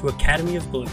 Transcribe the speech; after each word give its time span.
To 0.00 0.08
Academy 0.08 0.56
of 0.56 0.72
Blues. 0.72 0.88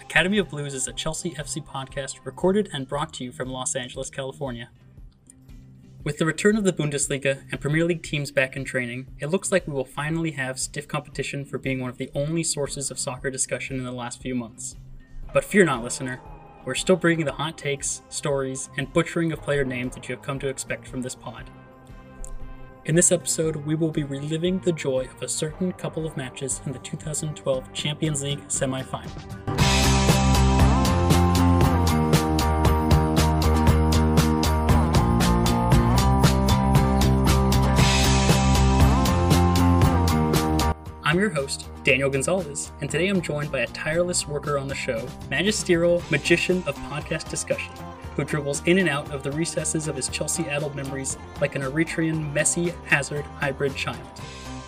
Academy 0.00 0.38
of 0.38 0.48
Blues 0.50 0.72
is 0.72 0.86
a 0.86 0.92
Chelsea 0.92 1.32
FC 1.32 1.66
podcast 1.66 2.20
recorded 2.24 2.70
and 2.72 2.86
brought 2.86 3.12
to 3.14 3.24
you 3.24 3.32
from 3.32 3.48
Los 3.48 3.74
Angeles, 3.74 4.08
California. 4.08 4.70
With 6.04 6.18
the 6.18 6.26
return 6.26 6.56
of 6.56 6.64
the 6.64 6.72
Bundesliga 6.72 7.44
and 7.52 7.60
Premier 7.60 7.84
League 7.84 8.02
teams 8.02 8.32
back 8.32 8.56
in 8.56 8.64
training, 8.64 9.06
it 9.20 9.28
looks 9.28 9.52
like 9.52 9.68
we 9.68 9.72
will 9.72 9.84
finally 9.84 10.32
have 10.32 10.58
stiff 10.58 10.88
competition 10.88 11.44
for 11.44 11.58
being 11.58 11.78
one 11.78 11.90
of 11.90 11.98
the 11.98 12.10
only 12.12 12.42
sources 12.42 12.90
of 12.90 12.98
soccer 12.98 13.30
discussion 13.30 13.78
in 13.78 13.84
the 13.84 13.92
last 13.92 14.20
few 14.20 14.34
months. 14.34 14.74
But 15.32 15.44
fear 15.44 15.64
not, 15.64 15.84
listener. 15.84 16.20
We're 16.64 16.74
still 16.74 16.96
bringing 16.96 17.24
the 17.24 17.32
hot 17.32 17.56
takes, 17.56 18.02
stories, 18.08 18.68
and 18.76 18.92
butchering 18.92 19.30
of 19.30 19.42
player 19.42 19.64
names 19.64 19.94
that 19.94 20.08
you 20.08 20.16
have 20.16 20.24
come 20.24 20.40
to 20.40 20.48
expect 20.48 20.88
from 20.88 21.02
this 21.02 21.14
pod. 21.14 21.48
In 22.84 22.96
this 22.96 23.12
episode, 23.12 23.54
we 23.54 23.76
will 23.76 23.92
be 23.92 24.02
reliving 24.02 24.58
the 24.58 24.72
joy 24.72 25.08
of 25.14 25.22
a 25.22 25.28
certain 25.28 25.70
couple 25.70 26.04
of 26.04 26.16
matches 26.16 26.60
in 26.66 26.72
the 26.72 26.80
2012 26.80 27.72
Champions 27.72 28.24
League 28.24 28.42
semi 28.48 28.82
final. 28.82 29.91
I'm 41.12 41.20
your 41.20 41.28
host, 41.28 41.68
Daniel 41.84 42.08
Gonzalez, 42.08 42.72
and 42.80 42.90
today 42.90 43.08
I'm 43.08 43.20
joined 43.20 43.52
by 43.52 43.58
a 43.60 43.66
tireless 43.66 44.26
worker 44.26 44.56
on 44.56 44.66
the 44.66 44.74
show, 44.74 45.06
magisterial 45.28 46.02
magician 46.10 46.64
of 46.66 46.74
podcast 46.88 47.28
discussion, 47.28 47.70
who 48.16 48.24
dribbles 48.24 48.62
in 48.64 48.78
and 48.78 48.88
out 48.88 49.10
of 49.10 49.22
the 49.22 49.30
recesses 49.30 49.88
of 49.88 49.96
his 49.96 50.08
Chelsea 50.08 50.48
addled 50.48 50.74
memories 50.74 51.18
like 51.38 51.54
an 51.54 51.60
Eritrean 51.60 52.32
Messi 52.32 52.74
Hazard 52.86 53.26
hybrid 53.26 53.76
child. 53.76 54.00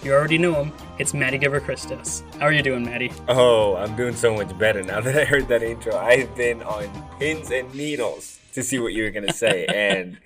You 0.03 0.13
already 0.13 0.37
know 0.37 0.53
him, 0.53 0.73
it's 0.99 1.15
Matty 1.15 1.39
Giver 1.39 1.61
Christos. 1.61 2.23
How 2.39 2.45
are 2.45 2.53
you 2.53 2.63
doing, 2.63 2.85
Matty? 2.85 3.11
Oh, 3.27 3.77
I'm 3.77 3.97
doing 3.97 4.15
so 4.15 4.35
much 4.35 4.59
better 4.59 4.83
now 4.83 5.01
that 5.01 5.17
I 5.17 5.25
heard 5.25 5.49
that 5.49 5.63
intro. 5.63 5.97
I've 5.97 6.37
been 6.37 6.63
on 6.63 6.91
pins 7.19 7.51
and 7.53 7.75
needles 7.75 8.39
to 8.53 8.63
see 8.63 8.79
what 8.79 8.93
you 8.93 9.05
were 9.05 9.11
going 9.11 9.27
to 9.27 9.33
say. 9.33 9.65
And 9.65 10.19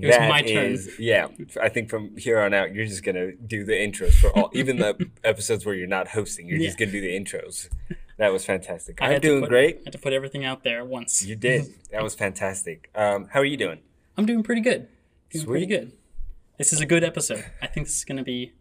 It 0.00 0.06
was 0.06 0.16
that 0.16 0.28
my 0.28 0.42
turn. 0.42 0.72
is- 0.72 0.98
yeah, 0.98 1.28
I 1.60 1.68
think 1.68 1.90
from 1.90 2.16
here 2.16 2.38
on 2.40 2.54
out, 2.54 2.74
you're 2.74 2.86
just 2.86 3.02
going 3.04 3.16
to 3.16 3.32
do 3.32 3.64
the 3.64 3.72
intros 3.72 4.12
for 4.12 4.30
all, 4.30 4.50
even 4.52 4.76
the 4.78 5.08
episodes 5.24 5.64
where 5.66 5.74
you're 5.74 5.86
not 5.88 6.08
hosting, 6.08 6.48
you're 6.48 6.58
just 6.58 6.78
going 6.78 6.90
to 6.90 7.00
do 7.00 7.00
the 7.00 7.18
intros. 7.18 7.68
That 8.16 8.32
was 8.32 8.44
fantastic. 8.44 9.00
I 9.00 9.14
to 9.14 9.20
doing 9.20 9.40
put- 9.42 9.48
great. 9.48 9.80
had 9.84 9.92
to 9.92 9.98
put 9.98 10.12
everything 10.12 10.44
out 10.44 10.64
there 10.64 10.84
once. 10.84 11.24
You 11.24 11.36
did. 11.36 11.66
That 11.90 12.02
was 12.02 12.14
fantastic. 12.14 12.90
Um, 12.94 13.28
how 13.32 13.40
are 13.40 13.44
you 13.44 13.56
doing? 13.56 13.78
I'm 14.16 14.26
doing 14.26 14.42
pretty 14.42 14.60
good. 14.60 14.88
Doing 15.30 15.46
pretty 15.46 15.66
good. 15.66 15.92
This 16.58 16.72
is 16.72 16.80
a 16.80 16.86
good 16.86 17.02
episode. 17.04 17.44
I 17.62 17.66
think 17.66 17.86
this 17.86 17.96
is 17.96 18.04
going 18.04 18.18
to 18.18 18.24
be. 18.24 18.52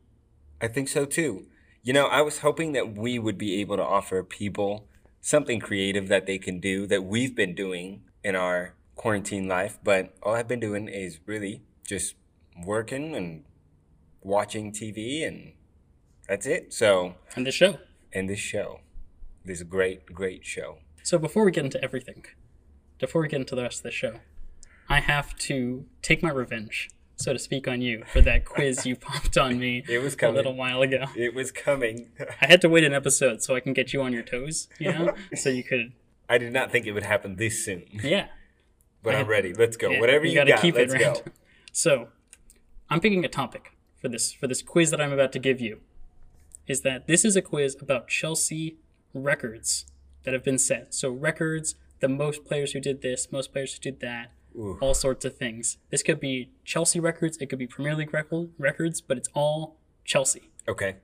I 0.61 0.67
think 0.67 0.87
so 0.87 1.05
too. 1.05 1.45
You 1.83 1.93
know, 1.93 2.05
I 2.07 2.21
was 2.21 2.39
hoping 2.39 2.71
that 2.73 2.95
we 2.95 3.17
would 3.19 3.37
be 3.37 3.59
able 3.61 3.75
to 3.77 3.83
offer 3.83 4.23
people 4.23 4.87
something 5.21 5.59
creative 5.59 6.07
that 6.07 6.25
they 6.25 6.37
can 6.37 6.59
do 6.59 6.85
that 6.87 7.03
we've 7.03 7.35
been 7.35 7.53
doing 7.55 8.01
in 8.23 8.35
our 8.35 8.75
quarantine 8.97 9.47
life, 9.47 9.79
but 9.83 10.13
all 10.21 10.33
I've 10.35 10.47
been 10.47 10.59
doing 10.59 10.87
is 10.89 11.19
really 11.25 11.61
just 11.85 12.15
working 12.65 13.15
and 13.15 13.43
watching 14.21 14.71
TV 14.73 15.25
and 15.25 15.53
that's 16.27 16.45
it. 16.45 16.73
So, 16.73 17.15
on 17.37 17.43
the 17.45 17.51
show. 17.51 17.77
and 18.11 18.29
this 18.29 18.39
show, 18.39 18.81
this 19.45 19.63
great, 19.63 20.05
great 20.07 20.45
show. 20.45 20.79
So 21.03 21.17
before 21.17 21.45
we 21.45 21.51
get 21.51 21.63
into 21.63 21.81
everything, 21.81 22.25
before 22.99 23.21
we 23.21 23.29
get 23.29 23.39
into 23.39 23.55
the 23.55 23.61
rest 23.61 23.79
of 23.79 23.83
the 23.83 23.91
show, 23.91 24.19
I 24.89 24.99
have 24.99 25.37
to 25.39 25.85
take 26.01 26.21
my 26.21 26.29
revenge, 26.31 26.89
so 27.15 27.31
to 27.31 27.39
speak, 27.39 27.65
on 27.67 27.79
you 27.81 28.03
for 28.11 28.19
that 28.21 28.43
quiz 28.43 28.85
you 28.85 28.95
popped 29.07 29.37
on 29.37 29.57
me 29.59 29.83
It 29.87 29.99
was 29.99 30.15
coming. 30.15 30.33
a 30.33 30.37
little 30.37 30.55
while 30.55 30.81
ago. 30.81 31.05
It 31.15 31.33
was 31.33 31.51
coming. 31.53 32.09
I 32.41 32.47
had 32.47 32.59
to 32.61 32.69
wait 32.69 32.83
an 32.83 32.93
episode 32.93 33.41
so 33.41 33.55
I 33.55 33.59
can 33.61 33.71
get 33.73 33.93
you 33.93 34.01
on 34.01 34.11
your 34.11 34.23
toes, 34.23 34.67
you 34.79 34.91
know, 34.91 35.13
so 35.35 35.49
you 35.49 35.63
could, 35.63 35.93
I 36.29 36.37
did 36.37 36.51
not 36.51 36.71
think 36.71 36.85
it 36.87 36.91
would 36.91 37.03
happen 37.03 37.37
this 37.37 37.63
soon, 37.63 37.85
yeah. 38.03 38.27
But 39.07 39.15
I'm 39.15 39.27
ready. 39.27 39.53
Let's 39.53 39.77
go. 39.77 39.89
yeah, 39.89 39.99
Whatever 39.99 40.25
you, 40.25 40.35
gotta 40.35 40.51
got, 40.51 40.61
keep 40.61 40.75
let's 40.75 40.93
it 40.93 40.99
go. 40.99 41.11
right. 41.11 41.23
So, 41.73 42.07
I'm 42.89 42.99
picking 42.99 43.23
a 43.23 43.27
topic 43.27 43.73
for 44.01 44.07
this 44.07 44.33
for 44.33 44.47
this 44.47 44.63
quiz 44.63 44.89
that 44.91 44.99
I'm 44.99 45.11
about 45.11 45.31
to 45.33 45.39
give 45.39 45.61
you. 45.61 45.81
Is 46.65 46.81
that 46.81 47.05
this 47.07 47.23
is 47.23 47.35
a 47.35 47.41
quiz 47.41 47.77
about 47.79 48.07
Chelsea 48.07 48.77
records 49.13 49.85
that 50.23 50.33
have 50.33 50.43
been 50.43 50.57
set. 50.57 50.93
So 50.93 51.09
records, 51.09 51.75
the 51.99 52.09
most 52.09 52.45
players 52.45 52.73
who 52.73 52.79
did 52.79 53.01
this, 53.01 53.31
most 53.31 53.53
players 53.53 53.73
who 53.73 53.79
did 53.79 53.99
that, 54.01 54.31
Ooh. 54.55 54.77
all 54.81 54.93
sorts 54.93 55.23
of 55.23 55.37
things. 55.37 55.77
This 55.89 56.03
could 56.03 56.19
be 56.19 56.49
Chelsea 56.65 56.99
records, 56.99 57.37
it 57.37 57.45
could 57.47 57.59
be 57.59 57.67
Premier 57.67 57.95
League 57.95 58.13
record, 58.13 58.49
records, 58.57 58.99
but 58.99 59.17
it's 59.17 59.29
all 59.33 59.77
Chelsea. 60.03 60.49
Okay. 60.67 60.95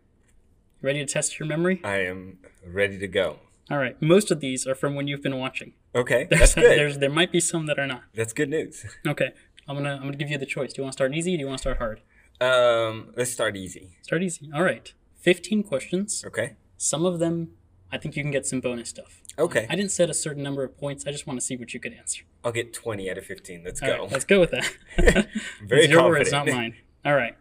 You 0.82 0.88
ready 0.88 1.06
to 1.06 1.12
test 1.12 1.40
your 1.40 1.48
memory? 1.48 1.80
I 1.84 1.98
am 2.06 2.40
ready 2.66 2.98
to 2.98 3.08
go. 3.08 3.40
All 3.72 3.78
right. 3.78 4.00
Most 4.02 4.30
of 4.32 4.40
these 4.42 4.68
are 4.68 4.76
from 4.76 4.96
when 4.96 5.08
you've 5.08 5.24
been 5.24 5.40
watching. 5.40 5.74
Okay, 5.96 6.28
that's 6.30 6.56
good. 6.56 6.64
There's 6.64 6.98
there 6.98 7.10
might 7.10 7.32
be 7.32 7.40
some 7.40 7.66
that 7.68 7.78
are 7.78 7.88
not. 7.88 8.04
That's 8.14 8.34
good 8.34 8.50
news. 8.50 8.86
Okay. 9.08 9.32
I'm 9.68 9.76
gonna 9.78 9.94
I'm 9.96 10.02
gonna 10.04 10.18
give 10.18 10.30
you 10.30 10.38
the 10.38 10.46
choice. 10.46 10.74
Do 10.74 10.82
you 10.82 10.84
want 10.84 10.94
to 10.94 10.98
start 10.98 11.14
easy? 11.16 11.36
Or 11.36 11.38
do 11.38 11.42
you 11.42 11.48
want 11.48 11.60
to 11.60 11.62
start 11.62 11.78
hard? 11.78 12.02
Um, 12.42 13.14
let's 13.16 13.32
start 13.32 13.56
easy. 13.56 13.98
Start 14.02 14.22
easy. 14.22 14.50
All 14.54 14.64
right. 14.64 14.92
15 15.22 15.64
questions. 15.64 16.24
Okay. 16.28 16.56
Some 16.78 17.06
of 17.06 17.20
them, 17.20 17.52
I 17.90 17.98
think 17.98 18.18
you 18.18 18.24
can 18.24 18.32
get 18.32 18.46
some 18.46 18.60
bonus 18.60 18.90
stuff. 18.90 19.22
Okay. 19.40 19.66
I 19.70 19.76
didn't 19.78 19.92
set 19.92 20.10
a 20.10 20.14
certain 20.14 20.44
number 20.44 20.64
of 20.66 20.78
points. 20.78 21.06
I 21.08 21.12
just 21.12 21.26
want 21.26 21.40
to 21.40 21.46
see 21.46 21.56
what 21.56 21.74
you 21.74 21.80
could 21.80 21.94
answer. 21.94 22.24
I'll 22.44 22.52
get 22.52 22.74
20 22.74 23.10
out 23.10 23.18
of 23.18 23.26
15. 23.26 23.64
Let's 23.64 23.82
All 23.82 23.88
go. 23.88 24.02
right, 24.04 24.12
let's 24.12 24.26
go 24.26 24.40
with 24.42 24.52
that. 24.52 24.70
Very 25.66 25.84
it's 25.84 25.94
your 25.94 26.04
words, 26.10 26.32
not 26.32 26.46
mine. 26.48 26.76
All 27.06 27.16
right. 27.16 27.38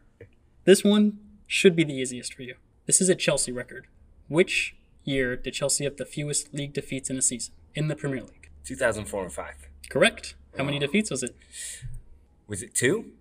This 0.65 0.85
one 0.85 1.19
should 1.49 1.75
be 1.75 1.83
the 1.83 1.95
easiest 1.95 2.35
for 2.35 2.43
you. 2.43 2.55
This 2.87 3.01
is 3.01 3.09
a 3.09 3.17
Chelsea 3.17 3.51
record. 3.51 3.89
Which 4.29 4.77
year 5.03 5.35
did 5.37 5.55
Chelsea 5.55 5.83
have 5.85 5.97
the 5.97 6.07
fewest 6.07 6.55
league 6.55 6.73
defeats 6.73 7.11
in 7.11 7.19
a 7.19 7.23
season 7.23 7.55
in 7.75 7.89
the 7.89 7.97
Premier 7.97 8.23
League? 8.23 8.42
2004 8.65 9.23
and 9.25 9.33
5. 9.33 9.55
Correct. 9.89 10.35
How 10.57 10.65
many 10.65 10.79
defeats 10.79 11.11
was 11.11 11.23
it? 11.23 11.35
Was 12.47 12.63
it 12.63 12.75
two? 12.75 13.13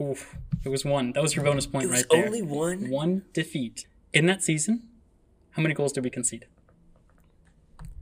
Oof. 0.00 0.36
It 0.64 0.68
was 0.68 0.84
one. 0.84 1.12
That 1.12 1.22
was 1.22 1.34
your 1.36 1.44
bonus 1.44 1.66
point 1.66 1.84
It 1.84 1.90
was 1.90 2.00
right 2.00 2.06
there. 2.10 2.26
only 2.26 2.42
one? 2.42 2.90
One 2.90 3.22
defeat. 3.32 3.86
In 4.12 4.26
that 4.26 4.42
season, 4.42 4.82
how 5.52 5.62
many 5.62 5.74
goals 5.74 5.92
did 5.92 6.02
we 6.04 6.10
concede? 6.10 6.46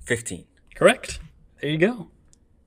15. 0.05 0.45
Correct. 0.75 1.21
There 1.61 1.71
you 1.71 1.79
go. 1.79 2.09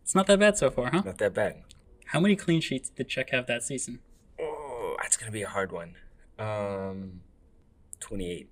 It's 0.03 0.15
not 0.15 0.27
that 0.27 0.39
bad 0.39 0.57
so 0.57 0.69
far, 0.69 0.89
huh? 0.91 1.01
Not 1.05 1.17
that 1.17 1.33
bad. 1.33 1.63
How 2.07 2.19
many 2.19 2.35
clean 2.35 2.61
sheets 2.61 2.89
did 2.89 3.09
Cech 3.09 3.29
have 3.31 3.47
that 3.47 3.63
season? 3.63 3.99
Oh, 4.39 4.95
that's 5.01 5.17
going 5.17 5.27
to 5.27 5.33
be 5.33 5.41
a 5.41 5.47
hard 5.49 5.71
one. 5.71 5.95
Um, 6.39 7.21
28. 7.99 8.49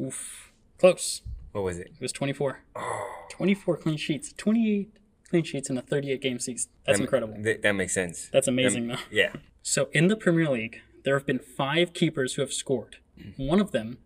Oof. 0.00 0.52
Close. 0.78 1.22
What 1.52 1.64
was 1.64 1.78
it? 1.78 1.88
It 1.94 2.00
was 2.00 2.12
24. 2.12 2.60
Oh, 2.76 3.26
24 3.30 3.76
clean 3.78 3.96
sheets. 3.96 4.32
28 4.32 4.92
clean 5.28 5.44
sheets 5.44 5.70
in 5.70 5.78
a 5.78 5.82
38 5.82 6.20
game 6.20 6.38
season. 6.38 6.70
That's 6.86 6.98
that- 6.98 7.04
incredible. 7.04 7.36
That, 7.42 7.62
that 7.62 7.72
makes 7.72 7.94
sense. 7.94 8.28
That's 8.32 8.48
amazing, 8.48 8.84
Um, 8.90 8.96
though. 8.96 9.02
Yeah. 9.10 9.32
So 9.62 9.88
in 9.92 10.08
the 10.08 10.16
Premier 10.16 10.48
League, 10.50 10.80
there 11.04 11.16
have 11.16 11.26
been 11.26 11.38
five 11.38 11.92
keepers 11.92 12.34
who 12.34 12.42
have 12.42 12.52
scored. 12.52 12.96
One 13.36 13.60
of 13.60 13.72
them 13.72 13.98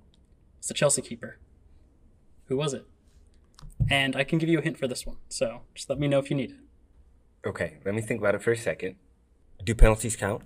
is 0.61 0.69
the 0.69 0.75
Chelsea 0.75 1.02
keeper. 1.02 1.38
Who 2.46 2.56
was 2.56 2.72
it? 2.75 2.87
And 3.90 4.16
I 4.16 4.25
can 4.25 4.38
give 4.38 4.49
you 4.49 4.58
a 4.58 4.62
hint 4.62 4.78
for 4.78 4.87
this 4.88 5.05
one. 5.06 5.16
So 5.28 5.62
just 5.75 5.90
let 5.90 5.99
me 5.99 6.08
know 6.08 6.19
if 6.19 6.31
you 6.31 6.37
need 6.37 6.50
it. 6.52 7.49
Okay, 7.49 7.78
let 7.84 7.94
me 7.94 8.00
think 8.02 8.20
about 8.20 8.34
it 8.34 8.43
for 8.43 8.52
a 8.52 8.56
second. 8.56 8.94
Do 9.62 9.75
penalties 9.75 10.16
count? 10.16 10.43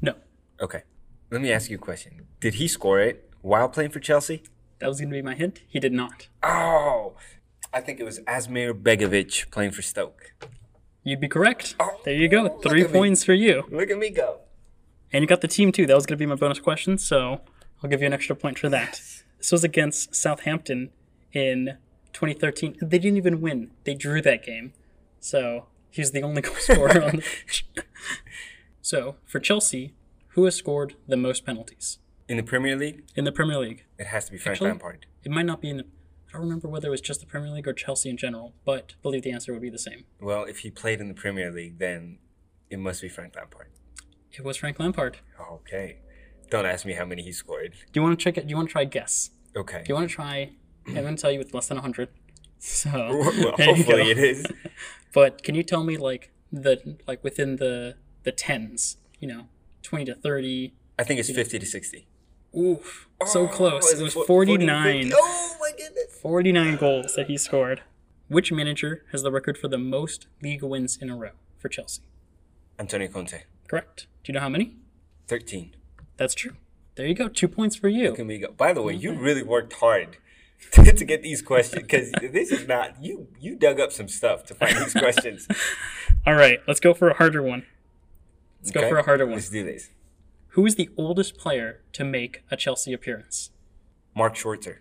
No. 0.00 0.14
Okay. 0.60 0.82
Let 1.30 1.40
me 1.40 1.50
ask 1.50 1.70
you 1.70 1.76
a 1.76 1.80
question. 1.80 2.26
Did 2.40 2.54
he 2.54 2.68
score 2.68 3.00
it 3.00 3.30
while 3.40 3.68
playing 3.68 3.90
for 3.90 4.00
Chelsea? 4.00 4.42
That 4.82 4.88
was 4.88 4.98
going 4.98 5.10
to 5.10 5.14
be 5.14 5.22
my 5.22 5.36
hint. 5.36 5.60
He 5.68 5.78
did 5.78 5.92
not. 5.92 6.26
Oh, 6.42 7.14
I 7.72 7.80
think 7.80 8.00
it 8.00 8.02
was 8.02 8.18
Asmir 8.26 8.72
Begovic 8.74 9.48
playing 9.52 9.70
for 9.70 9.80
Stoke. 9.80 10.34
You'd 11.04 11.20
be 11.20 11.28
correct. 11.28 11.76
Oh, 11.78 12.00
there 12.04 12.14
you 12.14 12.26
go. 12.26 12.48
Three 12.48 12.82
at 12.82 12.90
me. 12.90 12.98
points 12.98 13.22
for 13.22 13.32
you. 13.32 13.62
Look 13.70 13.90
at 13.90 13.98
me 13.98 14.10
go. 14.10 14.40
And 15.12 15.22
you 15.22 15.28
got 15.28 15.40
the 15.40 15.46
team 15.46 15.70
too. 15.70 15.86
That 15.86 15.94
was 15.94 16.04
going 16.04 16.18
to 16.18 16.20
be 16.20 16.26
my 16.26 16.34
bonus 16.34 16.58
question, 16.58 16.98
so 16.98 17.42
I'll 17.80 17.88
give 17.88 18.00
you 18.00 18.08
an 18.08 18.12
extra 18.12 18.34
point 18.34 18.58
for 18.58 18.68
that. 18.70 19.00
This 19.38 19.52
was 19.52 19.62
against 19.62 20.16
Southampton 20.16 20.90
in 21.32 21.78
2013. 22.12 22.78
They 22.82 22.98
didn't 22.98 23.18
even 23.18 23.40
win. 23.40 23.70
They 23.84 23.94
drew 23.94 24.20
that 24.22 24.44
game. 24.44 24.72
So 25.20 25.66
he's 25.90 26.10
the 26.10 26.22
only 26.22 26.42
goal 26.42 26.56
scorer 26.56 27.00
on 27.04 27.16
the. 27.18 27.24
So 28.82 29.14
for 29.26 29.38
Chelsea, 29.38 29.94
who 30.30 30.44
has 30.44 30.56
scored 30.56 30.96
the 31.06 31.16
most 31.16 31.46
penalties 31.46 32.00
In 32.32 32.38
the 32.38 32.42
Premier 32.42 32.76
League, 32.76 33.02
in 33.14 33.24
the 33.24 33.30
Premier 33.30 33.58
League? 33.58 33.84
it 33.98 34.06
has 34.06 34.24
to 34.24 34.32
be 34.32 34.38
Frank 34.38 34.54
Actually- 34.56 34.70
Lampard. 34.70 35.04
It 35.22 35.30
might 35.30 35.44
not 35.44 35.60
be 35.60 35.68
in 35.68 35.76
the. 35.76 35.84
I 36.30 36.32
don't 36.32 36.40
remember 36.40 36.66
whether 36.66 36.88
it 36.88 36.90
was 36.90 37.02
just 37.02 37.20
the 37.20 37.26
Premier 37.26 37.50
League 37.50 37.68
or 37.68 37.74
Chelsea 37.74 38.08
in 38.08 38.16
general, 38.16 38.54
but 38.64 38.94
I 38.98 39.02
believe 39.02 39.20
the 39.22 39.32
answer 39.32 39.52
would 39.52 39.60
be 39.60 39.68
the 39.68 39.78
same. 39.78 40.04
Well, 40.18 40.44
if 40.44 40.60
he 40.60 40.70
played 40.70 40.98
in 41.02 41.08
the 41.08 41.14
Premier 41.14 41.50
League, 41.52 41.76
then 41.78 42.16
it 42.70 42.78
must 42.78 43.02
be 43.02 43.10
Frank 43.10 43.36
Lampard. 43.36 43.66
It 44.32 44.42
was 44.44 44.56
Frank 44.56 44.78
Lampard. 44.80 45.18
Okay. 45.38 45.98
Don't 46.48 46.64
ask 46.64 46.86
me 46.86 46.94
how 46.94 47.04
many 47.04 47.20
he 47.22 47.32
scored. 47.32 47.72
Do 47.92 48.00
you 48.00 48.02
want 48.02 48.18
to 48.18 48.24
check 48.24 48.38
it? 48.38 48.46
Do 48.46 48.50
you 48.50 48.56
want 48.56 48.70
to 48.70 48.72
try 48.72 48.84
guess? 48.86 49.28
Okay. 49.54 49.82
Do 49.84 49.90
you 49.90 49.94
want 49.94 50.08
to 50.08 50.14
try? 50.14 50.52
I'm 50.86 50.94
going 50.94 51.14
to 51.14 51.20
tell 51.20 51.30
you 51.30 51.38
it's 51.40 51.52
less 51.52 51.68
than 51.68 51.76
100. 51.76 52.08
So 52.60 52.90
Well, 52.94 53.52
hopefully 53.58 54.10
it 54.10 54.16
is. 54.18 54.46
But 55.12 55.42
can 55.42 55.54
you 55.54 55.62
tell 55.62 55.84
me 55.84 55.98
like 55.98 56.30
the 56.50 56.96
like 57.06 57.22
within 57.22 57.56
the 57.56 57.96
the 58.22 58.32
tens? 58.32 58.96
You 59.20 59.28
know, 59.28 59.42
20 59.82 60.06
to 60.06 60.14
30. 60.14 60.72
I 60.98 61.04
think 61.04 61.20
it's 61.20 61.30
50 61.30 61.58
to 61.58 61.66
60. 61.66 62.06
Oof, 62.56 63.08
so 63.26 63.42
oh, 63.44 63.48
close. 63.48 63.84
Oh, 63.86 63.92
is 63.92 64.00
It 64.00 64.04
was 64.04 64.14
fo- 64.14 64.24
49. 64.24 65.02
50? 65.04 65.14
Oh 65.16 65.56
my 65.60 65.70
goodness. 65.70 66.18
49 66.20 66.76
goals 66.76 67.14
that 67.14 67.26
he 67.26 67.36
scored. 67.38 67.82
Which 68.28 68.52
manager 68.52 69.04
has 69.12 69.22
the 69.22 69.30
record 69.30 69.58
for 69.58 69.68
the 69.68 69.78
most 69.78 70.26
league 70.42 70.62
wins 70.62 70.96
in 71.00 71.10
a 71.10 71.16
row 71.16 71.30
for 71.58 71.68
Chelsea? 71.68 72.02
Antonio 72.78 73.08
Conte. 73.08 73.42
Correct. 73.68 74.06
Do 74.24 74.32
you 74.32 74.34
know 74.34 74.40
how 74.40 74.48
many? 74.48 74.76
13. 75.28 75.74
That's 76.16 76.34
true. 76.34 76.52
There 76.94 77.06
you 77.06 77.14
go. 77.14 77.28
Two 77.28 77.48
points 77.48 77.76
for 77.76 77.88
you. 77.88 78.10
Look 78.10 78.20
at 78.20 78.26
me 78.26 78.38
go. 78.38 78.52
By 78.52 78.72
the 78.72 78.82
way, 78.82 78.94
you 78.94 79.14
really 79.14 79.42
worked 79.42 79.74
hard 79.74 80.18
to 80.72 81.04
get 81.04 81.22
these 81.22 81.42
questions 81.42 81.82
because 81.82 82.12
this 82.12 82.52
is 82.52 82.68
not 82.68 83.02
you. 83.02 83.28
You 83.40 83.56
dug 83.56 83.80
up 83.80 83.92
some 83.92 84.08
stuff 84.08 84.44
to 84.46 84.54
find 84.54 84.76
these 84.76 84.92
questions. 85.04 85.48
All 86.26 86.34
right, 86.34 86.60
let's 86.68 86.80
go 86.80 86.92
for 86.94 87.08
a 87.08 87.14
harder 87.14 87.42
one. 87.42 87.64
Let's 88.60 88.70
go 88.70 88.88
for 88.88 88.98
a 88.98 89.02
harder 89.02 89.24
one. 89.26 89.36
Let's 89.36 89.48
do 89.48 89.64
this. 89.64 89.88
Who 90.52 90.66
is 90.66 90.74
the 90.74 90.90
oldest 90.96 91.36
player 91.38 91.80
to 91.92 92.04
make 92.04 92.42
a 92.50 92.56
Chelsea 92.56 92.92
appearance? 92.92 93.50
Mark 94.14 94.34
Schwarzer. 94.34 94.78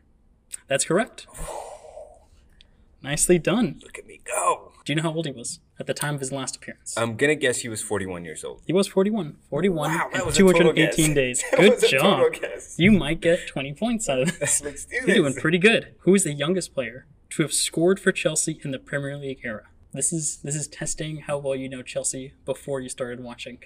That's 0.67 0.85
correct. 0.85 1.27
Nicely 3.03 3.39
done. 3.39 3.79
Look 3.83 3.97
at 3.97 4.05
me 4.05 4.21
go. 4.25 4.73
Do 4.85 4.91
you 4.93 4.95
know 4.97 5.03
how 5.03 5.13
old 5.13 5.25
he 5.25 5.31
was 5.31 5.59
at 5.79 5.87
the 5.87 5.93
time 5.93 6.13
of 6.15 6.19
his 6.19 6.31
last 6.31 6.55
appearance? 6.55 6.95
I'm 6.97 7.15
gonna 7.15 7.35
guess 7.35 7.59
he 7.59 7.69
was 7.69 7.81
41 7.81 8.25
years 8.25 8.43
old. 8.43 8.61
he 8.67 8.73
was 8.73 8.87
41. 8.87 9.37
41 9.49 9.91
Wow, 9.91 10.09
that 10.11 10.17
and 10.17 10.25
was 10.25 10.35
218 10.37 11.13
days. 11.15 11.43
That 11.51 11.59
Good 11.59 11.71
was 11.73 11.83
a 11.83 11.87
job. 11.87 12.01
total 12.19 12.39
guess. 12.39 12.75
You 12.77 12.91
might 12.91 13.21
get 13.21 13.47
20 13.47 13.73
points 13.73 14.07
out 14.09 14.19
of 14.21 14.39
this. 14.39 14.61
Let's 14.63 14.85
do 14.85 14.95
You're 14.97 15.15
doing 15.15 15.33
this. 15.33 15.41
pretty 15.41 15.57
good. 15.57 15.95
Who 15.99 16.13
is 16.13 16.23
the 16.23 16.33
youngest 16.33 16.73
player 16.73 17.07
to 17.31 17.41
have 17.43 17.53
scored 17.53 17.99
for 17.99 18.11
Chelsea 18.11 18.59
in 18.63 18.71
the 18.71 18.79
Premier 18.79 19.17
League 19.17 19.41
era? 19.43 19.63
This 19.93 20.13
is 20.13 20.37
this 20.37 20.55
is 20.55 20.67
testing 20.67 21.21
how 21.21 21.37
well 21.39 21.55
you 21.55 21.69
know 21.69 21.81
Chelsea 21.81 22.33
before 22.45 22.81
you 22.81 22.89
started 22.89 23.19
watching. 23.21 23.59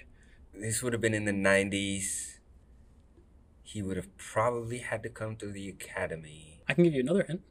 This 0.58 0.82
would 0.82 0.92
have 0.92 1.02
been 1.02 1.14
in 1.14 1.24
the 1.24 1.32
90s. 1.32 2.38
He 3.62 3.82
would 3.82 3.96
have 3.96 4.16
probably 4.16 4.78
had 4.78 5.02
to 5.02 5.08
come 5.08 5.36
through 5.36 5.52
the 5.52 5.68
academy. 5.68 6.60
I 6.68 6.74
can 6.74 6.84
give 6.84 6.94
you 6.94 7.00
another 7.00 7.24
hint. 7.24 7.42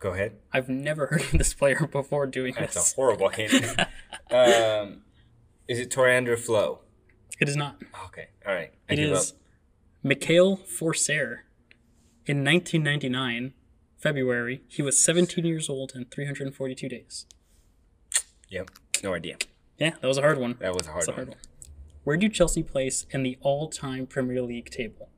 Go 0.00 0.12
ahead. 0.12 0.38
I've 0.52 0.68
never 0.68 1.06
heard 1.10 1.22
of 1.22 1.32
this 1.32 1.54
player 1.54 1.86
before 1.90 2.26
doing 2.26 2.54
That's 2.54 2.74
this. 2.74 2.84
That's 2.84 2.92
a 2.92 2.96
horrible 2.96 3.28
hint. 3.28 3.52
um, 4.30 5.02
is 5.68 5.78
it 5.78 5.90
Tore 5.90 6.06
André 6.06 6.38
Flo? 6.38 6.80
It 7.40 7.48
is 7.48 7.56
not. 7.56 7.76
Okay, 8.06 8.28
all 8.46 8.54
right. 8.54 8.72
I 8.88 8.92
It 8.92 8.96
give 8.96 9.10
is 9.12 9.32
up. 9.32 9.36
Mikael 10.02 10.56
Forssell. 10.58 11.38
In 12.26 12.42
1999, 12.42 13.52
February, 13.98 14.62
he 14.68 14.80
was 14.82 14.98
17 14.98 15.44
years 15.44 15.68
old 15.68 15.92
and 15.94 16.10
342 16.10 16.88
days. 16.88 17.26
Yep, 18.48 18.70
no 19.02 19.14
idea. 19.14 19.36
Yeah, 19.78 19.90
that 20.00 20.06
was 20.06 20.16
a 20.16 20.22
hard 20.22 20.38
one. 20.38 20.56
That 20.60 20.74
was 20.74 20.86
a 20.86 20.92
hard 20.92 21.08
a 21.08 21.10
one. 21.10 21.14
hard 21.16 21.28
one. 21.28 21.38
Where 22.04 22.16
do 22.16 22.28
Chelsea 22.28 22.62
place 22.62 23.06
in 23.10 23.22
the 23.22 23.38
all-time 23.40 24.06
Premier 24.06 24.42
League 24.42 24.70
table? 24.70 25.08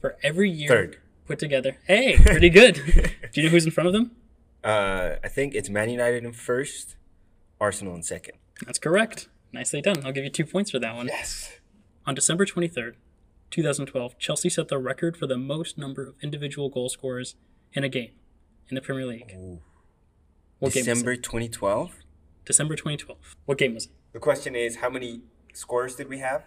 For 0.00 0.16
every 0.22 0.50
year 0.50 0.68
Third. 0.68 0.98
put 1.26 1.38
together. 1.38 1.78
Hey, 1.86 2.16
pretty 2.18 2.50
good. 2.50 2.74
do 3.32 3.40
you 3.40 3.44
know 3.44 3.48
who's 3.50 3.64
in 3.64 3.70
front 3.70 3.86
of 3.86 3.92
them? 3.92 4.10
Uh, 4.64 5.16
I 5.22 5.28
think 5.28 5.54
it's 5.54 5.68
Man 5.68 5.90
United 5.90 6.24
in 6.24 6.32
first, 6.32 6.96
Arsenal 7.60 7.94
in 7.94 8.02
second. 8.02 8.38
That's 8.64 8.78
correct. 8.78 9.28
Nicely 9.52 9.82
done. 9.82 9.96
I'll 10.06 10.10
give 10.12 10.24
you 10.24 10.30
two 10.30 10.46
points 10.46 10.70
for 10.70 10.78
that 10.78 10.94
one. 10.96 11.08
Yes. 11.08 11.60
On 12.06 12.14
December 12.14 12.46
23rd, 12.46 12.94
2012, 13.50 14.18
Chelsea 14.18 14.48
set 14.48 14.68
the 14.68 14.78
record 14.78 15.18
for 15.18 15.26
the 15.26 15.36
most 15.36 15.76
number 15.76 16.02
of 16.06 16.14
individual 16.22 16.70
goal 16.70 16.88
scorers 16.88 17.34
in 17.74 17.84
a 17.84 17.90
game 17.90 18.12
in 18.70 18.74
the 18.74 18.80
Premier 18.80 19.04
League. 19.04 19.34
What 20.60 20.72
game 20.72 20.86
was 20.86 20.86
December 20.86 21.12
it? 21.12 21.22
2012. 21.22 21.96
December 22.46 22.74
2012. 22.74 23.18
What 23.44 23.58
game 23.58 23.74
was 23.74 23.84
it? 23.84 23.92
The 24.14 24.18
question 24.18 24.56
is, 24.56 24.76
how 24.76 24.88
many 24.88 25.20
scores 25.56 25.96
did 25.96 26.08
we 26.08 26.18
have? 26.18 26.44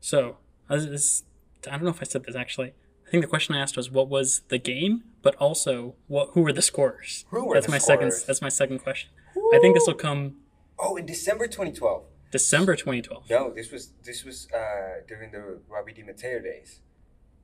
So, 0.00 0.36
I, 0.68 0.74
was- 0.74 1.22
I 1.66 1.70
don't 1.70 1.84
know 1.84 1.90
if 1.90 2.00
I 2.00 2.04
said 2.04 2.24
this 2.24 2.36
actually. 2.36 2.72
I 3.06 3.10
think 3.10 3.22
the 3.22 3.28
question 3.28 3.54
I 3.54 3.60
asked 3.60 3.76
was 3.76 3.90
what 3.90 4.08
was 4.08 4.42
the 4.48 4.58
game, 4.58 5.04
but 5.22 5.34
also 5.36 5.94
what 6.08 6.30
who 6.32 6.40
were 6.42 6.52
the 6.52 6.62
scorers? 6.62 7.24
Who 7.30 7.46
were 7.46 7.54
that's 7.54 7.66
the 7.66 7.72
my 7.72 7.78
second. 7.78 8.12
That's 8.26 8.42
my 8.42 8.48
second 8.48 8.80
question. 8.80 9.10
I 9.52 9.58
think 9.58 9.74
this 9.74 9.86
will 9.86 9.94
come 9.94 10.36
Oh, 10.78 10.96
in 10.96 11.06
December 11.06 11.46
2012. 11.46 12.04
December 12.32 12.74
2012. 12.74 13.30
No, 13.30 13.52
this 13.54 13.70
was 13.70 13.92
this 14.02 14.24
was 14.24 14.48
uh, 14.52 15.02
during 15.06 15.30
the 15.30 15.60
Robbie 15.68 15.92
Di 15.92 16.02
Matteo 16.02 16.40
days. 16.40 16.80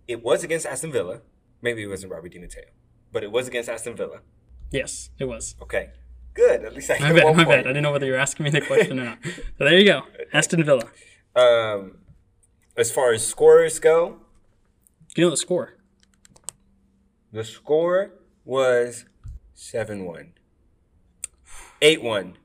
It 0.09 0.23
was 0.25 0.43
against 0.43 0.67
Aston 0.67 0.91
Villa. 0.93 1.21
Maybe 1.63 1.83
it 1.83 1.87
wasn't 1.87 2.11
Robbie 2.13 2.31
Di 2.31 2.39
Matteo, 2.41 2.65
but 3.13 3.23
it 3.23 3.31
was 3.31 3.47
against 3.47 3.69
Aston 3.69 3.95
Villa. 3.97 4.21
Yes, 4.73 5.11
it 5.19 5.27
was. 5.27 5.55
Okay, 5.63 5.91
good. 6.35 6.65
At 6.65 6.75
least 6.75 6.91
I 6.91 6.99
My 6.99 7.13
bad. 7.13 7.25
one 7.25 7.37
My 7.37 7.45
point. 7.45 7.59
bad. 7.59 7.67
I 7.67 7.69
didn't 7.71 7.83
know 7.83 7.93
whether 7.93 8.07
you 8.07 8.13
were 8.13 8.19
asking 8.19 8.45
me 8.45 8.51
the 8.51 8.61
question 8.61 8.99
or 9.01 9.05
not. 9.05 9.19
So 9.25 9.65
there 9.65 9.79
you 9.79 9.85
go. 9.87 10.03
Aston 10.33 10.65
Villa. 10.65 10.85
Um, 11.37 11.99
as 12.77 12.91
far 12.91 13.13
as 13.13 13.27
scorers 13.27 13.79
go, 13.79 14.19
Do 15.15 15.23
you 15.23 15.27
know 15.27 15.31
the 15.31 15.37
score? 15.37 15.75
the 17.33 17.45
score 17.45 18.13
was 18.45 19.05
seven 19.55 20.05
one, 20.05 20.33
eight 21.81 22.03
one, 22.03 22.37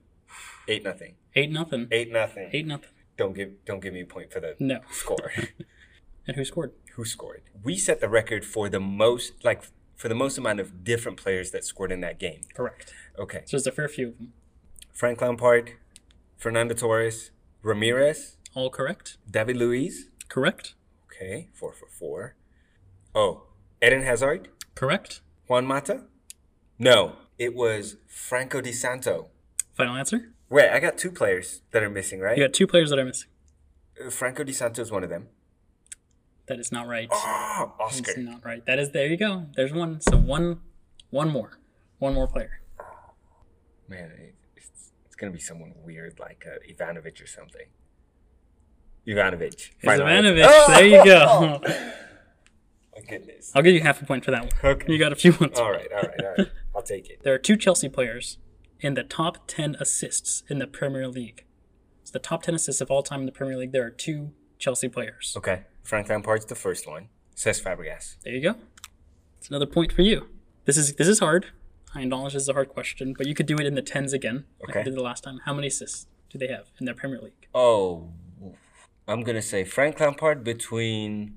eight 0.68 0.84
nothing, 0.84 1.16
Eight 1.36 1.52
nothing. 1.52 1.88
eight 1.92 2.12
nothing. 2.12 2.50
Eight 2.54 2.66
nothing. 2.68 2.90
Don't 3.18 3.34
give 3.34 3.52
don't 3.66 3.80
give 3.82 3.94
me 3.94 4.02
a 4.02 4.06
point 4.06 4.32
for 4.32 4.40
the 4.40 4.56
No. 4.60 4.80
score. 4.92 5.32
And 6.28 6.36
who 6.38 6.44
scored? 6.44 6.72
Who 6.96 7.06
scored? 7.06 7.44
We 7.64 7.78
set 7.78 8.02
the 8.02 8.10
record 8.10 8.44
for 8.46 8.68
the 8.68 8.80
most 8.80 9.44
like 9.46 9.62
for 9.96 10.10
the 10.10 10.16
most 10.16 10.38
amount 10.38 10.60
of 10.60 10.84
different 10.84 11.18
players 11.18 11.52
that 11.52 11.64
scored 11.64 11.92
in 11.92 12.02
that 12.02 12.20
game. 12.20 12.42
Correct. 12.54 12.94
Okay. 13.18 13.44
So 13.46 13.58
there's 13.58 13.68
a 13.68 13.72
fair 13.72 13.88
few 13.88 14.10
of 14.10 14.18
them. 14.18 14.34
Frank 14.94 15.22
Lampard, 15.22 15.74
Fernando 16.38 16.74
Torres, 16.74 17.32
Ramires, 17.64 18.36
All 18.54 18.70
correct. 18.70 19.18
David 19.30 19.58
Luiz. 19.58 20.10
Correct. 20.30 20.74
Okay, 21.12 21.50
four 21.54 21.72
for 21.74 21.88
four. 21.88 22.36
Oh, 23.14 23.44
Eden 23.82 24.04
Hazard, 24.04 24.50
Correct. 24.76 25.22
Juan 25.48 25.66
Mata. 25.66 26.04
No, 26.78 27.14
it 27.38 27.56
was 27.56 27.98
Franco 28.08 28.60
Di 28.62 28.72
Santo. 28.74 29.30
Final 29.74 29.96
answer. 29.96 30.34
Wait, 30.50 30.70
I 30.70 30.80
got 30.80 30.98
two 30.98 31.12
players 31.12 31.62
that 31.72 31.84
are 31.84 31.90
missing, 31.90 32.20
right? 32.20 32.38
You 32.38 32.44
got 32.44 32.54
two 32.54 32.68
players 32.68 32.90
that 32.90 33.00
are 33.00 33.06
missing. 33.06 33.30
Uh, 34.06 34.10
Franco 34.10 34.44
Di 34.44 34.52
Santo 34.54 34.82
is 34.82 34.92
one 34.92 35.04
of 35.04 35.10
them. 35.10 35.28
That 36.48 36.60
is 36.60 36.72
not 36.72 36.88
right. 36.88 37.08
Oh, 37.12 37.74
It's 37.88 38.00
Oscar. 38.02 38.22
not 38.22 38.46
right. 38.46 38.66
That 38.66 38.78
is 38.80 38.92
there 38.92 39.08
you 39.08 39.18
go. 39.18 39.48
There's 39.56 39.74
one. 39.74 40.00
So 40.02 40.18
one 40.18 40.62
one 41.10 41.30
more. 41.30 41.60
One 42.00 42.14
more 42.14 42.28
player. 42.28 42.62
Man, 43.88 44.12
it- 44.18 44.36
it's, 44.56 44.92
it's 45.06 45.16
gonna 45.16 45.32
be 45.32 45.40
someone 45.40 45.74
weird 45.84 46.20
like 46.20 46.46
uh, 46.46 46.58
Ivanovic 46.72 47.22
or 47.24 47.28
something. 47.28 47.68
Ivanovic. 49.08 49.54
It's 49.54 49.70
Final 49.84 50.08
answer. 50.08 50.34
Ivanovic. 50.34 50.68
There 50.68 50.86
you 50.88 51.06
go. 51.06 51.62
My 52.96 53.02
goodness. 53.10 53.52
I'll 53.54 53.62
give 53.62 53.74
you 53.74 53.82
half 53.82 54.02
a 54.02 54.06
point 54.06 54.24
for 54.26 54.32
that 54.32 54.42
one. 54.44 54.52
Okay. 54.76 54.92
You 54.94 54.98
got 55.00 55.12
a 55.12 55.16
few 55.16 55.32
ones. 55.34 55.60
All 55.60 55.72
right, 55.72 55.88
all 55.92 56.02
right, 56.02 56.22
all 56.24 56.34
right. 56.38 56.48
I'll 56.76 56.82
take 56.82 57.10
it. 57.10 57.20
There 57.24 57.34
are 57.34 57.38
two 57.40 57.58
Chelsea 57.58 57.90
players 57.90 58.38
in 58.80 58.94
the 58.94 59.04
top 59.04 59.48
10 59.48 59.76
assists 59.80 60.44
in 60.50 60.60
the 60.60 60.68
Premier 60.68 61.08
League. 61.08 61.44
It's 62.02 62.12
the 62.12 62.20
top 62.20 62.44
10 62.44 62.56
assists 62.56 62.82
of 62.82 62.90
all 62.90 63.04
time 63.04 63.22
in 63.22 63.26
the 63.26 63.32
Premier 63.32 63.58
League. 63.58 63.72
There 63.74 63.86
are 63.86 63.90
two 63.92 64.32
Chelsea 64.60 64.88
players. 64.88 65.34
Okay, 65.38 65.64
Frank 65.86 66.10
Lampard's 66.10 66.46
the 66.46 66.56
first 66.56 66.88
one. 66.88 67.08
Cesc 67.36 67.64
Fabregas. 67.64 68.18
There 68.24 68.34
you 68.34 68.42
go. 68.42 68.56
It's 69.38 69.50
another 69.50 69.66
point 69.68 69.94
for 69.94 70.02
you. 70.02 70.28
This 70.66 70.78
is 70.78 70.96
this 70.96 71.08
is 71.08 71.20
hard. 71.20 71.48
I 71.94 72.02
acknowledge 72.02 72.34
this 72.34 72.42
is 72.44 72.50
a 72.50 72.54
hard 72.54 72.70
question, 72.70 73.14
but 73.18 73.28
you 73.28 73.36
could 73.36 73.46
do 73.46 73.56
it 73.56 73.66
in 73.66 73.76
the 73.76 73.82
tens 73.82 74.12
again, 74.12 74.46
like 74.62 74.72
Okay. 74.72 74.80
I 74.82 74.84
did 74.84 74.96
the 74.96 75.04
last 75.04 75.24
time. 75.24 75.40
How 75.46 75.54
many 75.54 75.68
assists 75.68 76.08
do 76.30 76.38
they 76.38 76.48
have 76.48 76.66
in 76.80 76.86
their 76.86 76.96
Premier 76.96 77.22
League? 77.22 77.48
Oh, 77.54 78.10
I'm 79.08 79.22
gonna 79.22 79.42
say 79.44 79.64
Frank 79.64 80.00
Lampard 80.00 80.44
between 80.44 81.36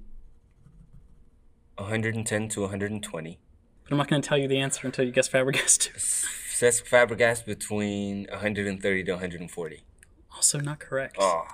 110 1.77 2.49
to 2.49 2.61
120. 2.63 3.39
But 3.85 3.93
I'm 3.93 3.99
not 3.99 4.09
going 4.09 4.21
to 4.21 4.29
tell 4.29 4.37
you 4.37 4.49
the 4.49 4.59
answer 4.59 4.87
until 4.87 5.05
you 5.05 5.13
guess 5.13 5.29
Fabregas 5.29 5.79
too. 5.79 5.95
Cesc 5.95 6.85
Fabregas 6.89 7.45
between 7.45 8.27
130 8.31 9.05
to 9.05 9.13
140. 9.13 9.85
Also 10.35 10.61
not 10.61 10.79
correct. 10.79 11.17
Oh, 11.19 11.45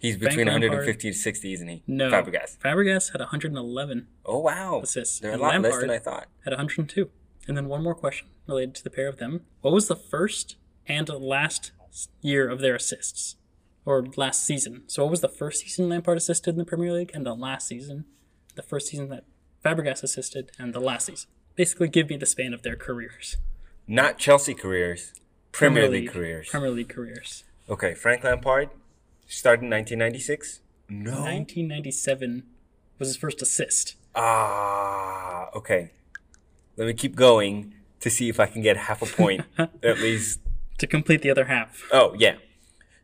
he's 0.00 0.16
between 0.16 0.46
Lampard. 0.48 0.70
150 0.70 1.10
to 1.12 1.16
60, 1.16 1.52
isn't 1.52 1.68
he? 1.68 1.82
no. 1.86 2.10
Fabregas. 2.10 2.58
Fabregas 2.58 3.12
had 3.12 3.20
111 3.20 4.06
Oh 4.26 4.38
wow, 4.40 4.80
assists. 4.82 5.20
they're 5.20 5.30
a 5.30 5.34
and 5.34 5.42
lot 5.42 5.60
less 5.62 5.78
than 5.78 5.90
I 5.90 5.98
thought. 5.98 6.26
had 6.44 6.50
102. 6.52 7.08
And 7.46 7.56
then 7.56 7.68
one 7.68 7.82
more 7.82 7.94
question 7.94 8.28
related 8.46 8.74
to 8.76 8.84
the 8.84 8.90
pair 8.90 9.08
of 9.08 9.18
them. 9.18 9.42
What 9.60 9.72
was 9.72 9.88
the 9.88 9.96
first 9.96 10.56
and 10.86 11.08
last 11.08 11.72
year 12.20 12.48
of 12.48 12.60
their 12.60 12.74
assists? 12.76 13.36
Or 13.86 14.04
last 14.16 14.44
season? 14.44 14.82
So 14.88 15.04
what 15.04 15.10
was 15.10 15.20
the 15.22 15.28
first 15.28 15.62
season 15.62 15.88
Lampard 15.88 16.18
assisted 16.18 16.50
in 16.50 16.58
the 16.58 16.64
Premier 16.64 16.92
League 16.92 17.10
and 17.14 17.24
the 17.24 17.34
last 17.34 17.66
season? 17.68 18.04
The 18.54 18.62
first 18.62 18.88
season 18.88 19.08
that 19.08 19.24
Fabregas 19.64 20.02
assisted 20.02 20.52
and 20.58 20.74
the 20.74 20.80
last 20.80 21.06
season. 21.06 21.28
Basically 21.56 21.88
give 21.88 22.08
me 22.10 22.16
the 22.16 22.26
span 22.26 22.52
of 22.52 22.62
their 22.62 22.76
careers. 22.76 23.36
Not 23.86 24.18
Chelsea 24.18 24.54
careers, 24.54 25.14
Premier, 25.50 25.88
League, 25.88 26.10
careers. 26.10 26.48
Premier 26.50 26.70
League 26.70 26.88
careers. 26.90 27.44
okay, 27.68 27.94
Frank 27.94 28.22
Lampard 28.22 28.68
started 29.36 29.64
in 29.64 29.70
1996. 29.70 30.60
No, 30.88 31.22
1997 31.22 32.44
was 32.98 33.08
his 33.08 33.16
first 33.16 33.42
assist. 33.42 33.96
Ah, 34.14 35.50
okay. 35.54 35.92
Let 36.76 36.86
me 36.86 36.94
keep 36.94 37.14
going 37.14 37.74
to 38.00 38.10
see 38.10 38.28
if 38.28 38.40
I 38.40 38.46
can 38.46 38.62
get 38.62 38.76
half 38.76 39.02
a 39.02 39.06
point 39.06 39.44
at 39.58 40.00
least. 40.00 40.40
To 40.78 40.86
complete 40.86 41.22
the 41.22 41.30
other 41.30 41.44
half. 41.44 41.84
Oh 41.92 42.14
yeah. 42.18 42.36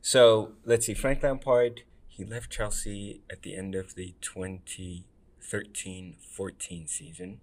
So 0.01 0.53
let's 0.65 0.87
see. 0.87 0.95
Frank 0.95 1.23
Lampard. 1.23 1.83
He 2.09 2.25
left 2.25 2.51
Chelsea 2.51 3.21
at 3.31 3.43
the 3.43 3.55
end 3.55 3.75
of 3.75 3.95
the 3.95 4.15
2013-14 4.23 6.89
season, 6.89 7.41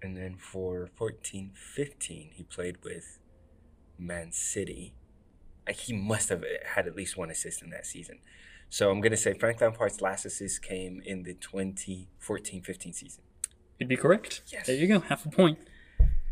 and 0.00 0.16
then 0.16 0.36
for 0.38 0.88
14-15 0.98 2.32
he 2.32 2.42
played 2.48 2.82
with 2.82 3.18
Man 3.98 4.32
City. 4.32 4.94
He 5.70 5.92
must 5.92 6.28
have 6.28 6.44
had 6.74 6.86
at 6.86 6.94
least 6.96 7.16
one 7.16 7.30
assist 7.30 7.62
in 7.62 7.70
that 7.70 7.86
season. 7.86 8.18
So 8.70 8.90
I'm 8.90 9.00
gonna 9.00 9.16
say 9.16 9.32
Frank 9.34 9.60
Lampard's 9.60 10.00
last 10.00 10.24
assist 10.26 10.62
came 10.62 11.02
in 11.04 11.22
the 11.22 11.34
2014-15 11.34 12.94
season. 12.94 13.22
You'd 13.78 13.88
be 13.88 13.96
correct. 13.96 14.42
Yes. 14.48 14.66
There 14.66 14.76
you 14.76 14.86
go. 14.88 15.00
Half 15.00 15.24
a 15.26 15.30
point. 15.30 15.58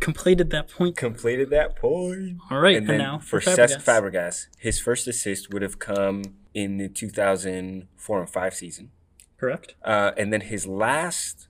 Completed 0.00 0.50
that 0.50 0.68
point. 0.68 0.96
Completed 0.96 1.50
that 1.50 1.76
point. 1.76 2.38
All 2.50 2.60
right. 2.60 2.76
And 2.76 2.88
And, 2.88 2.90
then 2.90 2.98
now 2.98 3.18
for 3.18 3.40
for 3.40 3.50
Cesc 3.50 3.82
Fabregas. 3.82 3.84
Fabregas, 3.84 4.46
his 4.58 4.80
first 4.80 5.08
assist 5.08 5.52
would 5.52 5.62
have 5.62 5.78
come 5.78 6.22
in 6.52 6.76
the 6.76 6.88
2004 6.88 8.20
and 8.20 8.30
5 8.30 8.54
season. 8.54 8.90
Correct. 9.38 9.74
Uh, 9.82 10.12
and 10.16 10.32
then 10.32 10.42
his 10.42 10.66
last 10.66 11.48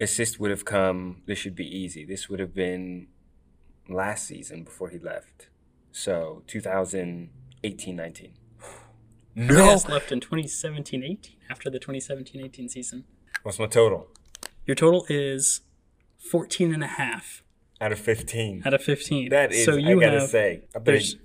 assist 0.00 0.38
would 0.40 0.50
have 0.50 0.64
come, 0.64 1.22
this 1.26 1.38
should 1.38 1.54
be 1.54 1.66
easy. 1.66 2.04
This 2.04 2.28
would 2.28 2.40
have 2.40 2.54
been 2.54 3.08
last 3.88 4.26
season 4.26 4.64
before 4.64 4.90
he 4.90 4.98
left. 4.98 5.48
So 5.98 6.44
2018 6.46 7.96
19. 7.96 8.32
No! 9.34 9.44
Fabregas 9.54 9.88
left 9.88 10.12
in 10.12 10.20
2017-18 10.20 11.30
after 11.50 11.68
the 11.68 11.80
2017-18 11.80 12.70
season. 12.70 13.04
What's 13.42 13.58
my 13.58 13.66
total? 13.66 14.06
Your 14.64 14.76
total 14.76 15.06
is 15.08 15.62
14 16.18 16.72
and 16.72 16.84
a 16.84 16.86
half 16.86 17.42
Out 17.80 17.90
of 17.90 17.98
15. 17.98 18.62
out 18.64 18.74
of 18.74 18.82
15. 18.82 19.30
That 19.30 19.52
is, 19.52 19.64
so 19.64 19.74
you 19.74 19.98
I 20.00 20.04
gotta 20.04 20.20
have 20.20 20.28
say. 20.30 20.62
I 20.72 20.78
bet 20.78 20.84
there's 20.84 21.16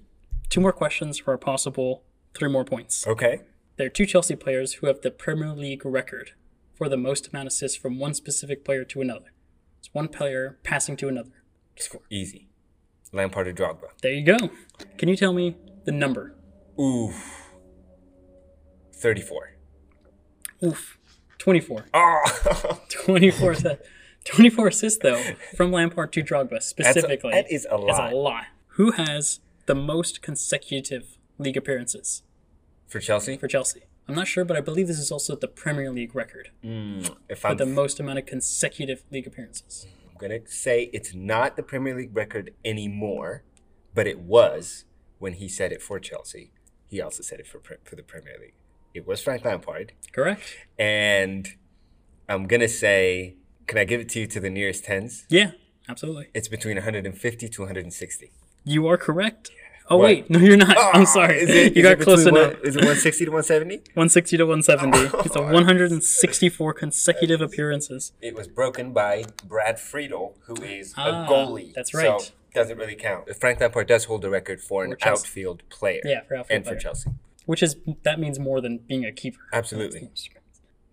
two 0.49 0.59
more 0.59 0.73
questions 0.73 1.19
for 1.19 1.33
a 1.33 1.37
possible 1.37 2.03
three 2.33 2.49
more 2.49 2.65
points. 2.65 3.05
okay. 3.05 3.41
There 3.77 3.85
are 3.85 3.91
two 3.91 4.07
Chelsea 4.07 4.35
players 4.35 4.73
who 4.75 4.87
have 4.87 5.01
the 5.01 5.11
Premier 5.11 5.49
League 5.53 5.85
record 5.85 6.31
for 6.73 6.89
the 6.89 6.97
most 6.97 7.27
amount 7.27 7.45
of 7.45 7.51
assists 7.51 7.77
from 7.77 7.99
one 7.99 8.15
specific 8.15 8.65
player 8.65 8.83
to 8.85 9.01
another. 9.01 9.33
It's 9.77 9.93
one 9.93 10.07
player 10.07 10.57
passing 10.63 10.97
to 10.97 11.07
another. 11.07 11.43
to 11.75 11.83
Score. 11.83 12.01
Easy. 12.09 12.47
Lampard 13.13 13.47
or 13.47 13.53
Drogba. 13.53 13.87
There 14.01 14.11
you 14.11 14.25
go. 14.25 14.49
Can 14.97 15.07
you 15.07 15.15
tell 15.15 15.33
me 15.33 15.55
the 15.85 15.91
number? 15.91 16.35
Oof. 16.79 17.43
34. 18.95 19.53
Oof. 20.63 20.97
24. 21.37 21.85
Oh! 21.93 22.81
24 22.89 23.51
assists. 23.53 23.87
24 24.25 24.67
assists, 24.69 24.99
though, 25.03 25.21
from 25.57 25.71
Lampard 25.71 26.13
to 26.13 26.23
Drogba 26.23 26.51
That's 26.51 26.65
a- 26.65 26.69
specifically. 26.69 27.31
that 27.31 27.51
is 27.51 27.67
a 27.69 27.75
Is 27.75 27.81
lot. 27.81 28.13
a 28.13 28.15
lot. 28.15 28.43
Who 28.69 28.91
has 28.91 29.41
the 29.65 29.75
most 29.75 30.21
consecutive 30.21 31.17
league 31.37 31.57
appearances 31.57 32.23
For 32.87 32.99
Chelsea? 32.99 33.37
for 33.37 33.47
Chelsea? 33.47 33.81
I'm 34.07 34.15
not 34.15 34.27
sure, 34.27 34.43
but 34.45 34.57
I 34.57 34.61
believe 34.61 34.87
this 34.87 34.99
is 34.99 35.11
also 35.11 35.35
the 35.35 35.47
Premier 35.47 35.89
League 35.91 36.13
record 36.15 36.49
hmm, 36.61 37.01
If 37.29 37.39
for 37.39 37.53
the 37.55 37.65
most 37.65 37.99
amount 37.99 38.19
of 38.19 38.25
consecutive 38.25 39.03
league 39.11 39.27
appearances. 39.27 39.87
I'm 40.23 40.29
going 40.29 40.41
to 40.41 40.49
say 40.49 40.89
it's 40.93 41.13
not 41.13 41.57
the 41.57 41.63
Premier 41.63 41.95
League 41.95 42.15
record 42.15 42.51
anymore, 42.63 43.43
but 43.93 44.07
it 44.07 44.19
was 44.19 44.85
when 45.19 45.33
he 45.33 45.49
said 45.49 45.73
it 45.73 45.81
for 45.81 45.99
Chelsea. 45.99 46.51
He 46.87 47.01
also 47.01 47.23
said 47.23 47.39
it 47.39 47.47
for, 47.47 47.59
for 47.83 47.95
the 47.95 48.03
Premier 48.03 48.35
League. 48.39 48.53
It 48.93 49.05
was 49.05 49.21
Frank 49.21 49.43
Lampard. 49.43 49.93
Correct? 50.13 50.43
And 50.79 51.49
I'm 52.29 52.47
going 52.47 52.61
to 52.61 52.69
say, 52.69 53.35
can 53.67 53.77
I 53.77 53.83
give 53.83 53.99
it 53.99 54.09
to 54.09 54.21
you 54.21 54.27
to 54.27 54.39
the 54.39 54.49
nearest 54.49 54.85
tens? 54.85 55.25
Yeah, 55.29 55.51
absolutely. 55.89 56.29
It's 56.33 56.47
between 56.47 56.77
150 56.77 57.49
to 57.49 57.61
160. 57.61 58.31
You 58.63 58.87
are 58.87 58.97
correct. 58.97 59.51
Oh 59.89 59.97
What? 59.97 60.05
wait, 60.05 60.29
no, 60.29 60.39
you're 60.39 60.55
not. 60.57 60.77
I'm 60.77 61.01
Ah, 61.01 61.05
sorry. 61.05 61.39
Is 61.39 61.49
it, 61.49 61.75
you 61.75 61.83
got 61.83 61.99
close 61.99 62.23
between 62.23 62.41
enough. 62.43 62.53
One, 62.59 62.65
is 62.67 62.75
it 62.75 62.79
160 62.79 63.25
to 63.25 63.31
170? 63.31 63.75
160 63.95 64.37
to 64.37 64.43
170. 64.45 65.17
It's 65.25 65.35
a 65.35 65.41
164 65.41 66.73
consecutive 66.73 67.41
appearances. 67.41 68.13
It 68.21 68.35
was 68.35 68.47
broken 68.47 68.93
by 68.93 69.25
Brad 69.45 69.79
Friedel, 69.79 70.37
who 70.45 70.55
is 70.63 70.93
Ah, 70.97 71.25
a 71.25 71.29
goalie. 71.29 71.73
that's 71.73 71.93
right. 71.93 72.21
So 72.21 72.31
doesn't 72.53 72.77
really 72.77 72.95
count. 72.95 73.35
Frank 73.35 73.59
Lampard 73.59 73.87
does 73.87 74.05
hold 74.05 74.21
the 74.21 74.29
record 74.29 74.61
for 74.61 74.83
an 74.85 74.95
For 74.99 75.07
outfield 75.09 75.63
player. 75.69 76.01
Yeah, 76.05 76.21
for 76.21 76.35
outfield 76.37 76.55
and 76.55 76.65
for. 76.65 76.75
Chelsea. 76.75 77.09
Which 77.45 77.61
is 77.61 77.75
that 78.03 78.19
means 78.19 78.39
more 78.39 78.61
than 78.61 78.77
being 78.87 79.03
a 79.05 79.11
keeper. 79.11 79.39
Absolutely. 79.51 80.09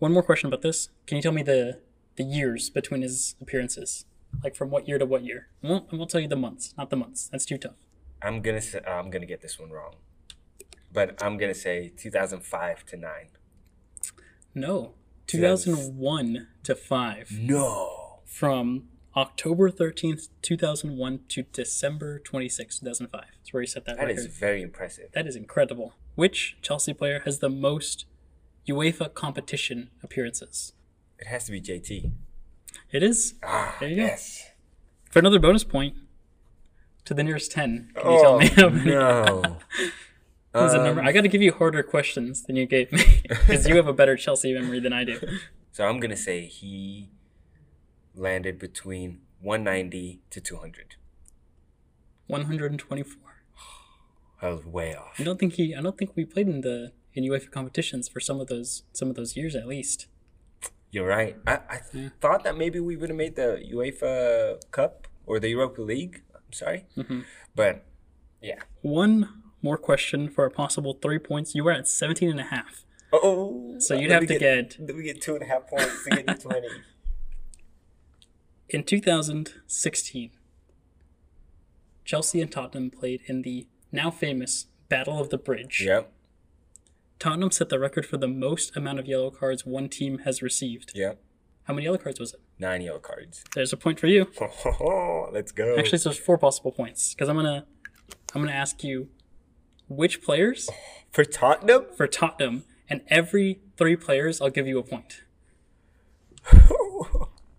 One 0.00 0.12
more 0.12 0.22
question 0.22 0.48
about 0.48 0.62
this. 0.62 0.88
Can 1.06 1.16
you 1.16 1.22
tell 1.22 1.32
me 1.32 1.42
the 1.42 1.78
the 2.16 2.24
years 2.24 2.70
between 2.70 3.02
his 3.02 3.36
appearances? 3.40 4.04
Like 4.42 4.56
from 4.56 4.70
what 4.70 4.88
year 4.88 4.98
to 4.98 5.06
what 5.06 5.22
year? 5.24 5.48
I 5.62 5.68
won't, 5.68 5.86
I 5.92 5.96
won't 5.96 6.10
tell 6.10 6.20
you 6.20 6.28
the 6.28 6.36
months, 6.36 6.74
not 6.78 6.88
the 6.90 6.96
months. 6.96 7.28
That's 7.30 7.44
too 7.44 7.58
tough. 7.58 7.74
I'm 8.22 8.42
gonna 8.42 8.60
say, 8.60 8.80
I'm 8.86 9.10
gonna 9.10 9.26
get 9.26 9.40
this 9.42 9.58
one 9.58 9.70
wrong, 9.70 9.94
but 10.92 11.20
I'm 11.22 11.36
gonna 11.38 11.54
say 11.54 11.92
2005 11.96 12.84
to 12.86 12.96
nine. 12.96 13.28
No. 14.54 14.94
2001 15.26 16.48
to 16.64 16.74
5. 16.74 17.30
No. 17.40 18.20
From 18.24 18.88
October 19.16 19.70
13th, 19.70 20.28
2001 20.42 21.20
to 21.28 21.42
December 21.52 22.18
26th, 22.20 22.80
2005. 22.80 23.24
That's 23.38 23.52
where 23.52 23.60
he 23.60 23.66
set 23.66 23.84
that, 23.84 23.96
That 23.96 24.06
record. 24.06 24.18
is 24.18 24.26
very 24.26 24.60
impressive. 24.62 25.10
That 25.12 25.26
is 25.26 25.36
incredible. 25.36 25.94
Which 26.16 26.56
Chelsea 26.62 26.92
player 26.94 27.20
has 27.24 27.38
the 27.38 27.48
most 27.48 28.06
UEFA 28.68 29.14
competition 29.14 29.90
appearances? 30.02 30.72
It 31.18 31.28
has 31.28 31.44
to 31.44 31.52
be 31.52 31.60
JT. 31.60 32.10
It 32.90 33.02
is. 33.02 33.34
Ah, 33.42 33.76
There 33.78 33.88
you 33.88 33.96
go. 33.96 34.02
yes. 34.02 34.50
For 35.10 35.18
another 35.20 35.38
bonus 35.38 35.64
point, 35.64 35.94
to 37.10 37.14
the 37.14 37.24
nearest 37.24 37.50
10, 37.50 37.90
can 37.96 38.12
you 38.12 38.20
tell 38.22 38.38
me 38.38 38.46
how 38.46 38.68
many? 38.68 38.94
Oh, 38.94 39.42
no. 39.42 39.56
What's 40.52 40.74
Um, 40.74 40.84
number? 40.84 41.02
I 41.02 41.10
got 41.10 41.22
to 41.22 41.28
give 41.28 41.42
you 41.42 41.50
harder 41.52 41.82
questions 41.82 42.44
than 42.44 42.54
you 42.54 42.66
gave 42.66 42.92
me 42.92 43.02
because 43.28 43.66
you 43.68 43.74
have 43.74 43.88
a 43.88 43.92
better 43.92 44.16
Chelsea 44.16 44.54
memory 44.54 44.78
than 44.78 44.92
I 44.92 45.04
do. 45.04 45.18
So 45.72 45.86
I'm 45.86 46.00
gonna 46.00 46.16
say 46.16 46.46
he 46.46 47.10
landed 48.16 48.58
between 48.58 49.20
190 49.40 50.20
to 50.30 50.40
200. 50.40 50.96
124. 52.26 53.22
I 54.42 54.48
was 54.48 54.66
way 54.66 54.96
off. 54.96 55.14
I 55.20 55.22
don't 55.22 55.38
think 55.38 55.52
he. 55.54 55.76
I 55.76 55.80
don't 55.80 55.96
think 55.96 56.16
we 56.16 56.24
played 56.24 56.48
in 56.48 56.62
the 56.62 56.90
in 57.14 57.22
UEFA 57.22 57.52
competitions 57.52 58.08
for 58.08 58.18
some 58.18 58.40
of 58.40 58.48
those 58.48 58.82
some 58.92 59.08
of 59.10 59.14
those 59.14 59.36
years 59.36 59.54
at 59.54 59.68
least. 59.68 60.08
You're 60.90 61.06
right. 61.06 61.36
I, 61.46 61.54
I 61.74 61.80
Yeah. 61.94 62.08
thought 62.20 62.42
that 62.42 62.56
maybe 62.58 62.80
we 62.80 62.96
would 62.96 63.08
have 63.10 63.16
made 63.16 63.36
the 63.36 63.62
UEFA 63.72 64.60
Cup 64.72 65.06
or 65.24 65.38
the 65.38 65.50
Europa 65.50 65.82
League. 65.82 66.22
Sorry, 66.52 66.84
Mm-hmm. 66.96 67.20
but 67.54 67.84
yeah. 68.42 68.60
One 68.82 69.28
more 69.62 69.76
question 69.78 70.28
for 70.30 70.44
a 70.46 70.50
possible 70.50 70.94
three 71.02 71.18
points. 71.18 71.54
You 71.54 71.64
were 71.64 71.72
at 71.72 71.86
17 71.88 72.30
and 72.30 72.40
a 72.40 72.44
half. 72.44 72.84
Oh, 73.12 73.74
So 73.78 73.94
you'd 73.94 74.10
have 74.10 74.26
to 74.26 74.38
get 74.38 74.76
Let 74.78 74.96
me 74.96 75.02
get 75.02 75.20
two 75.20 75.34
and 75.34 75.42
a 75.42 75.46
half 75.46 75.66
points 75.68 76.04
to 76.04 76.10
get 76.10 76.26
to 76.26 76.34
20. 76.48 76.68
In 78.68 78.84
2016, 78.84 80.30
Chelsea 82.04 82.40
and 82.40 82.50
Tottenham 82.50 82.90
played 82.90 83.20
in 83.26 83.42
the 83.42 83.66
now 83.92 84.10
famous 84.10 84.66
Battle 84.88 85.18
of 85.20 85.30
the 85.30 85.38
Bridge. 85.38 85.82
yep, 85.84 86.12
Tottenham 87.18 87.50
set 87.50 87.68
the 87.68 87.78
record 87.78 88.06
for 88.06 88.16
the 88.16 88.28
most 88.28 88.76
amount 88.76 88.98
of 88.98 89.06
yellow 89.06 89.30
cards 89.30 89.66
one 89.66 89.88
team 89.88 90.18
has 90.20 90.40
received. 90.42 90.92
yep. 90.94 91.20
How 91.64 91.74
many 91.74 91.84
yellow 91.84 91.98
cards 91.98 92.18
was 92.18 92.34
it? 92.34 92.40
Nine 92.60 92.82
yellow 92.82 92.98
cards. 92.98 93.42
There's 93.54 93.72
a 93.72 93.76
point 93.76 93.98
for 93.98 94.06
you. 94.06 94.26
Let's 95.32 95.50
go. 95.50 95.76
Actually, 95.78 95.98
there's 95.98 96.18
four 96.18 96.36
possible 96.38 96.70
points 96.72 97.14
because 97.14 97.28
I'm 97.28 97.36
gonna 97.36 97.64
I'm 98.34 98.42
gonna 98.42 98.52
ask 98.52 98.84
you 98.84 99.08
which 99.88 100.22
players 100.22 100.68
for 101.10 101.24
Tottenham. 101.24 101.86
for 101.96 102.06
Tottenham, 102.06 102.64
and 102.88 103.00
every 103.08 103.60
three 103.78 103.96
players 103.96 104.40
I'll 104.40 104.50
give 104.50 104.66
you 104.68 104.78
a 104.78 104.82
point. 104.82 105.22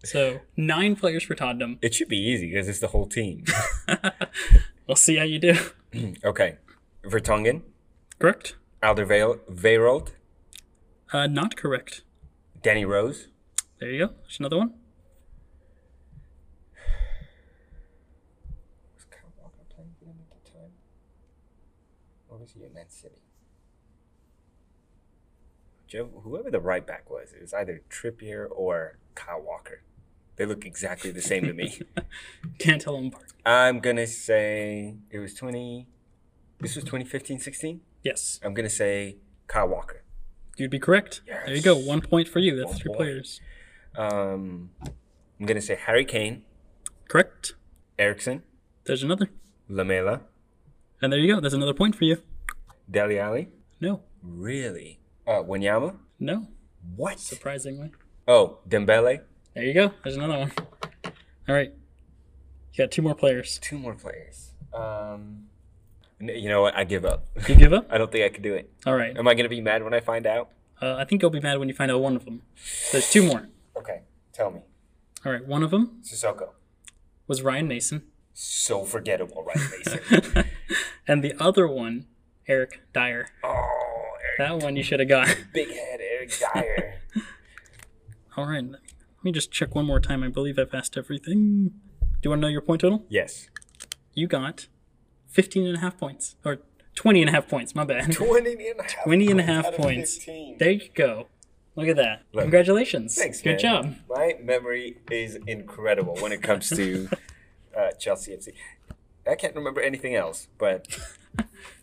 So 0.03 0.39
nine 0.57 0.95
players 0.95 1.21
for 1.21 1.35
Tottenham. 1.35 1.77
it 1.79 1.93
should 1.93 2.07
be 2.07 2.17
easy 2.17 2.47
because 2.49 2.67
it's 2.67 2.79
the 2.79 2.87
whole 2.87 3.05
team. 3.05 3.45
We'll 4.87 4.95
see 4.95 5.17
how 5.17 5.23
you 5.25 5.37
do. 5.37 5.53
okay, 6.25 6.57
Vertonghen, 7.03 7.61
Correct? 8.17 8.55
Alderweireld, 8.81 10.07
Uh, 11.13 11.27
not 11.27 11.55
correct. 11.55 12.01
Danny 12.63 12.83
Rose, 12.83 13.27
There 13.79 13.91
you 13.91 14.07
go. 14.07 14.13
There's 14.23 14.39
another 14.39 14.57
one. 14.57 14.73
Was 18.95 19.05
Kyle 19.11 19.31
Walker 19.39 19.65
playing 19.75 19.91
for 19.99 20.05
them 20.05 20.15
at 20.31 20.43
the 20.43 20.49
time? 20.49 20.71
Or 22.27 22.39
was 22.39 22.53
he 22.53 22.63
at 22.65 22.73
Man 22.73 22.89
City? 22.89 23.21
Joe, 25.91 26.09
whoever 26.23 26.49
the 26.49 26.61
right 26.61 26.87
back 26.87 27.09
was, 27.09 27.33
it 27.33 27.41
was 27.41 27.53
either 27.53 27.81
Trippier 27.89 28.47
or 28.49 28.97
Kyle 29.13 29.41
Walker. 29.41 29.81
They 30.37 30.45
look 30.45 30.65
exactly 30.65 31.11
the 31.11 31.21
same 31.21 31.43
to 31.43 31.53
me. 31.53 31.81
Can't 32.59 32.81
tell 32.81 32.95
them 32.95 33.07
apart. 33.07 33.33
I'm 33.45 33.81
gonna 33.81 34.07
say 34.07 34.95
it 35.09 35.19
was 35.19 35.33
20. 35.33 35.87
This 36.61 36.75
was 36.75 36.85
2015 36.85 37.39
16. 37.39 37.81
Yes. 38.03 38.39
I'm 38.41 38.53
gonna 38.53 38.69
say 38.69 39.17
Kyle 39.47 39.67
Walker. 39.67 40.03
You'd 40.55 40.71
be 40.71 40.79
correct. 40.79 41.21
Yes. 41.27 41.45
There 41.45 41.55
you 41.55 41.61
go. 41.61 41.75
One 41.75 41.99
point 41.99 42.29
for 42.29 42.39
you. 42.39 42.55
That's 42.55 42.69
One 42.71 42.77
three 42.79 42.87
point. 42.89 42.97
players. 42.97 43.41
Um, 43.97 44.69
I'm 45.41 45.45
gonna 45.45 45.59
say 45.59 45.75
Harry 45.75 46.05
Kane, 46.05 46.43
Correct. 47.09 47.55
Eriksen, 47.99 48.43
There's 48.85 49.03
another. 49.03 49.29
Lamela, 49.67 50.21
And 51.01 51.11
there 51.11 51.19
you 51.19 51.35
go. 51.35 51.41
There's 51.41 51.53
another 51.53 51.73
point 51.73 51.95
for 51.95 52.05
you. 52.05 52.21
Dele 52.89 53.19
Alli. 53.19 53.49
No. 53.81 54.03
Really? 54.23 55.00
Uh, 55.31 55.43
Wanyama. 55.43 55.95
No. 56.19 56.47
What? 56.95 57.17
Surprisingly. 57.19 57.91
Oh, 58.27 58.57
Dembele. 58.67 59.21
There 59.55 59.63
you 59.63 59.73
go. 59.73 59.93
There's 60.03 60.17
another 60.17 60.37
one. 60.39 60.51
All 61.47 61.55
right. 61.55 61.71
You 62.73 62.77
got 62.83 62.91
two 62.91 63.01
more 63.01 63.15
players. 63.15 63.57
Two 63.61 63.77
more 63.77 63.93
players. 63.93 64.51
Um, 64.73 65.45
you 66.19 66.49
know 66.49 66.61
what? 66.63 66.75
I 66.75 66.83
give 66.83 67.05
up. 67.05 67.27
You 67.47 67.55
give 67.55 67.71
up? 67.71 67.87
I 67.91 67.97
don't 67.97 68.11
think 68.11 68.25
I 68.25 68.29
could 68.29 68.43
do 68.43 68.53
it. 68.53 68.69
All 68.85 68.95
right. 68.95 69.17
Am 69.17 69.25
I 69.27 69.33
gonna 69.33 69.47
be 69.49 69.61
mad 69.61 69.83
when 69.83 69.93
I 69.93 70.01
find 70.01 70.27
out? 70.27 70.49
Uh, 70.81 70.95
I 70.95 71.05
think 71.05 71.21
you'll 71.21 71.31
be 71.31 71.39
mad 71.39 71.59
when 71.59 71.69
you 71.69 71.73
find 71.75 71.91
out 71.91 71.99
one 72.01 72.15
of 72.17 72.25
them. 72.25 72.41
There's 72.91 73.09
two 73.09 73.23
more. 73.23 73.47
Okay, 73.77 74.01
tell 74.33 74.51
me. 74.51 74.61
All 75.25 75.31
right. 75.31 75.45
One 75.45 75.63
of 75.63 75.71
them 75.71 76.01
Sissoko. 76.03 76.49
was 77.27 77.41
Ryan 77.41 77.67
Mason, 77.69 78.03
So 78.33 78.83
forgettable, 78.83 79.43
right, 79.43 79.57
Mason? 79.57 80.45
and 81.07 81.23
the 81.23 81.33
other 81.39 81.67
one, 81.67 82.05
Eric 82.47 82.81
Dier. 82.93 83.29
oh, 83.43 83.70
That 84.37 84.57
one 84.59 84.75
you 84.75 84.83
should 84.83 84.99
have 84.99 85.09
got. 85.09 85.27
big 85.53 85.69
head 85.69 85.99
Eric 86.01 86.33
Dier. 86.53 87.01
All 88.37 88.45
right. 88.47 88.63
Let 88.63 88.79
me 89.23 89.31
just 89.31 89.51
check 89.51 89.75
one 89.75 89.85
more 89.85 89.99
time. 89.99 90.23
I 90.23 90.29
believe 90.29 90.57
I've 90.57 90.73
asked 90.73 90.97
everything. 90.97 91.71
Do 92.01 92.07
you 92.23 92.29
want 92.31 92.41
to 92.41 92.47
know 92.47 92.51
your 92.51 92.61
point 92.61 92.81
total? 92.81 93.05
yes. 93.09 93.49
You 94.13 94.27
got 94.27 94.67
15 95.29 95.65
and 95.67 95.77
a 95.77 95.79
half 95.79 95.97
points. 95.97 96.35
Or 96.43 96.57
20 96.95 97.21
and 97.21 97.29
a 97.29 97.31
half 97.33 97.47
points. 97.47 97.73
My 97.73 97.85
bad. 97.85 98.11
20 98.11 98.51
and 98.69 98.79
a 98.79 98.83
half 98.83 98.93
20 99.05 99.31
and 99.31 99.39
a 99.39 99.43
points 99.43 99.65
half 99.67 99.75
points. 99.77 100.15
15. 100.17 100.57
There 100.57 100.71
you 100.71 100.89
go. 100.93 101.27
Look 101.77 101.87
at 101.87 101.95
that. 101.95 102.23
Look. 102.33 102.43
Congratulations. 102.43 103.15
Thanks, 103.15 103.41
Good 103.41 103.51
man. 103.51 103.59
job. 103.59 103.95
My 104.09 104.35
memory 104.43 104.97
is 105.09 105.35
incredible 105.47 106.17
when 106.17 106.33
it 106.33 106.41
comes 106.43 106.69
to 106.71 107.07
uh, 107.77 107.91
Chelsea 107.97 108.33
FC. 108.33 108.49
I 109.25 109.35
can't 109.35 109.55
remember 109.55 109.79
anything 109.79 110.13
else, 110.13 110.49
but 110.57 110.87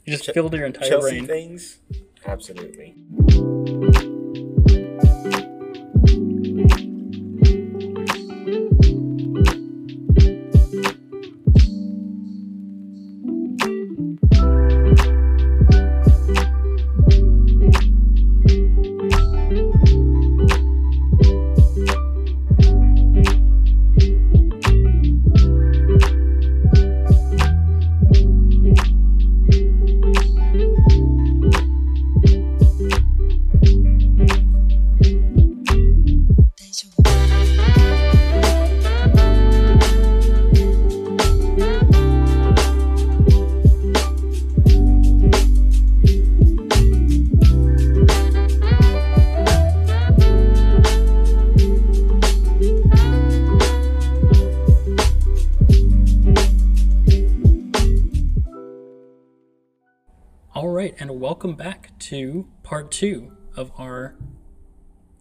You 0.05 0.15
just 0.17 0.31
filled 0.33 0.53
your 0.53 0.67
entire 0.67 0.87
Chelsea 0.87 1.21
brain. 1.21 1.27
things, 1.27 1.79
absolutely. 2.27 2.95
Right, 60.89 61.01
and 61.01 61.21
welcome 61.21 61.55
back 61.55 61.91
to 61.99 62.49
part 62.63 62.91
two 62.91 63.33
of 63.57 63.71
our 63.77 64.15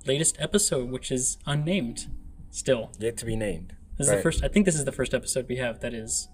latest 0.06 0.38
episode, 0.40 0.90
which 0.90 1.12
is 1.12 1.38
unnamed 1.46 2.08
still. 2.50 2.92
Yet 3.00 3.18
to 3.18 3.26
be 3.26 3.36
named. 3.36 3.74
This 3.98 4.08
is 4.08 4.16
the 4.16 4.22
first, 4.22 4.44
I 4.44 4.48
think 4.48 4.66
this 4.66 4.76
is 4.76 4.86
the 4.86 4.92
first 4.94 5.14
episode 5.14 5.48
we 5.50 5.58
have 5.58 5.82
that 5.82 5.94
is 5.94 6.30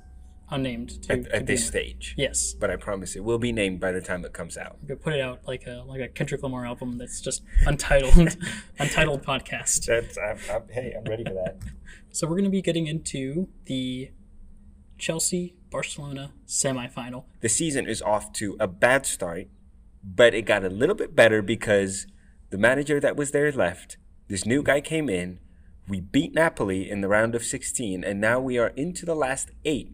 unnamed. 0.52 1.02
To, 1.04 1.14
at, 1.14 1.24
to 1.24 1.36
at 1.36 1.46
this 1.48 1.66
stage. 1.66 2.14
Yes. 2.16 2.54
But 2.54 2.70
I 2.70 2.76
promise 2.76 3.16
it 3.16 3.24
will 3.24 3.40
be 3.40 3.52
named 3.52 3.80
by 3.80 3.92
the 3.92 4.02
time 4.02 4.24
it 4.24 4.34
comes 4.34 4.56
out. 4.56 4.78
We 4.82 4.90
could 4.90 5.02
put 5.02 5.14
it 5.14 5.22
out 5.22 5.48
like 5.48 5.66
a 5.66 5.84
like 5.88 6.02
a 6.02 6.10
Kendrick 6.10 6.44
Lamar 6.44 6.66
album 6.66 7.00
that's 7.00 7.20
just 7.20 7.42
untitled, 7.66 8.38
untitled 8.80 9.24
podcast. 9.24 9.86
That's 9.86 10.18
I'm, 10.18 10.38
I'm, 10.54 10.70
hey, 10.70 10.94
I'm 10.96 11.06
ready 11.06 11.24
for 11.24 11.34
that. 11.34 11.58
So 12.12 12.28
we're 12.28 12.36
going 12.36 12.44
to 12.44 12.52
be 12.52 12.62
getting 12.62 12.86
into 12.86 13.48
the 13.66 14.12
Chelsea 15.04 15.54
Barcelona 15.70 16.32
semifinal. 16.48 17.26
The 17.42 17.50
season 17.50 17.88
is 17.88 18.02
off 18.02 18.32
to 18.34 18.56
a 18.58 18.70
bad 18.70 19.06
start, 19.06 19.48
but 20.02 20.34
it 20.34 20.44
got 20.44 20.64
a 20.64 20.70
little 20.70 20.96
bit 20.96 21.14
better 21.14 21.42
because 21.42 22.08
the 22.52 22.58
manager 22.58 23.02
that 23.02 23.18
was 23.18 23.32
there 23.32 23.52
left. 23.52 23.98
This 24.30 24.46
new 24.46 24.64
guy 24.64 24.80
came 24.80 25.10
in. 25.10 25.40
We 25.90 26.00
beat 26.00 26.34
Napoli 26.34 26.90
in 26.90 27.02
the 27.02 27.10
round 27.10 27.36
of 27.36 27.44
16, 27.44 28.06
and 28.06 28.22
now 28.22 28.40
we 28.40 28.58
are 28.58 28.70
into 28.78 29.06
the 29.06 29.14
last 29.14 29.52
eight 29.66 29.92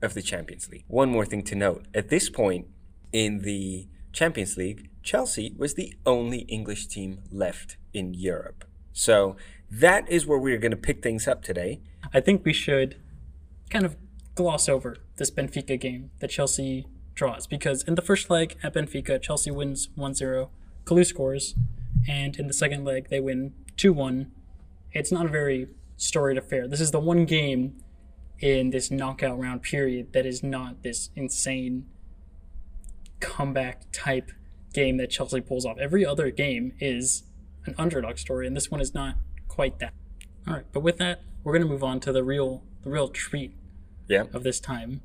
of 0.00 0.14
the 0.14 0.22
Champions 0.22 0.68
League. 0.68 0.84
One 0.86 1.10
more 1.10 1.26
thing 1.26 1.42
to 1.42 1.56
note 1.56 1.86
at 1.92 2.08
this 2.08 2.30
point 2.30 2.68
in 3.12 3.40
the 3.40 3.88
Champions 4.12 4.56
League, 4.56 4.88
Chelsea 5.02 5.52
was 5.58 5.74
the 5.74 5.94
only 6.06 6.42
English 6.42 6.86
team 6.86 7.24
left 7.32 7.76
in 7.92 8.14
Europe. 8.14 8.64
So 8.92 9.34
that 9.68 10.08
is 10.08 10.28
where 10.28 10.38
we're 10.38 10.58
going 10.58 10.70
to 10.70 10.76
pick 10.76 11.02
things 11.02 11.26
up 11.26 11.42
today. 11.42 11.80
I 12.14 12.20
think 12.20 12.44
we 12.44 12.52
should 12.52 13.00
kind 13.68 13.84
of 13.84 13.96
gloss 14.38 14.68
over 14.68 14.96
this 15.16 15.32
Benfica 15.32 15.78
game 15.78 16.12
that 16.20 16.30
Chelsea 16.30 16.86
draws 17.16 17.48
because 17.48 17.82
in 17.82 17.96
the 17.96 18.02
first 18.02 18.30
leg 18.30 18.56
at 18.62 18.72
Benfica, 18.72 19.20
Chelsea 19.20 19.50
wins 19.50 19.88
1-0, 19.98 20.48
Kalou 20.84 21.04
scores, 21.04 21.56
and 22.06 22.36
in 22.38 22.46
the 22.46 22.52
second 22.52 22.84
leg 22.84 23.08
they 23.10 23.18
win 23.18 23.52
2-1. 23.76 24.28
It's 24.92 25.10
not 25.10 25.26
a 25.26 25.28
very 25.28 25.66
storied 25.96 26.38
affair. 26.38 26.68
This 26.68 26.80
is 26.80 26.92
the 26.92 27.00
one 27.00 27.24
game 27.24 27.82
in 28.38 28.70
this 28.70 28.92
knockout 28.92 29.36
round 29.40 29.62
period 29.62 30.12
that 30.12 30.24
is 30.24 30.44
not 30.44 30.84
this 30.84 31.10
insane 31.16 31.88
comeback 33.18 33.90
type 33.90 34.30
game 34.72 34.98
that 34.98 35.10
Chelsea 35.10 35.40
pulls 35.40 35.66
off. 35.66 35.78
Every 35.78 36.06
other 36.06 36.30
game 36.30 36.74
is 36.78 37.24
an 37.66 37.74
underdog 37.76 38.18
story, 38.18 38.46
and 38.46 38.56
this 38.56 38.70
one 38.70 38.80
is 38.80 38.94
not 38.94 39.16
quite 39.48 39.80
that. 39.80 39.92
All 40.46 40.54
right, 40.54 40.66
but 40.72 40.80
with 40.80 40.98
that, 40.98 41.22
we're 41.42 41.54
gonna 41.54 41.64
move 41.64 41.82
on 41.82 41.98
to 42.00 42.12
the 42.12 42.22
real, 42.22 42.62
the 42.84 42.90
real 42.90 43.08
treat 43.08 43.57
Yeah. 44.08 44.24
of 44.32 44.42
this 44.42 44.60
time. 44.60 45.02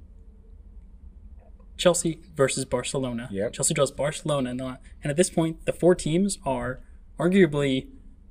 Chelsea 1.77 2.19
versus 2.35 2.65
Barcelona. 2.65 3.27
Yep. 3.31 3.53
Chelsea 3.53 3.73
draws 3.73 3.91
Barcelona, 3.91 4.51
and, 4.51 4.61
uh, 4.61 4.75
and 5.03 5.11
at 5.11 5.17
this 5.17 5.29
point, 5.29 5.65
the 5.65 5.73
four 5.73 5.95
teams 5.95 6.37
are 6.45 6.79
arguably 7.19 7.87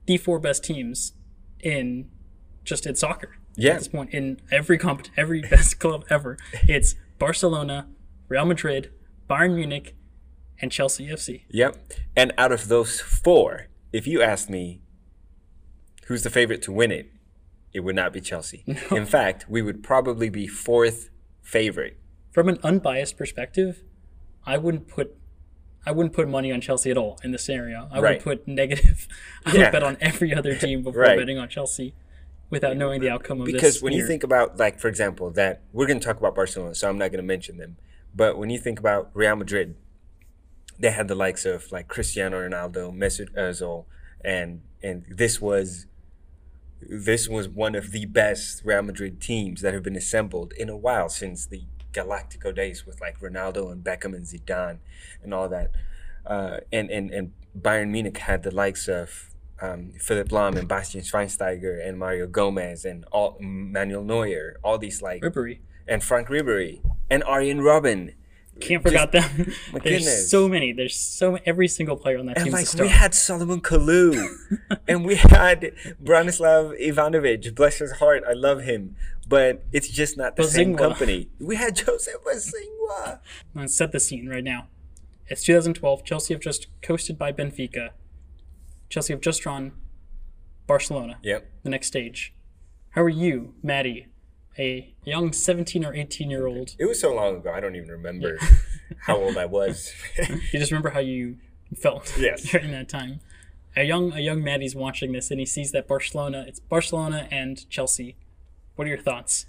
the 0.07 0.17
four 0.17 0.39
best 0.39 0.65
teams 0.65 1.13
in 1.61 2.09
just 2.65 2.87
in 2.87 2.95
soccer. 2.95 3.37
Yeah. 3.57 3.73
At 3.73 3.79
this 3.81 3.89
point, 3.89 4.15
in 4.15 4.41
every 4.51 4.79
comp, 4.79 5.07
every 5.17 5.43
best 5.51 5.79
club 5.79 6.05
ever, 6.09 6.39
it's 6.69 6.95
Barcelona, 7.19 7.89
Real 8.29 8.45
Madrid, 8.45 8.91
Bayern 9.29 9.55
Munich, 9.55 9.97
and 10.61 10.71
Chelsea 10.71 11.09
FC. 11.09 11.43
Yep. 11.51 11.77
And 12.17 12.33
out 12.39 12.53
of 12.53 12.69
those 12.69 13.01
four, 13.01 13.67
if 13.93 14.07
you 14.07 14.23
ask 14.23 14.49
me 14.49 14.81
who's 16.07 16.23
the 16.23 16.31
favorite 16.31 16.63
to 16.63 16.73
win 16.73 16.91
it, 16.93 17.11
it 17.73 17.81
would 17.81 17.97
not 17.97 18.13
be 18.13 18.21
Chelsea. 18.21 18.65
In 18.91 19.07
fact, 19.07 19.47
we 19.49 19.63
would 19.63 19.83
probably 19.83 20.29
be 20.29 20.47
fourth 20.47 21.11
favorite. 21.41 21.99
From 22.31 22.49
an 22.49 22.59
unbiased 22.63 23.17
perspective, 23.17 23.83
I 24.47 24.57
wouldn't 24.59 24.89
put. 24.89 25.17
I 25.85 25.91
wouldn't 25.91 26.15
put 26.15 26.29
money 26.29 26.53
on 26.53 26.61
Chelsea 26.61 26.91
at 26.93 26.97
all 26.97 27.19
in 27.25 27.33
this 27.33 27.45
scenario. 27.45 27.89
I 27.91 28.01
Right. 28.01 28.25
would 28.25 28.39
put 28.45 28.49
negative. 28.49 29.09
I 29.47 29.53
Yeah. 29.55 29.59
would 29.65 29.73
bet 29.73 29.83
on 29.83 29.97
every 30.01 30.33
other 30.33 30.55
team 30.55 30.83
before 30.85 31.03
Right. 31.03 31.19
betting 31.19 31.39
on 31.39 31.49
Chelsea, 31.49 31.95
without 32.51 32.77
knowing 32.77 33.01
the 33.01 33.11
outcome 33.11 33.41
of 33.41 33.47
this. 33.47 33.55
Because 33.55 33.83
when 33.83 33.93
you 33.93 34.07
think 34.07 34.23
about, 34.23 34.59
like, 34.59 34.79
for 34.79 34.87
example, 34.89 35.31
that 35.33 35.63
we're 35.73 35.87
going 35.87 35.99
to 35.99 36.05
talk 36.07 36.19
about 36.19 36.37
Barcelona, 36.37 36.75
so 36.77 36.89
I'm 36.89 36.99
not 36.99 37.11
going 37.11 37.19
to 37.23 37.27
mention 37.27 37.57
them. 37.57 37.79
But 38.15 38.39
when 38.39 38.49
you 38.51 38.59
think 38.59 38.79
about 38.79 39.11
Real 39.15 39.35
Madrid, 39.35 39.75
they 40.79 40.91
had 40.93 41.09
the 41.09 41.15
likes 41.17 41.45
of 41.45 41.71
like 41.73 41.89
Cristiano 41.89 42.39
Ronaldo, 42.49 42.95
Mesut 42.97 43.31
Ozil, 43.35 43.87
and 44.25 44.61
and 44.85 45.05
this 45.09 45.41
was 45.41 45.87
this 46.89 47.29
was 47.29 47.49
one 47.49 47.75
of 47.75 47.93
the 47.93 48.07
best 48.07 48.63
Real 48.65 48.83
Madrid 48.83 49.21
teams 49.21 49.61
that 49.63 49.75
have 49.75 49.83
been 49.83 49.97
assembled 49.97 50.53
in 50.55 50.69
a 50.69 50.77
while 50.77 51.09
since 51.09 51.47
the 51.47 51.63
Galactico 51.93 52.55
days 52.55 52.87
with 52.87 53.01
like 53.01 53.21
Ronaldo 53.21 53.71
and 53.71 53.85
Beckham 53.85 54.15
and 54.15 54.25
Zidane 54.25 54.79
and 55.23 55.35
all 55.35 55.49
that. 55.49 55.71
Uh, 56.27 56.59
and 56.73 56.91
and 56.91 57.11
and 57.11 57.33
Bayern 57.59 57.91
Munich 57.91 58.19
had 58.19 58.43
the 58.43 58.51
likes 58.51 58.89
of 58.89 59.31
um, 59.61 59.93
Philipp 59.99 60.29
Lahm 60.29 60.57
and 60.57 60.69
Bastian 60.69 61.03
Schweinsteiger 61.03 61.87
and 61.87 61.99
Mario 61.99 62.27
Gomez 62.27 62.85
and 62.85 63.05
all 63.13 63.37
Manuel 63.41 64.03
Neuer, 64.03 64.59
all 64.63 64.79
these 64.79 65.03
like 65.03 65.23
Ribery. 65.23 65.61
and 65.87 66.03
Franck 66.03 66.29
Ribery 66.29 66.81
and 67.11 67.23
Arjen 67.25 67.61
Robben. 67.61 68.15
Can't 68.63 68.83
forget 68.83 69.13
them. 69.13 69.31
There's 69.73 69.83
goodness. 69.83 70.31
so 70.31 70.49
many. 70.49 70.73
There's 70.73 70.97
so 70.97 71.39
every 71.47 71.69
single 71.69 71.97
player 71.97 72.19
on 72.19 72.27
that 72.27 72.37
And 72.37 72.45
team. 72.47 72.53
like 72.53 72.63
is 72.63 72.69
a 72.69 72.73
star. 72.77 72.87
we 72.87 72.93
had 72.93 73.15
Salomon 73.15 73.61
Kalou, 73.61 74.27
and 74.89 75.05
we 75.05 75.17
had 75.17 75.73
Branislav 76.03 76.81
Ivanovic. 76.81 77.55
Bless 77.55 77.79
his 77.79 77.93
heart, 77.93 78.23
I 78.29 78.33
love 78.33 78.63
him, 78.63 78.97
but 79.29 79.65
it's 79.73 79.89
just 79.89 80.17
not 80.17 80.37
the 80.37 80.45
same 80.45 80.77
company. 80.77 81.29
We 81.41 81.57
had 81.57 81.77
Joseph 81.77 82.23
Bosingwa. 82.25 83.19
Let's 83.55 83.75
set 83.75 83.93
the 83.93 84.01
scene 84.01 84.29
right 84.29 84.45
now. 84.45 84.69
It's 85.29 85.43
2012. 85.45 86.05
Chelsea 86.05 86.35
have 86.35 86.41
just 86.43 86.67
coasted 86.83 87.19
by 87.19 87.33
Benfica. 87.33 87.91
Chelsea 88.89 89.13
have 89.13 89.23
just 89.23 89.41
drawn 89.43 89.73
Barcelona, 90.67 91.19
Yep. 91.23 91.51
the 91.63 91.71
next 91.71 91.87
stage. 91.89 92.35
How 92.91 93.03
are 93.03 93.09
you, 93.09 93.55
Maddie, 93.63 94.09
a 94.59 94.93
young 95.05 95.33
17 95.33 95.85
or 95.85 95.95
18 95.95 96.31
year 96.31 96.47
old? 96.47 96.75
It 96.79 96.85
was 96.87 97.01
so 97.01 97.15
long 97.15 97.37
ago. 97.37 97.53
I 97.53 97.61
don't 97.61 97.75
even 97.77 97.89
remember 97.91 98.39
how 99.07 99.17
old 99.17 99.37
I 99.37 99.47
was. 99.47 99.93
You 100.53 100.59
just 100.59 100.71
remember 100.71 100.91
how 100.91 101.01
you 101.01 101.39
felt 101.77 102.15
Yes. 102.19 102.43
during 102.51 102.71
that 102.73 102.89
time. 102.89 103.21
A 103.75 103.85
young 103.85 104.13
a 104.13 104.21
young 104.21 104.45
Maddie's 104.45 104.75
watching 104.77 105.13
this 105.13 105.31
and 105.31 105.41
he 105.41 105.47
sees 105.47 105.73
that 105.73 105.89
Barcelona. 105.89 106.45
It's 106.47 106.61
Barcelona 106.61 107.27
and 107.31 107.69
Chelsea. 107.71 108.17
What 108.77 108.87
are 108.87 108.91
your 108.91 108.99
thoughts? 108.99 109.47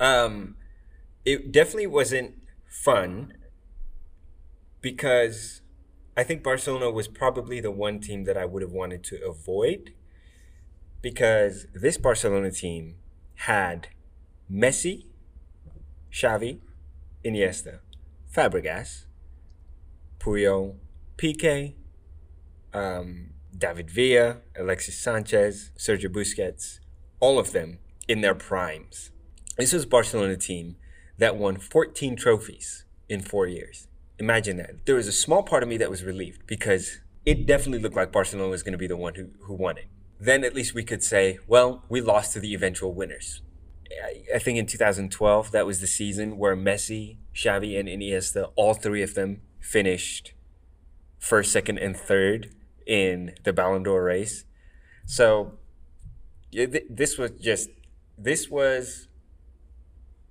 um, 0.00 0.56
it 1.24 1.52
definitely 1.52 1.86
wasn't 1.86 2.34
fun 2.68 3.34
because 4.80 5.60
I 6.16 6.24
think 6.24 6.42
Barcelona 6.42 6.90
was 6.90 7.06
probably 7.08 7.60
the 7.60 7.70
one 7.70 8.00
team 8.00 8.24
that 8.24 8.36
I 8.36 8.44
would 8.44 8.62
have 8.62 8.72
wanted 8.72 9.04
to 9.04 9.24
avoid 9.24 9.92
because 11.00 11.66
this 11.74 11.96
Barcelona 11.98 12.50
team 12.50 12.96
had 13.36 13.88
Messi, 14.50 15.06
Xavi, 16.12 16.60
Iniesta, 17.24 17.80
Fabregas, 18.34 19.04
Puyol, 20.18 20.76
Piqué, 21.16 21.74
um, 22.72 23.30
David 23.56 23.90
Villa, 23.90 24.38
Alexis 24.58 24.98
Sanchez, 24.98 25.70
Sergio 25.76 26.08
Busquets, 26.08 26.80
all 27.20 27.38
of 27.38 27.52
them 27.52 27.78
in 28.08 28.20
their 28.20 28.34
primes. 28.34 29.10
This 29.56 29.72
was 29.72 29.86
Barcelona 29.86 30.36
team 30.36 30.76
that 31.18 31.36
won 31.36 31.56
14 31.58 32.16
trophies 32.16 32.84
in 33.08 33.20
four 33.20 33.46
years. 33.46 33.86
Imagine 34.18 34.56
that. 34.56 34.86
There 34.86 34.96
was 34.96 35.06
a 35.06 35.12
small 35.12 35.42
part 35.42 35.62
of 35.62 35.68
me 35.68 35.76
that 35.78 35.90
was 35.90 36.02
relieved 36.02 36.46
because 36.46 37.00
it 37.24 37.46
definitely 37.46 37.80
looked 37.80 37.96
like 37.96 38.12
Barcelona 38.12 38.50
was 38.50 38.62
going 38.62 38.72
to 38.72 38.78
be 38.78 38.86
the 38.86 38.96
one 38.96 39.14
who, 39.14 39.28
who 39.42 39.54
won 39.54 39.78
it. 39.78 39.86
Then 40.22 40.44
at 40.44 40.54
least 40.54 40.72
we 40.72 40.84
could 40.84 41.02
say, 41.02 41.40
well, 41.48 41.84
we 41.88 42.00
lost 42.00 42.32
to 42.34 42.38
the 42.38 42.54
eventual 42.54 42.94
winners. 42.94 43.42
I, 44.32 44.38
think 44.38 44.56
in 44.56 44.66
2012, 44.66 45.50
that 45.50 45.66
was 45.66 45.80
the 45.80 45.88
season 45.88 46.38
where 46.38 46.56
Messi, 46.56 47.16
Xavi, 47.34 47.76
and 47.76 47.88
Iniesta, 47.88 48.52
all 48.54 48.72
three 48.72 49.02
of 49.02 49.14
them 49.14 49.42
finished 49.58 50.32
first, 51.18 51.50
second, 51.50 51.78
and 51.78 51.96
third 51.96 52.54
in 52.86 53.34
the 53.42 53.52
Ballon 53.52 53.82
d'Or 53.82 54.04
race. 54.04 54.44
So 55.06 55.58
th- 56.52 56.84
this 56.88 57.18
was 57.18 57.32
just 57.32 57.70
this 58.16 58.48
was 58.48 59.08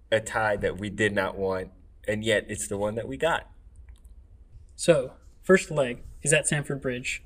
a 0.10 0.22
tie 0.22 0.56
that 0.56 0.80
we 0.80 0.90
did 0.90 1.14
not 1.14 1.38
want, 1.38 1.70
and 2.08 2.24
yet 2.24 2.46
it's 2.48 2.70
the 2.70 2.78
one 2.78 2.96
that 2.96 3.10
we 3.10 3.18
got. 3.18 3.50
So, 4.78 5.16
first 5.44 5.70
leg 5.70 6.04
is 6.22 6.32
at 6.32 6.48
Stamford 6.48 6.82
Bridge. 6.82 7.24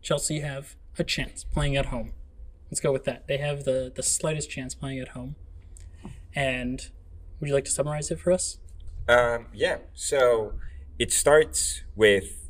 Chelsea 0.00 0.40
have 0.40 0.74
a 1.00 1.04
chance 1.04 1.44
playing 1.44 1.76
at 1.76 1.86
home. 1.86 2.12
Let's 2.70 2.80
go 2.80 2.92
with 2.92 3.04
that. 3.04 3.26
They 3.26 3.38
have 3.38 3.64
the, 3.64 3.92
the 3.94 4.02
slightest 4.02 4.50
chance 4.50 4.74
playing 4.74 5.00
at 5.00 5.08
home. 5.08 5.36
And 6.34 6.90
would 7.40 7.48
you 7.48 7.54
like 7.54 7.64
to 7.64 7.70
summarize 7.70 8.10
it 8.10 8.20
for 8.20 8.32
us? 8.32 8.58
Um, 9.08 9.46
yeah. 9.52 9.78
So 9.94 10.54
it 10.98 11.12
starts 11.12 11.82
with 11.96 12.48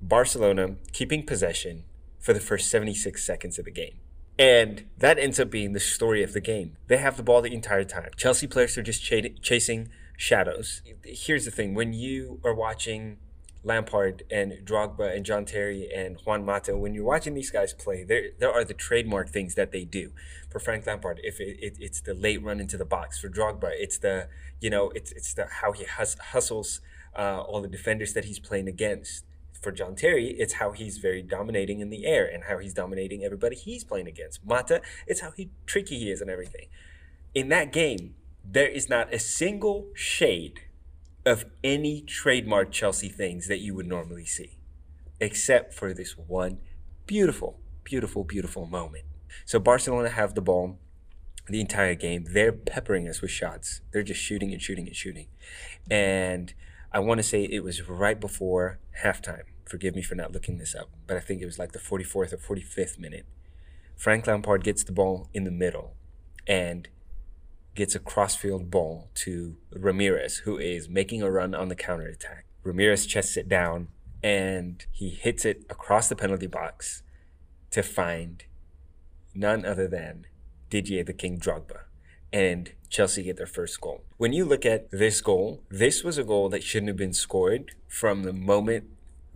Barcelona 0.00 0.76
keeping 0.92 1.26
possession 1.26 1.84
for 2.18 2.32
the 2.32 2.40
first 2.40 2.70
76 2.70 3.24
seconds 3.24 3.58
of 3.58 3.64
the 3.64 3.70
game. 3.70 3.94
And 4.38 4.86
that 4.96 5.18
ends 5.18 5.38
up 5.38 5.50
being 5.50 5.72
the 5.72 5.80
story 5.80 6.22
of 6.22 6.32
the 6.32 6.40
game. 6.40 6.76
They 6.86 6.96
have 6.96 7.16
the 7.16 7.22
ball 7.22 7.42
the 7.42 7.52
entire 7.52 7.84
time. 7.84 8.10
Chelsea 8.16 8.46
players 8.46 8.78
are 8.78 8.82
just 8.82 9.02
ch- 9.02 9.40
chasing 9.42 9.90
shadows. 10.16 10.82
Here's 11.04 11.44
the 11.44 11.50
thing 11.50 11.74
when 11.74 11.92
you 11.92 12.40
are 12.44 12.54
watching 12.54 13.18
Lampard 13.62 14.22
and 14.30 14.52
Drogba 14.64 15.14
and 15.14 15.24
John 15.24 15.44
Terry 15.44 15.90
and 15.94 16.16
Juan 16.24 16.44
Mata, 16.44 16.76
when 16.76 16.94
you're 16.94 17.04
watching 17.04 17.34
these 17.34 17.50
guys 17.50 17.74
play, 17.74 18.04
there 18.04 18.30
there 18.38 18.52
are 18.52 18.64
the 18.64 18.74
trademark 18.74 19.28
things 19.28 19.54
that 19.54 19.70
they 19.70 19.84
do. 19.84 20.12
For 20.50 20.58
Frank 20.58 20.86
Lampard, 20.86 21.20
if 21.22 21.40
it, 21.40 21.58
it, 21.60 21.76
it's 21.78 22.00
the 22.00 22.14
late 22.14 22.42
run 22.42 22.58
into 22.58 22.76
the 22.76 22.84
box. 22.84 23.18
For 23.18 23.28
Drogba, 23.28 23.70
it's 23.74 23.98
the 23.98 24.28
you 24.60 24.70
know 24.70 24.90
it's 24.94 25.12
it's 25.12 25.34
the 25.34 25.46
how 25.60 25.72
he 25.72 25.84
hus- 25.84 26.18
hustles 26.18 26.80
uh, 27.16 27.42
all 27.42 27.60
the 27.60 27.68
defenders 27.68 28.14
that 28.14 28.24
he's 28.24 28.38
playing 28.38 28.68
against. 28.68 29.24
For 29.60 29.72
John 29.72 29.94
Terry, 29.94 30.28
it's 30.38 30.54
how 30.54 30.72
he's 30.72 30.96
very 30.96 31.20
dominating 31.20 31.80
in 31.80 31.90
the 31.90 32.06
air 32.06 32.24
and 32.24 32.44
how 32.44 32.56
he's 32.56 32.72
dominating 32.72 33.24
everybody 33.24 33.56
he's 33.56 33.84
playing 33.84 34.06
against. 34.06 34.42
Mata, 34.42 34.80
it's 35.06 35.20
how 35.20 35.32
he 35.32 35.50
tricky 35.66 35.98
he 35.98 36.10
is 36.10 36.22
and 36.22 36.30
everything. 36.30 36.68
In 37.34 37.50
that 37.50 37.70
game, 37.70 38.14
there 38.42 38.68
is 38.68 38.88
not 38.88 39.12
a 39.12 39.18
single 39.18 39.88
shade 39.92 40.62
of 41.30 41.44
any 41.62 42.00
trademark 42.00 42.72
Chelsea 42.72 43.08
things 43.08 43.46
that 43.46 43.60
you 43.60 43.72
would 43.72 43.86
normally 43.86 44.26
see, 44.26 44.58
except 45.20 45.72
for 45.72 45.94
this 45.94 46.18
one 46.18 46.58
beautiful, 47.06 47.60
beautiful, 47.84 48.24
beautiful 48.24 48.66
moment. 48.66 49.04
So 49.44 49.60
Barcelona 49.60 50.08
have 50.08 50.34
the 50.34 50.40
ball 50.40 50.78
the 51.46 51.60
entire 51.60 51.94
game. 51.94 52.26
They're 52.28 52.52
peppering 52.52 53.08
us 53.08 53.22
with 53.22 53.30
shots. 53.30 53.80
They're 53.92 54.02
just 54.02 54.20
shooting 54.20 54.52
and 54.52 54.60
shooting 54.60 54.88
and 54.88 54.96
shooting. 54.96 55.28
And 55.88 56.52
I 56.92 56.98
want 56.98 57.18
to 57.18 57.22
say 57.22 57.44
it 57.44 57.62
was 57.62 57.88
right 57.88 58.18
before 58.18 58.80
halftime. 59.04 59.44
Forgive 59.68 59.94
me 59.94 60.02
for 60.02 60.16
not 60.16 60.32
looking 60.32 60.58
this 60.58 60.74
up, 60.74 60.90
but 61.06 61.16
I 61.16 61.20
think 61.20 61.40
it 61.40 61.46
was 61.46 61.60
like 61.60 61.70
the 61.70 61.78
44th 61.78 62.32
or 62.32 62.56
45th 62.56 62.98
minute. 62.98 63.24
Frank 63.96 64.26
Lampard 64.26 64.64
gets 64.64 64.82
the 64.82 64.90
ball 64.90 65.28
in 65.32 65.44
the 65.44 65.52
middle 65.52 65.94
and 66.44 66.88
gets 67.74 67.94
a 67.94 67.98
crossfield 67.98 68.70
ball 68.70 69.10
to 69.14 69.56
Ramires, 69.74 70.40
who 70.40 70.58
is 70.58 70.88
making 70.88 71.22
a 71.22 71.30
run 71.30 71.54
on 71.54 71.68
the 71.68 71.74
counterattack. 71.74 72.46
Ramires 72.64 73.08
chests 73.08 73.36
it 73.36 73.48
down 73.48 73.88
and 74.22 74.84
he 74.90 75.10
hits 75.10 75.44
it 75.44 75.64
across 75.70 76.08
the 76.08 76.16
penalty 76.16 76.46
box 76.46 77.02
to 77.70 77.82
find 77.82 78.44
none 79.34 79.64
other 79.64 79.88
than 79.88 80.26
Didier 80.68 81.04
the 81.04 81.12
King 81.12 81.38
Drogba. 81.38 81.82
And 82.32 82.72
Chelsea 82.88 83.22
get 83.24 83.36
their 83.36 83.46
first 83.46 83.80
goal. 83.80 84.04
When 84.18 84.32
you 84.32 84.44
look 84.44 84.64
at 84.64 84.90
this 84.90 85.20
goal, 85.20 85.62
this 85.68 86.04
was 86.04 86.18
a 86.18 86.24
goal 86.24 86.48
that 86.50 86.62
shouldn't 86.62 86.88
have 86.88 86.96
been 86.96 87.12
scored 87.12 87.72
from 87.88 88.22
the 88.22 88.32
moment 88.32 88.84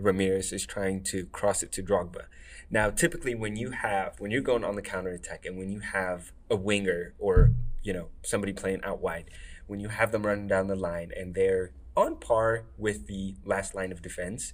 Ramires 0.00 0.52
is 0.52 0.66
trying 0.66 1.02
to 1.04 1.26
cross 1.26 1.62
it 1.62 1.72
to 1.72 1.82
Drogba. 1.82 2.24
Now, 2.70 2.90
typically, 2.90 3.34
when 3.34 3.56
you 3.56 3.70
have 3.70 4.18
when 4.18 4.30
you're 4.30 4.40
going 4.40 4.64
on 4.64 4.74
the 4.74 4.82
counter 4.82 5.10
attack 5.10 5.46
and 5.46 5.56
when 5.56 5.70
you 5.70 5.80
have 5.80 6.32
a 6.50 6.56
winger 6.56 7.14
or 7.18 7.52
you 7.84 7.92
know 7.92 8.08
somebody 8.22 8.52
playing 8.52 8.82
out 8.82 9.00
wide, 9.00 9.30
when 9.66 9.78
you 9.78 9.88
have 9.88 10.10
them 10.10 10.26
running 10.26 10.48
down 10.48 10.66
the 10.66 10.74
line 10.74 11.12
and 11.16 11.34
they're 11.34 11.72
on 11.96 12.16
par 12.16 12.64
with 12.76 13.06
the 13.06 13.36
last 13.44 13.74
line 13.74 13.92
of 13.92 14.02
defense, 14.02 14.52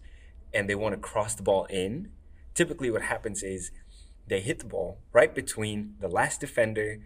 and 0.52 0.68
they 0.68 0.74
want 0.74 0.94
to 0.94 1.00
cross 1.00 1.34
the 1.34 1.42
ball 1.42 1.64
in, 1.70 2.10
typically 2.54 2.90
what 2.90 3.02
happens 3.02 3.42
is 3.42 3.70
they 4.26 4.40
hit 4.40 4.58
the 4.58 4.64
ball 4.66 4.98
right 5.12 5.34
between 5.34 5.94
the 6.00 6.08
last 6.08 6.40
defender 6.40 6.98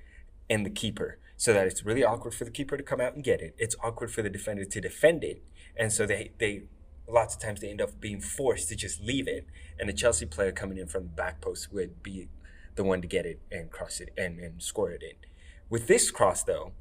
and 0.50 0.66
the 0.66 0.70
keeper 0.70 1.18
so 1.36 1.52
that 1.52 1.66
it's 1.66 1.84
really 1.84 2.04
awkward 2.04 2.34
for 2.34 2.44
the 2.44 2.50
keeper 2.50 2.76
to 2.76 2.82
come 2.82 3.00
out 3.00 3.14
and 3.14 3.24
get 3.24 3.40
it. 3.40 3.54
It's 3.58 3.76
awkward 3.82 4.10
for 4.10 4.22
the 4.22 4.30
defender 4.30 4.64
to 4.64 4.80
defend 4.80 5.24
it. 5.24 5.42
And 5.76 5.92
so 5.92 6.06
they, 6.06 6.32
they 6.38 6.64
lots 7.08 7.34
of 7.34 7.40
times 7.40 7.60
they 7.60 7.70
end 7.70 7.80
up 7.80 8.00
being 8.00 8.20
forced 8.20 8.68
to 8.68 8.76
just 8.76 9.00
leave 9.00 9.26
it. 9.26 9.46
And 9.78 9.88
the 9.88 9.92
Chelsea 9.92 10.26
player 10.26 10.52
coming 10.52 10.78
in 10.78 10.86
from 10.86 11.04
the 11.04 11.10
back 11.10 11.40
post 11.40 11.72
would 11.72 12.02
be 12.02 12.28
the 12.76 12.84
one 12.84 13.00
to 13.02 13.08
get 13.08 13.26
it 13.26 13.40
and 13.50 13.70
cross 13.70 14.00
it 14.00 14.10
and, 14.16 14.38
and 14.38 14.62
score 14.62 14.90
it 14.90 15.02
in. 15.02 15.16
With 15.70 15.86
this 15.86 16.10
cross 16.10 16.42
though, 16.42 16.72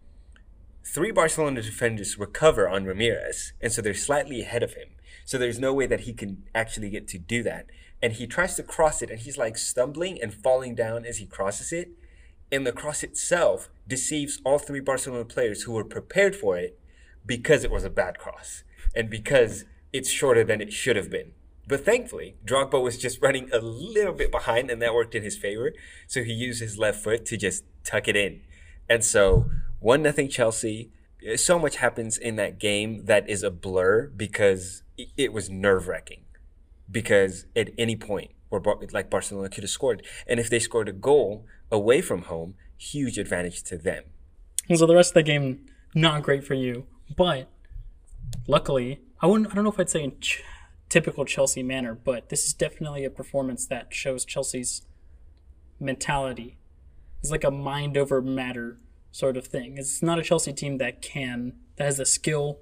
three 0.85 1.11
Barcelona 1.11 1.61
defenders 1.61 2.19
recover 2.19 2.67
on 2.69 2.85
Ramires, 2.85 3.53
and 3.61 3.71
so 3.71 3.81
they're 3.81 3.93
slightly 3.93 4.41
ahead 4.41 4.63
of 4.63 4.73
him. 4.73 4.89
So 5.25 5.37
there's 5.37 5.59
no 5.59 5.73
way 5.73 5.87
that 5.87 6.01
he 6.01 6.13
can 6.13 6.43
actually 6.53 6.89
get 6.89 7.07
to 7.09 7.17
do 7.17 7.43
that. 7.43 7.67
And 8.01 8.13
he 8.13 8.27
tries 8.27 8.55
to 8.55 8.63
cross 8.63 9.01
it, 9.01 9.09
and 9.09 9.19
he's 9.19 9.37
like 9.37 9.57
stumbling 9.57 10.21
and 10.21 10.33
falling 10.33 10.75
down 10.75 11.05
as 11.05 11.17
he 11.17 11.25
crosses 11.25 11.71
it. 11.71 11.91
And 12.51 12.67
the 12.67 12.73
cross 12.73 13.03
itself 13.03 13.69
deceives 13.87 14.41
all 14.43 14.59
three 14.59 14.81
Barcelona 14.81 15.25
players 15.25 15.63
who 15.63 15.71
were 15.71 15.85
prepared 15.85 16.35
for 16.35 16.57
it 16.57 16.77
because 17.25 17.63
it 17.63 17.71
was 17.71 17.83
a 17.83 17.89
bad 17.89 18.19
cross 18.19 18.63
and 18.93 19.09
because 19.09 19.65
it's 19.91 20.09
shorter 20.09 20.43
than 20.43 20.61
it 20.61 20.73
should 20.73 20.95
have 20.95 21.09
been. 21.09 21.31
But 21.67 21.85
thankfully, 21.85 22.35
Drogba 22.45 22.81
was 22.81 22.97
just 22.97 23.21
running 23.21 23.49
a 23.53 23.59
little 23.59 24.13
bit 24.13 24.31
behind, 24.31 24.69
and 24.69 24.81
that 24.81 24.93
worked 24.93 25.15
in 25.15 25.23
his 25.23 25.37
favor. 25.37 25.73
So 26.07 26.23
he 26.23 26.33
used 26.33 26.61
his 26.61 26.77
left 26.77 27.01
foot 27.01 27.25
to 27.27 27.37
just 27.37 27.63
tuck 27.85 28.07
it 28.07 28.17
in. 28.17 28.41
And 28.89 29.03
so, 29.03 29.49
one 29.79 30.01
nothing 30.01 30.29
Chelsea. 30.29 30.91
So 31.35 31.57
much 31.57 31.77
happens 31.77 32.17
in 32.17 32.35
that 32.35 32.59
game 32.59 33.05
that 33.05 33.29
is 33.29 33.43
a 33.43 33.51
blur 33.51 34.07
because 34.07 34.83
it- 35.17 35.31
was 35.33 35.49
nerve 35.49 35.87
wracking. 35.87 36.25
Because 36.91 37.45
at 37.55 37.69
any 37.77 37.95
point, 37.95 38.31
where 38.49 38.61
like 38.91 39.09
Barcelona 39.09 39.49
could 39.49 39.63
have 39.63 39.69
scored, 39.69 40.05
and 40.27 40.39
if 40.39 40.49
they 40.49 40.59
scored 40.59 40.89
a 40.89 40.93
goal 40.93 41.45
away 41.71 42.01
from 42.01 42.23
home, 42.23 42.55
huge 42.77 43.17
advantage 43.17 43.63
to 43.63 43.77
them. 43.77 44.03
And 44.69 44.77
so 44.77 44.85
the 44.85 44.95
rest 44.95 45.11
of 45.11 45.15
the 45.15 45.23
game, 45.23 45.65
not 45.95 46.23
great 46.23 46.43
for 46.43 46.53
you. 46.53 46.85
But 47.15 47.49
luckily, 48.47 49.01
I 49.21 49.27
wouldn't. 49.27 49.51
I 49.51 49.55
don't 49.55 49.63
know 49.63 49.71
if 49.71 49.79
I'd 49.79 49.89
say 49.89 50.03
in 50.03 50.19
ch- 50.19 50.43
typical 50.89 51.25
Chelsea 51.25 51.63
manner, 51.63 51.95
but 51.95 52.29
this 52.29 52.45
is 52.45 52.53
definitely 52.53 53.05
a 53.05 53.09
performance 53.09 53.65
that 53.67 53.93
shows 53.93 54.25
Chelsea's 54.25 54.83
mentality. 55.79 56.57
It's 57.23 57.31
like 57.31 57.43
a 57.45 57.51
mind 57.51 57.97
over 57.97 58.21
matter 58.21 58.77
sort 59.11 59.37
of 59.37 59.47
thing. 59.47 59.77
It's 59.77 60.03
not 60.03 60.19
a 60.19 60.23
Chelsea 60.23 60.51
team 60.53 60.77
that 60.79 61.01
can 61.01 61.53
that 61.77 61.85
has 61.85 61.97
the 61.97 62.05
skill 62.05 62.59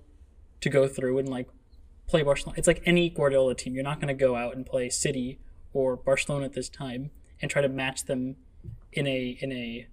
to 0.61 0.69
go 0.69 0.87
through 0.87 1.17
and 1.17 1.27
like 1.27 1.47
play 2.07 2.21
Barcelona. 2.21 2.57
It's 2.59 2.67
like 2.67 2.83
any 2.85 3.09
Guardiola 3.09 3.55
team. 3.55 3.73
You're 3.73 3.83
not 3.83 3.99
going 3.99 4.07
to 4.09 4.13
go 4.13 4.35
out 4.35 4.55
and 4.55 4.65
play 4.65 4.89
City 4.89 5.39
or 5.73 5.95
Barcelona 5.95 6.45
at 6.45 6.53
this 6.53 6.69
time 6.69 7.09
and 7.41 7.49
try 7.49 7.61
to 7.63 7.69
match 7.69 8.05
them 8.05 8.35
in 8.93 9.07
a 9.07 9.37
in 9.41 9.51
a 9.51 9.87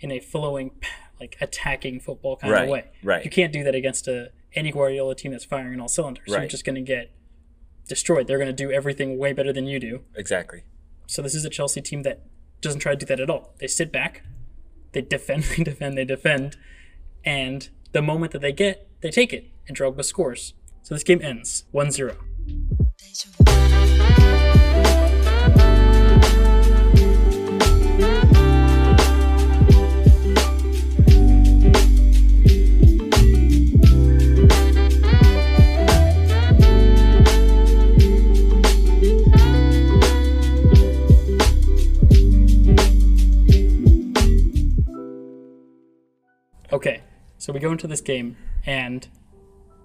in 0.00 0.12
a 0.12 0.20
flowing 0.20 0.72
like 1.20 1.36
attacking 1.40 1.98
football 2.00 2.36
kind 2.36 2.52
Right, 2.52 2.64
of 2.64 2.68
way. 2.70 2.84
right. 3.02 3.24
You 3.24 3.30
can't 3.30 3.52
do 3.52 3.64
that 3.64 3.74
against 3.74 4.06
a 4.06 4.30
any 4.54 4.70
Guardiola 4.70 5.14
team 5.14 5.32
that's 5.32 5.44
firing 5.46 5.74
on 5.74 5.80
all 5.80 5.88
cylinders. 5.88 6.28
Right. 6.28 6.40
You're 6.42 6.48
just 6.48 6.64
going 6.64 6.76
to 6.76 6.82
get 6.82 7.10
destroyed. 7.88 8.26
They're 8.26 8.38
going 8.38 8.48
to 8.48 8.52
do 8.52 8.70
everything 8.70 9.16
way 9.18 9.32
better 9.32 9.52
than 9.52 9.66
you 9.66 9.80
do. 9.80 10.02
Exactly. 10.14 10.64
So 11.06 11.22
this 11.22 11.34
is 11.34 11.44
a 11.46 11.50
Chelsea 11.50 11.80
team 11.80 12.02
that 12.02 12.20
doesn't 12.60 12.80
try 12.80 12.92
to 12.92 12.98
do 12.98 13.06
that 13.06 13.20
at 13.20 13.30
all. 13.30 13.54
They 13.58 13.66
sit 13.66 13.92
back, 13.92 14.22
they 14.92 15.02
defend, 15.02 15.44
they 15.56 15.64
defend, 15.64 15.96
they 15.96 16.04
defend, 16.04 16.56
and 17.24 17.68
the 17.92 18.02
moment 18.02 18.32
that 18.32 18.40
they 18.40 18.52
get, 18.52 18.88
they 19.00 19.10
take 19.10 19.32
it, 19.32 19.50
and 19.66 19.76
Drogba 19.76 20.04
scores. 20.04 20.54
So 20.82 20.94
this 20.94 21.04
game 21.04 21.20
ends 21.22 21.64
1 21.72 21.90
0. 21.90 22.16
for 47.88 47.90
this 47.90 48.00
game, 48.00 48.36
and 48.66 49.08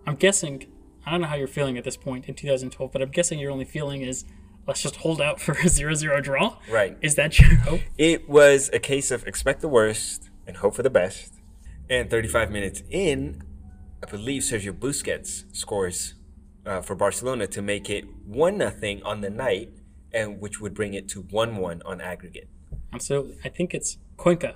I'm 0.05 0.15
guessing 0.15 0.67
I 1.05 1.11
don't 1.11 1.21
know 1.21 1.27
how 1.27 1.35
you're 1.35 1.47
feeling 1.47 1.77
at 1.77 1.83
this 1.83 1.97
point 1.97 2.27
in 2.27 2.35
2012, 2.35 2.91
but 2.91 3.01
I'm 3.01 3.09
guessing 3.09 3.39
your 3.39 3.51
only 3.51 3.65
feeling 3.65 4.01
is 4.01 4.25
let's 4.67 4.81
just 4.81 4.97
hold 4.97 5.21
out 5.21 5.41
for 5.41 5.53
a 5.53 5.67
zero-zero 5.77 6.21
draw. 6.21 6.57
Right. 6.69 6.97
Is 7.01 7.15
that 7.15 7.39
your 7.39 7.55
hope? 7.55 7.81
It 7.97 8.29
was 8.29 8.69
a 8.73 8.79
case 8.79 9.11
of 9.11 9.25
expect 9.25 9.61
the 9.61 9.67
worst 9.67 10.29
and 10.45 10.57
hope 10.57 10.75
for 10.75 10.83
the 10.83 10.89
best. 10.89 11.33
And 11.89 12.09
35 12.09 12.51
minutes 12.51 12.83
in, 12.89 13.41
I 14.01 14.09
believe 14.09 14.43
Sergio 14.43 14.71
Busquets 14.71 15.43
scores 15.55 16.15
uh, 16.65 16.81
for 16.81 16.95
Barcelona 16.95 17.47
to 17.47 17.61
make 17.61 17.89
it 17.89 18.05
1 18.25 18.57
nothing 18.57 19.03
on 19.03 19.21
the 19.21 19.29
night, 19.29 19.71
and 20.13 20.39
which 20.39 20.61
would 20.61 20.73
bring 20.73 20.93
it 20.93 21.09
to 21.09 21.21
1 21.21 21.57
1 21.57 21.81
on 21.85 22.01
aggregate. 22.01 22.49
And 22.91 23.01
so 23.01 23.31
I 23.43 23.49
think 23.49 23.73
it's 23.73 23.97
Cuenca 24.17 24.55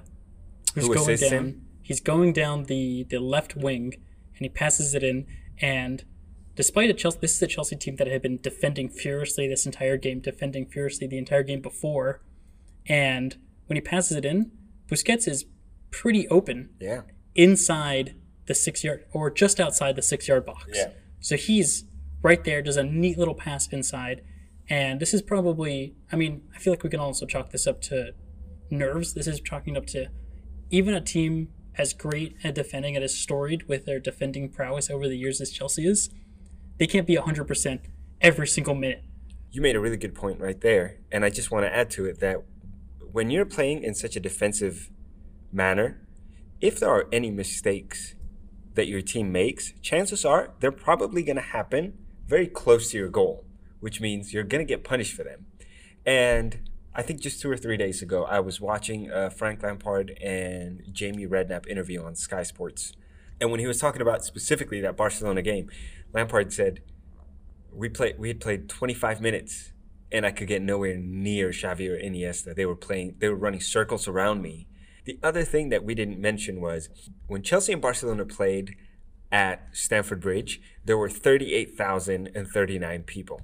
who's 0.73 0.87
Who 0.87 0.95
going 0.95 1.17
down. 1.17 1.31
Him? 1.31 1.66
He's 1.87 2.01
going 2.01 2.33
down 2.33 2.65
the, 2.65 3.05
the 3.09 3.19
left 3.19 3.55
wing, 3.55 3.93
and 4.35 4.41
he 4.41 4.49
passes 4.49 4.93
it 4.93 5.03
in. 5.03 5.25
And 5.61 6.03
despite 6.53 6.89
a 6.89 6.93
Chelsea, 6.93 7.19
this 7.21 7.33
is 7.35 7.41
a 7.41 7.47
Chelsea 7.47 7.77
team 7.77 7.95
that 7.95 8.07
had 8.07 8.21
been 8.21 8.39
defending 8.41 8.89
furiously 8.89 9.47
this 9.47 9.65
entire 9.65 9.95
game, 9.95 10.19
defending 10.19 10.65
furiously 10.65 11.07
the 11.07 11.17
entire 11.17 11.43
game 11.43 11.61
before. 11.61 12.21
And 12.87 13.37
when 13.67 13.77
he 13.77 13.81
passes 13.81 14.17
it 14.17 14.25
in, 14.25 14.51
Busquets 14.89 15.29
is 15.29 15.45
pretty 15.89 16.27
open 16.27 16.71
Yeah. 16.81 17.03
inside 17.35 18.15
the 18.47 18.53
six 18.53 18.83
yard 18.83 19.05
or 19.13 19.29
just 19.31 19.57
outside 19.61 19.95
the 19.95 20.01
six 20.01 20.27
yard 20.27 20.45
box. 20.45 20.65
Yeah. 20.73 20.89
So 21.21 21.37
he's 21.37 21.85
right 22.21 22.43
there, 22.43 22.61
does 22.61 22.75
a 22.75 22.83
neat 22.83 23.17
little 23.17 23.33
pass 23.33 23.67
inside. 23.71 24.23
And 24.69 24.99
this 24.99 25.13
is 25.13 25.21
probably, 25.21 25.95
I 26.11 26.17
mean, 26.17 26.41
I 26.53 26.59
feel 26.59 26.73
like 26.73 26.83
we 26.83 26.89
can 26.89 26.99
also 26.99 27.25
chalk 27.25 27.51
this 27.51 27.65
up 27.65 27.81
to 27.83 28.13
nerves. 28.69 29.13
This 29.13 29.25
is 29.27 29.39
chalking 29.39 29.77
up 29.77 29.85
to 29.87 30.07
even 30.69 30.93
a 30.93 30.99
team 30.99 31.47
as 31.77 31.93
great 31.93 32.35
at 32.43 32.55
defending 32.55 32.95
and 32.95 33.03
as 33.03 33.15
storied 33.15 33.67
with 33.67 33.85
their 33.85 33.99
defending 33.99 34.49
prowess 34.49 34.89
over 34.89 35.07
the 35.07 35.17
years 35.17 35.39
as 35.39 35.51
Chelsea 35.51 35.87
is. 35.87 36.09
They 36.77 36.87
can't 36.87 37.07
be 37.07 37.15
100% 37.15 37.79
every 38.21 38.47
single 38.47 38.75
minute. 38.75 39.03
You 39.51 39.61
made 39.61 39.75
a 39.75 39.79
really 39.79 39.97
good 39.97 40.15
point 40.15 40.39
right 40.39 40.59
there. 40.59 40.97
And 41.11 41.23
I 41.23 41.29
just 41.29 41.51
want 41.51 41.65
to 41.65 41.73
add 41.73 41.89
to 41.91 42.05
it 42.05 42.19
that 42.19 42.43
when 43.11 43.29
you're 43.29 43.45
playing 43.45 43.83
in 43.83 43.95
such 43.95 44.15
a 44.15 44.19
defensive 44.19 44.89
manner, 45.51 46.07
if 46.61 46.79
there 46.79 46.89
are 46.89 47.07
any 47.11 47.31
mistakes 47.31 48.15
that 48.73 48.87
your 48.87 49.01
team 49.01 49.31
makes, 49.31 49.73
chances 49.81 50.25
are 50.25 50.51
they're 50.59 50.71
probably 50.71 51.23
going 51.23 51.35
to 51.35 51.41
happen 51.41 51.97
very 52.27 52.47
close 52.47 52.91
to 52.91 52.97
your 52.97 53.09
goal, 53.09 53.45
which 53.79 54.01
means 54.01 54.33
you're 54.33 54.43
going 54.43 54.65
to 54.65 54.67
get 54.67 54.83
punished 54.83 55.13
for 55.13 55.23
them. 55.23 55.45
And 56.05 56.69
I 56.97 57.03
think 57.03 57.21
just 57.21 57.39
two 57.39 57.51
or 57.51 57.57
three 57.57 57.77
days 57.77 58.01
ago, 58.01 58.23
I 58.25 58.39
was 58.39 58.59
watching 58.59 59.11
uh, 59.11 59.29
Frank 59.29 59.61
Lampard 59.61 60.17
and 60.19 60.81
Jamie 60.91 61.27
Redknapp 61.27 61.67
interview 61.67 62.03
on 62.03 62.15
Sky 62.15 62.41
Sports. 62.41 62.91
And 63.39 63.51
when 63.51 63.59
he 63.59 63.67
was 63.67 63.79
talking 63.79 64.01
about 64.01 64.25
specifically 64.25 64.81
that 64.81 64.97
Barcelona 64.97 65.43
game, 65.43 65.69
Lampard 66.11 66.51
said, 66.51 66.81
we 67.71 67.87
played 67.87 68.17
we 68.17 68.29
had 68.29 68.39
played 68.39 68.67
25 68.67 69.21
minutes 69.21 69.73
and 70.11 70.25
I 70.25 70.31
could 70.31 70.47
get 70.47 70.63
nowhere 70.63 70.97
near 70.97 71.49
Xavi 71.49 71.87
or 71.87 71.99
Iniesta. 71.99 72.55
They 72.55 72.65
were 72.65 72.75
playing 72.75 73.17
they 73.19 73.29
were 73.29 73.35
running 73.35 73.61
circles 73.61 74.07
around 74.07 74.41
me. 74.41 74.65
The 75.05 75.19
other 75.21 75.43
thing 75.43 75.69
that 75.69 75.83
we 75.83 75.93
didn't 75.93 76.19
mention 76.19 76.59
was 76.61 76.89
when 77.27 77.43
Chelsea 77.43 77.73
and 77.73 77.81
Barcelona 77.81 78.25
played 78.25 78.75
at 79.31 79.67
Stamford 79.71 80.21
Bridge, 80.21 80.59
there 80.83 80.97
were 80.97 81.09
38,039 81.09 83.03
people. 83.03 83.41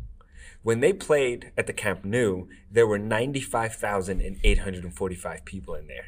When 0.64 0.80
they 0.80 0.94
played 0.94 1.52
at 1.58 1.68
the 1.68 1.74
Camp 1.74 2.06
Nou, 2.06 2.48
there 2.72 2.88
were 2.88 2.98
95,845 2.98 5.46
people 5.46 5.76
in 5.76 5.88
there. 5.88 6.06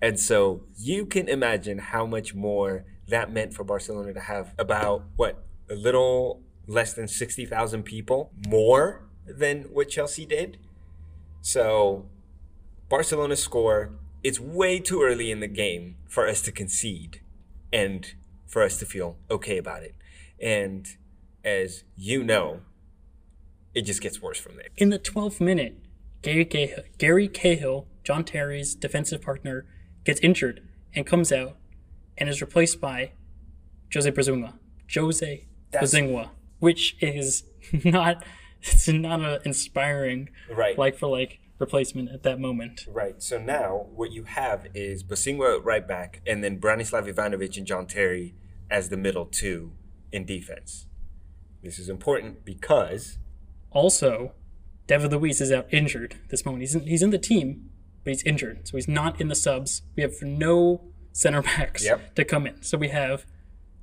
And 0.00 0.18
so 0.18 0.64
you 0.76 1.06
can 1.06 1.28
imagine 1.28 1.78
how 1.78 2.04
much 2.04 2.34
more 2.34 2.84
that 3.06 3.32
meant 3.32 3.54
for 3.54 3.62
Barcelona 3.62 4.12
to 4.12 4.20
have 4.20 4.54
about 4.58 5.04
what 5.14 5.44
a 5.70 5.74
little 5.74 6.42
less 6.66 6.94
than 6.94 7.06
60,000 7.06 7.84
people 7.84 8.32
more 8.48 9.04
than 9.24 9.62
what 9.64 9.88
Chelsea 9.88 10.26
did. 10.26 10.58
So 11.40 12.06
Barcelona 12.88 13.36
score, 13.36 13.92
it's 14.24 14.40
way 14.40 14.80
too 14.80 15.02
early 15.02 15.30
in 15.30 15.38
the 15.38 15.46
game 15.46 15.94
for 16.08 16.26
us 16.26 16.42
to 16.42 16.52
concede 16.52 17.20
and 17.72 18.14
for 18.48 18.62
us 18.62 18.78
to 18.78 18.86
feel 18.86 19.16
okay 19.30 19.58
about 19.58 19.84
it. 19.84 19.94
And 20.40 20.88
as 21.44 21.84
you 21.96 22.24
know, 22.24 22.62
it 23.74 23.82
just 23.82 24.00
gets 24.00 24.20
worse 24.20 24.38
from 24.38 24.56
there. 24.56 24.68
In 24.76 24.90
the 24.90 24.98
12th 24.98 25.40
minute, 25.40 25.78
Gary 26.22 26.44
Cahill, 26.44 26.84
Gary 26.98 27.28
Cahill, 27.28 27.86
John 28.04 28.24
Terry's 28.24 28.74
defensive 28.74 29.22
partner, 29.22 29.64
gets 30.04 30.20
injured 30.20 30.66
and 30.94 31.06
comes 31.06 31.32
out 31.32 31.56
and 32.18 32.28
is 32.28 32.40
replaced 32.40 32.80
by 32.80 33.12
Jose 33.92 34.10
Brazuma. 34.10 34.54
Jose 34.94 35.46
That's- 35.70 35.92
Brazingua, 35.94 36.30
which 36.58 36.96
is 37.00 37.44
not 37.84 38.24
it's 38.60 38.86
not 38.88 39.20
an 39.20 39.40
inspiring 39.44 40.28
Right. 40.50 40.78
like 40.78 40.96
for 40.96 41.08
like 41.08 41.40
replacement 41.58 42.10
at 42.10 42.22
that 42.24 42.38
moment. 42.38 42.86
Right. 42.88 43.20
So 43.22 43.38
now 43.38 43.86
what 43.94 44.12
you 44.12 44.24
have 44.24 44.66
is 44.74 45.02
Bosingwa 45.02 45.58
at 45.58 45.64
right 45.64 45.86
back, 45.86 46.20
and 46.26 46.44
then 46.44 46.60
Branislav 46.60 47.12
Ivanovic 47.12 47.56
and 47.56 47.66
John 47.66 47.86
Terry 47.86 48.34
as 48.70 48.88
the 48.88 48.96
middle 48.96 49.26
two 49.26 49.72
in 50.12 50.24
defense. 50.24 50.86
This 51.62 51.78
is 51.78 51.88
important 51.88 52.44
because 52.44 53.18
Also, 53.72 54.32
David 54.86 55.12
Luiz 55.12 55.40
is 55.40 55.50
out 55.52 55.66
injured 55.72 56.16
this 56.30 56.44
moment. 56.44 56.62
He's 56.62 56.74
in, 56.74 56.82
he's 56.86 57.02
in 57.02 57.10
the 57.10 57.18
team, 57.18 57.70
but 58.04 58.12
he's 58.12 58.22
injured, 58.24 58.68
so 58.68 58.76
he's 58.76 58.88
not 58.88 59.20
in 59.20 59.28
the 59.28 59.34
subs. 59.34 59.82
We 59.96 60.02
have 60.02 60.14
no 60.22 60.82
center 61.12 61.42
backs 61.42 61.84
Yep. 61.84 62.14
to 62.16 62.24
come 62.24 62.46
in. 62.46 62.62
So 62.62 62.76
we 62.78 62.88
have 62.88 63.26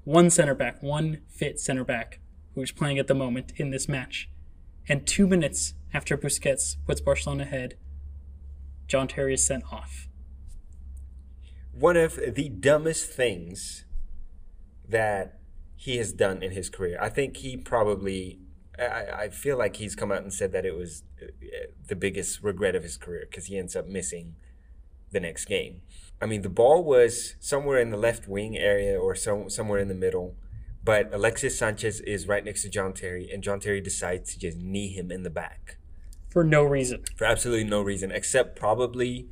one 0.04 0.30
center 0.30 0.56
back, 0.56 0.82
one 0.84 1.21
fit 1.30 1.60
center 1.60 1.84
back 1.84 2.19
who's 2.56 2.71
playing 2.71 2.97
at 2.99 3.08
the 3.08 3.13
moment 3.15 3.54
in 3.58 3.69
this 3.71 3.88
match. 3.88 4.30
And 4.88 5.06
two 5.06 5.28
minutes 5.28 5.73
after 5.93 6.17
Busquets 6.17 6.75
puts 6.86 6.99
Barcelona 7.02 7.43
ahead, 7.43 7.75
John 8.88 9.08
Terry 9.08 9.34
is 9.36 9.45
sent 9.45 9.63
off. 9.71 10.08
one 11.71 11.95
of 11.95 12.19
the 12.36 12.49
dumbest 12.49 13.10
things 13.10 13.86
that 14.88 15.39
he 15.78 15.95
has 15.97 16.12
done 16.12 16.43
in 16.43 16.52
his 16.52 16.69
career. 16.69 16.97
I 16.99 17.08
think 17.10 17.38
he 17.38 17.56
probably, 17.56 18.39
I, 18.80 19.24
I 19.24 19.30
feel 19.30 19.58
like 19.58 19.76
he's 19.78 19.96
come 19.96 20.12
out 20.12 20.22
and 20.22 20.34
said 20.34 20.52
that 20.52 20.65
it 20.65 20.76
was 20.76 21.04
uh, 21.22 21.28
the 21.88 21.96
biggest 21.96 22.44
regret 22.44 22.76
of 22.76 22.84
his 22.84 22.98
career 22.98 23.26
because 23.30 23.48
he 23.48 23.58
ends 23.58 23.76
up 23.76 23.88
missing 23.88 24.36
the 25.12 25.20
next 25.20 25.46
game. 25.46 25.82
I 26.22 26.26
mean, 26.26 26.42
the 26.42 26.50
ball 26.50 26.84
was 26.84 27.36
somewhere 27.39 27.80
in 27.80 27.89
the 27.89 27.98
left 27.98 28.28
wing 28.28 28.58
area 28.58 29.00
or 29.00 29.15
so, 29.15 29.48
somewhere 29.48 29.80
in 29.80 29.88
the 29.88 29.96
middle, 29.96 30.36
but 30.84 31.13
Alexis 31.13 31.58
Sanchez 31.58 32.00
is 32.02 32.28
right 32.28 32.44
next 32.44 32.62
to 32.63 32.70
John 32.70 32.94
Terry, 32.94 33.30
and 33.32 33.44
John 33.44 33.60
Terry 33.60 33.82
decides 33.82 34.34
to 34.34 34.39
just 34.39 34.58
knee 34.58 34.89
him 34.89 35.12
in 35.12 35.24
the 35.24 35.30
back 35.30 35.78
For 36.30 36.44
no 36.44 36.63
reason. 36.63 37.04
for 37.15 37.26
absolutely 37.26 37.70
no 37.70 37.82
reason 37.82 38.12
except 38.12 38.58
probably 38.58 39.30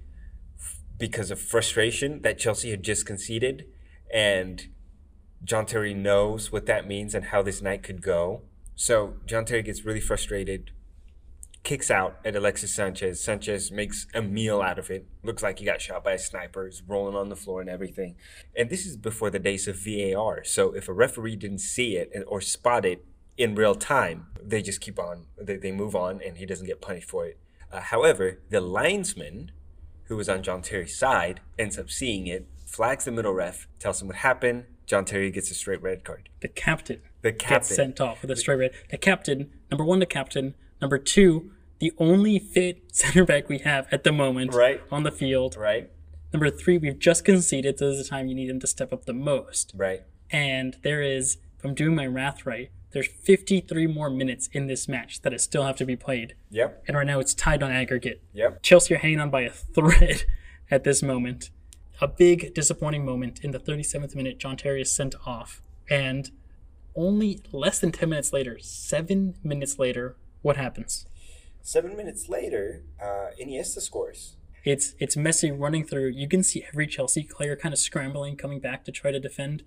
f- 0.60 0.80
because 0.98 1.32
of 1.32 1.40
frustration 1.40 2.22
that 2.22 2.38
Chelsea 2.38 2.72
had 2.72 2.84
just 2.84 3.06
conceded 3.06 3.66
and 4.14 4.68
John 5.44 5.66
Terry 5.66 5.94
knows 5.94 6.52
what 6.52 6.66
that 6.66 6.88
means 6.88 7.14
and 7.14 7.26
how 7.26 7.42
this 7.42 7.62
night 7.62 7.84
could 7.84 8.02
go. 8.02 8.42
So 8.80 9.16
John 9.26 9.44
Terry 9.44 9.64
gets 9.64 9.84
really 9.86 10.00
frustrated, 10.00 10.70
kicks 11.64 11.90
out 11.90 12.20
at 12.24 12.36
Alexis 12.36 12.76
Sanchez. 12.76 13.20
Sanchez 13.20 13.72
makes 13.72 14.06
a 14.14 14.22
meal 14.22 14.62
out 14.62 14.78
of 14.78 14.92
it. 14.92 15.08
Looks 15.24 15.42
like 15.42 15.58
he 15.58 15.66
got 15.66 15.82
shot 15.82 16.04
by 16.04 16.12
a 16.12 16.20
sniper, 16.20 16.68
is 16.68 16.84
rolling 16.88 17.16
on 17.16 17.30
the 17.30 17.36
floor 17.36 17.60
and 17.60 17.72
everything. 17.72 18.16
And 18.56 18.70
this 18.70 18.86
is 18.86 18.96
before 18.96 19.32
the 19.32 19.40
days 19.40 19.68
of 19.68 19.84
VAR. 19.84 20.44
So 20.44 20.74
if 20.74 20.88
a 20.88 20.94
referee 20.94 21.38
didn't 21.38 21.58
see 21.58 21.98
it 21.98 22.14
or 22.28 22.40
spot 22.40 22.86
it 22.86 23.04
in 23.36 23.56
real 23.56 23.74
time, 23.74 24.28
they 24.40 24.62
just 24.62 24.80
keep 24.80 25.00
on, 25.00 25.26
they, 25.42 25.58
they 25.58 25.72
move 25.72 25.96
on, 25.96 26.22
and 26.22 26.38
he 26.38 26.46
doesn't 26.46 26.68
get 26.68 26.80
punished 26.80 27.10
for 27.10 27.26
it. 27.26 27.40
Uh, 27.72 27.82
however, 27.82 28.42
the 28.52 28.62
linesman 28.62 29.52
who 30.04 30.18
was 30.18 30.30
on 30.30 30.44
John 30.44 30.62
Terry's 30.62 30.96
side 30.96 31.42
ends 31.58 31.80
up 31.80 31.90
seeing 31.90 32.28
it, 32.28 32.48
flags 32.68 33.06
the 33.06 33.12
middle 33.12 33.34
ref, 33.34 33.68
tells 33.80 34.04
him 34.04 34.08
what 34.08 34.18
happened. 34.18 34.66
John 34.86 35.04
Terry 35.04 35.32
gets 35.32 35.52
a 35.52 35.56
straight 35.56 35.82
red 35.82 36.06
card. 36.06 36.30
The 36.42 36.48
captain 36.48 37.02
The 37.32 37.38
gets 37.46 37.76
sent 37.76 38.00
off 38.02 38.22
with 38.22 38.32
a 38.32 38.36
straight 38.36 38.56
red. 38.58 38.72
The 38.90 38.98
captain, 38.98 39.52
number 39.72 39.84
one, 39.84 40.00
the 40.00 40.06
captain. 40.06 40.56
Number 40.82 40.98
two, 40.98 41.52
the 41.80 41.92
only 41.98 42.40
fit 42.40 42.84
center 42.96 43.26
back 43.26 43.50
we 43.50 43.60
have 43.60 43.88
at 43.92 44.04
the 44.04 44.12
moment 44.12 44.54
Right. 44.54 44.82
on 44.92 45.04
the 45.04 45.12
field. 45.12 45.56
Right? 45.58 45.90
Number 46.34 46.50
three, 46.50 46.78
we've 46.78 47.00
just 47.00 47.24
conceded, 47.26 47.80
so 47.80 47.90
this 47.90 48.00
is 48.00 48.06
the 48.06 48.10
time 48.10 48.28
you 48.28 48.36
need 48.36 48.50
him 48.50 48.60
to 48.60 48.68
step 48.68 48.92
up 48.92 49.06
the 49.06 49.14
most. 49.14 49.74
Right. 49.76 50.02
And 50.30 50.76
there 50.84 51.02
is, 51.02 51.38
if 51.58 51.64
I'm 51.66 51.74
doing 51.74 51.96
my 51.96 52.08
math 52.08 52.46
right, 52.46 52.70
there's 52.92 53.08
53 53.08 53.88
more 53.88 54.10
minutes 54.10 54.50
in 54.54 54.68
this 54.68 54.88
match 54.88 55.22
that 55.22 55.40
still 55.42 55.64
have 55.64 55.76
to 55.78 55.86
be 55.86 55.96
played. 55.96 56.36
Yep. 56.50 56.84
And 56.88 56.98
right 56.98 57.08
now 57.08 57.20
it's 57.20 57.34
tied 57.34 57.62
on 57.64 57.72
aggregate. 57.72 58.22
Yep. 58.34 58.62
Chelsea 58.64 58.96
are 58.96 58.98
hanging 58.98 59.20
on 59.20 59.30
by 59.30 59.42
a 59.42 59.50
thread 59.52 60.24
at 60.72 60.84
this 60.84 61.02
moment. 61.04 61.50
A 62.00 62.08
big 62.08 62.54
disappointing 62.54 63.06
moment 63.06 63.40
in 63.44 63.52
the 63.52 63.60
37th 63.60 64.16
minute, 64.16 64.38
John 64.38 64.56
Terry 64.58 64.82
is 64.82 64.92
sent 64.92 65.16
off. 65.26 65.62
And 65.90 66.32
only 66.98 67.42
less 67.52 67.80
than 67.80 67.92
10 67.92 68.10
minutes 68.10 68.34
later, 68.34 68.58
seven 68.60 69.36
minutes 69.44 69.80
later, 69.80 70.18
what 70.42 70.58
happens? 70.58 71.06
Seven 71.62 71.96
minutes 71.96 72.28
later, 72.28 72.84
uh, 73.02 73.30
Iniesta 73.42 73.82
scores. 73.82 74.36
It's 74.64 74.96
it's 75.00 75.16
Messi 75.16 75.54
running 75.58 75.86
through. 75.86 76.08
You 76.08 76.28
can 76.28 76.44
see 76.44 76.66
every 76.68 76.88
Chelsea 76.88 77.24
player 77.24 77.56
kind 77.56 77.74
of 77.74 77.80
scrambling, 77.80 78.36
coming 78.36 78.60
back 78.60 78.84
to 78.86 78.92
try 78.92 79.12
to 79.12 79.20
defend 79.20 79.64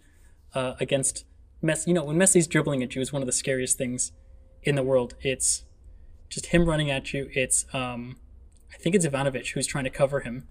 uh, 0.54 0.74
against 0.78 1.24
Messi. 1.62 1.86
You 1.88 1.94
know, 1.94 2.04
when 2.04 2.16
Messi's 2.16 2.46
dribbling 2.46 2.82
at 2.82 2.94
you 2.94 3.00
is 3.00 3.12
one 3.12 3.22
of 3.22 3.26
the 3.26 3.32
scariest 3.32 3.78
things 3.78 4.12
in 4.62 4.74
the 4.74 4.82
world. 4.82 5.14
It's 5.22 5.64
just 6.28 6.46
him 6.46 6.66
running 6.66 6.90
at 6.90 7.12
you. 7.12 7.30
It's 7.32 7.64
um, 7.72 8.16
I 8.72 8.76
think 8.76 8.94
it's 8.94 9.06
Ivanovic 9.06 9.52
who's 9.52 9.66
trying 9.66 9.84
to 9.84 9.90
cover 9.90 10.20
him, 10.20 10.48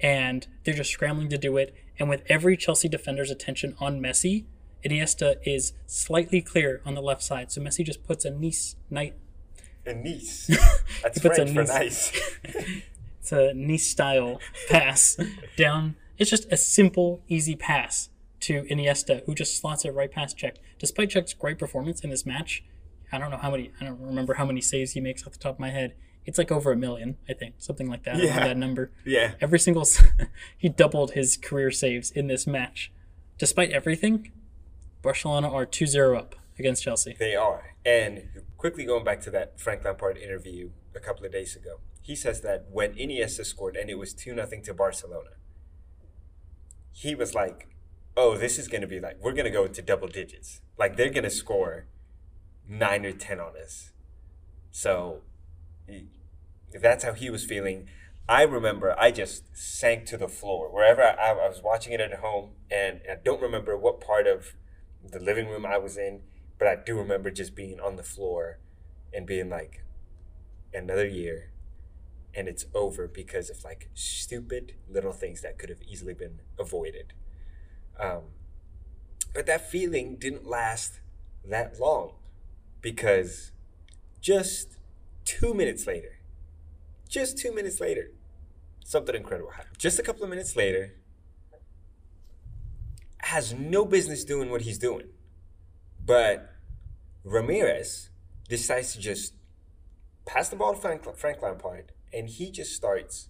and 0.00 0.46
they're 0.64 0.74
just 0.74 0.90
scrambling 0.90 1.28
to 1.30 1.38
do 1.38 1.56
it. 1.56 1.74
And 1.98 2.08
with 2.08 2.22
every 2.28 2.56
Chelsea 2.56 2.88
defender's 2.88 3.30
attention 3.30 3.74
on 3.80 4.00
Messi, 4.00 4.44
Iniesta 4.86 5.36
is 5.44 5.72
slightly 5.86 6.40
clear 6.42 6.80
on 6.84 6.94
the 6.94 7.02
left 7.02 7.22
side. 7.22 7.50
So 7.52 7.60
Messi 7.60 7.84
just 7.84 8.04
puts 8.04 8.24
a 8.24 8.30
nice, 8.30 8.76
nice 8.90 9.12
And 9.84 10.04
Nice. 10.04 10.46
That's 11.02 11.18
puts 11.18 11.38
a 11.38 11.46
French 11.46 11.50
for 11.50 11.72
nice- 11.72 12.12
nice. 12.12 12.82
It's 13.20 13.32
a 13.32 13.52
Nice 13.54 13.88
style 13.88 14.40
pass 14.68 15.16
down. 15.56 15.96
It's 16.16 16.30
just 16.30 16.46
a 16.52 16.56
simple, 16.56 17.22
easy 17.26 17.56
pass 17.56 18.08
to 18.40 18.62
Iniesta, 18.70 19.24
who 19.26 19.34
just 19.34 19.58
slots 19.60 19.84
it 19.84 19.90
right 19.92 20.10
past 20.12 20.38
Cech. 20.38 20.56
Despite 20.78 21.10
Cech's 21.10 21.34
great 21.34 21.58
performance 21.58 22.02
in 22.02 22.10
this 22.10 22.24
match, 22.24 22.62
I 23.10 23.18
don't 23.18 23.32
know 23.32 23.36
how 23.36 23.50
many. 23.50 23.72
I 23.80 23.84
don't 23.84 24.00
remember 24.00 24.34
how 24.34 24.44
many 24.46 24.60
saves 24.60 24.92
he 24.92 25.00
makes 25.00 25.26
off 25.26 25.32
the 25.32 25.38
top 25.40 25.54
of 25.54 25.58
my 25.58 25.70
head. 25.70 25.94
It's 26.24 26.38
like 26.38 26.52
over 26.52 26.70
a 26.70 26.76
million, 26.76 27.16
I 27.28 27.32
think, 27.32 27.54
something 27.58 27.88
like 27.88 28.04
that. 28.04 28.18
Yeah. 28.18 28.38
that 28.46 28.56
number. 28.56 28.92
yeah. 29.04 29.32
Every 29.40 29.58
single, 29.58 29.84
he 30.58 30.68
doubled 30.68 31.12
his 31.12 31.36
career 31.36 31.70
saves 31.72 32.10
in 32.12 32.28
this 32.28 32.46
match. 32.46 32.92
Despite 33.38 33.70
everything, 33.70 34.30
Barcelona 35.06 35.48
are 35.48 35.64
2-0 35.64 36.18
up 36.18 36.34
against 36.58 36.82
Chelsea. 36.82 37.14
They 37.16 37.36
are. 37.36 37.76
And 37.84 38.28
quickly 38.56 38.84
going 38.84 39.04
back 39.04 39.20
to 39.20 39.30
that 39.30 39.60
Frank 39.60 39.84
Lampard 39.84 40.16
interview 40.18 40.70
a 40.96 40.98
couple 40.98 41.24
of 41.24 41.30
days 41.30 41.54
ago, 41.54 41.78
he 42.02 42.16
says 42.16 42.40
that 42.40 42.66
when 42.72 42.94
Iniesta 42.94 43.46
scored 43.46 43.76
and 43.76 43.88
it 43.88 43.98
was 43.98 44.12
2 44.12 44.34
0 44.34 44.48
to 44.64 44.74
Barcelona, 44.74 45.30
he 46.90 47.14
was 47.14 47.36
like, 47.36 47.68
oh, 48.16 48.36
this 48.36 48.58
is 48.58 48.66
going 48.66 48.80
to 48.80 48.88
be 48.88 48.98
like, 48.98 49.16
we're 49.20 49.32
going 49.32 49.44
to 49.44 49.50
go 49.52 49.64
into 49.64 49.80
double 49.80 50.08
digits. 50.08 50.60
Like, 50.76 50.96
they're 50.96 51.10
going 51.10 51.22
to 51.22 51.30
score 51.30 51.86
9 52.68 53.06
or 53.06 53.12
10 53.12 53.38
on 53.38 53.52
us. 53.62 53.92
So 54.72 55.20
that's 56.82 57.04
how 57.04 57.12
he 57.12 57.30
was 57.30 57.44
feeling. 57.44 57.86
I 58.28 58.42
remember 58.42 58.98
I 58.98 59.12
just 59.12 59.56
sank 59.56 60.06
to 60.06 60.16
the 60.16 60.26
floor 60.26 60.68
wherever 60.68 61.00
I, 61.00 61.30
I 61.30 61.48
was 61.48 61.60
watching 61.62 61.92
it 61.92 62.00
at 62.00 62.14
home, 62.14 62.54
and 62.68 63.02
I 63.08 63.14
don't 63.24 63.40
remember 63.40 63.78
what 63.78 64.00
part 64.00 64.26
of 64.26 64.56
the 65.10 65.20
living 65.20 65.48
room 65.48 65.66
I 65.66 65.78
was 65.78 65.96
in, 65.96 66.20
but 66.58 66.68
I 66.68 66.76
do 66.76 66.96
remember 66.96 67.30
just 67.30 67.54
being 67.54 67.80
on 67.80 67.96
the 67.96 68.02
floor 68.02 68.58
and 69.12 69.26
being 69.26 69.48
like, 69.48 69.82
another 70.76 71.06
year, 71.06 71.50
and 72.34 72.48
it's 72.48 72.66
over 72.74 73.08
because 73.08 73.50
of 73.50 73.64
like 73.64 73.88
stupid 73.94 74.74
little 74.88 75.12
things 75.12 75.40
that 75.40 75.58
could 75.58 75.70
have 75.70 75.82
easily 75.82 76.14
been 76.14 76.40
avoided. 76.58 77.14
Um, 77.98 78.22
but 79.34 79.46
that 79.46 79.70
feeling 79.70 80.16
didn't 80.16 80.46
last 80.46 81.00
that 81.44 81.80
long 81.80 82.12
because 82.80 83.52
just 84.20 84.76
two 85.24 85.54
minutes 85.54 85.86
later, 85.86 86.18
just 87.08 87.38
two 87.38 87.52
minutes 87.54 87.80
later, 87.80 88.10
something 88.84 89.14
incredible 89.14 89.50
happened. 89.50 89.78
Just 89.78 89.98
a 89.98 90.02
couple 90.02 90.22
of 90.22 90.30
minutes 90.30 90.56
later, 90.56 90.94
has 93.26 93.52
no 93.52 93.84
business 93.84 94.24
doing 94.24 94.50
what 94.50 94.62
he's 94.62 94.78
doing. 94.78 95.08
But 96.04 96.48
Ramires 97.24 98.10
decides 98.48 98.92
to 98.92 99.00
just 99.00 99.34
pass 100.24 100.48
the 100.48 100.54
ball 100.54 100.74
to 100.74 100.80
Frank, 100.80 101.16
Frank 101.16 101.42
Lampard, 101.42 101.90
and 102.12 102.28
he 102.28 102.52
just 102.52 102.72
starts 102.74 103.28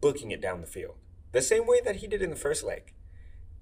booking 0.00 0.30
it 0.30 0.40
down 0.40 0.62
the 0.62 0.66
field. 0.66 0.94
The 1.32 1.42
same 1.42 1.66
way 1.66 1.80
that 1.84 1.96
he 1.96 2.06
did 2.06 2.22
in 2.22 2.30
the 2.30 2.36
first 2.36 2.64
leg. 2.64 2.94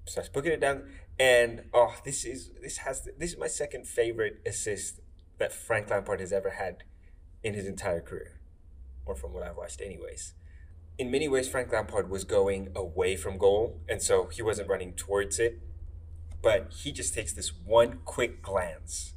Starts 0.07 0.29
booking 0.29 0.53
it 0.53 0.61
down, 0.61 0.85
and 1.19 1.65
oh, 1.73 1.97
this 2.05 2.25
is 2.25 2.51
this 2.63 2.77
has 2.79 3.09
this 3.19 3.33
is 3.33 3.39
my 3.39 3.47
second 3.47 3.89
favorite 3.89 4.41
assist 4.47 5.01
that 5.39 5.53
Frank 5.53 5.91
Lampard 5.91 6.21
has 6.21 6.33
ever 6.33 6.51
had 6.51 6.85
in 7.43 7.55
his 7.55 7.67
entire 7.67 8.03
career, 8.03 8.39
or 9.07 9.17
from 9.17 9.33
what 9.33 9.43
I've 9.43 9.57
watched, 9.57 9.81
anyways. 9.81 10.35
In 10.97 11.11
many 11.11 11.27
ways, 11.29 11.49
Frank 11.49 11.73
Lampard 11.73 12.09
was 12.09 12.23
going 12.25 12.71
away 12.77 13.17
from 13.17 13.37
goal, 13.37 13.81
and 13.89 14.01
so 14.01 14.29
he 14.29 14.43
wasn't 14.43 14.69
running 14.69 14.93
towards 14.95 15.41
it. 15.41 15.61
But 16.41 16.73
he 16.73 16.93
just 16.93 17.15
takes 17.15 17.33
this 17.33 17.53
one 17.65 17.99
quick 18.05 18.43
glance 18.43 19.15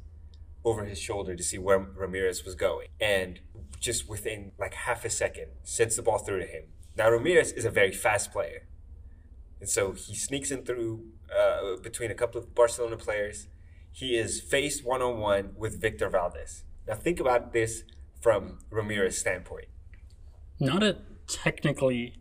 over 0.64 0.84
his 0.84 0.98
shoulder 0.98 1.36
to 1.36 1.42
see 1.42 1.58
where 1.58 1.78
Ramires 1.78 2.44
was 2.44 2.54
going, 2.54 2.88
and 3.00 3.40
just 3.78 4.08
within 4.08 4.52
like 4.58 4.74
half 4.74 5.04
a 5.04 5.10
second, 5.10 5.48
sends 5.62 5.96
the 5.96 6.02
ball 6.02 6.18
through 6.18 6.40
to 6.40 6.46
him. 6.46 6.64
Now 6.96 7.10
Ramires 7.10 7.56
is 7.56 7.64
a 7.64 7.70
very 7.70 7.92
fast 7.92 8.32
player, 8.32 8.66
and 9.60 9.68
so 9.68 9.92
he 9.92 10.16
sneaks 10.16 10.50
in 10.50 10.64
through 10.64 11.04
uh, 11.36 11.76
between 11.82 12.10
a 12.10 12.14
couple 12.14 12.40
of 12.40 12.54
Barcelona 12.54 12.96
players. 12.96 13.46
He 13.92 14.16
is 14.16 14.40
faced 14.40 14.84
one 14.84 15.00
on 15.00 15.18
one 15.18 15.52
with 15.56 15.80
Victor 15.80 16.10
Valdés. 16.10 16.64
Now 16.88 16.94
think 16.94 17.20
about 17.20 17.52
this 17.52 17.84
from 18.20 18.58
Ramires's 18.70 19.18
standpoint. 19.18 19.66
Not 20.58 20.82
a 20.82 20.96
technically 21.28 22.14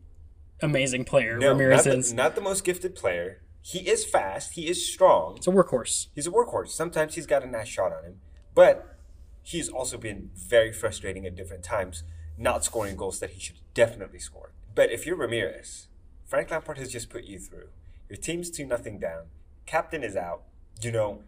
amazing 0.61 1.05
player, 1.05 1.37
No, 1.39 1.55
Ramires 1.55 1.75
not 1.77 1.83
the, 1.85 1.97
is. 1.97 2.13
not 2.13 2.35
the 2.35 2.41
most 2.41 2.63
gifted 2.63 2.95
player. 2.95 3.41
He 3.61 3.79
is 3.89 4.05
fast. 4.05 4.53
He 4.53 4.67
is 4.69 4.87
strong. 4.91 5.37
It's 5.37 5.47
a 5.47 5.51
workhorse. 5.51 6.07
He's 6.15 6.27
a 6.27 6.31
workhorse. 6.31 6.69
Sometimes 6.69 7.15
he's 7.15 7.25
got 7.25 7.43
a 7.43 7.47
nice 7.47 7.67
shot 7.67 7.91
on 7.91 8.03
him, 8.03 8.19
but 8.55 8.97
he's 9.43 9.67
also 9.69 9.97
been 9.97 10.29
very 10.35 10.71
frustrating 10.71 11.25
at 11.25 11.35
different 11.35 11.63
times, 11.63 12.03
not 12.37 12.63
scoring 12.63 12.95
goals 12.95 13.19
that 13.19 13.31
he 13.31 13.39
should 13.39 13.57
definitely 13.73 14.19
score. 14.19 14.51
But 14.73 14.91
if 14.91 15.05
you're 15.05 15.17
Ramires, 15.17 15.87
Frank 16.25 16.51
Lampard 16.51 16.77
has 16.77 16.91
just 16.91 17.09
put 17.09 17.23
you 17.25 17.39
through. 17.39 17.69
Your 18.09 18.17
team's 18.17 18.49
two 18.49 18.65
nothing 18.65 18.99
down. 18.99 19.23
Captain 19.65 20.03
is 20.03 20.15
out. 20.15 20.43
You 20.81 20.91
know, 20.91 21.23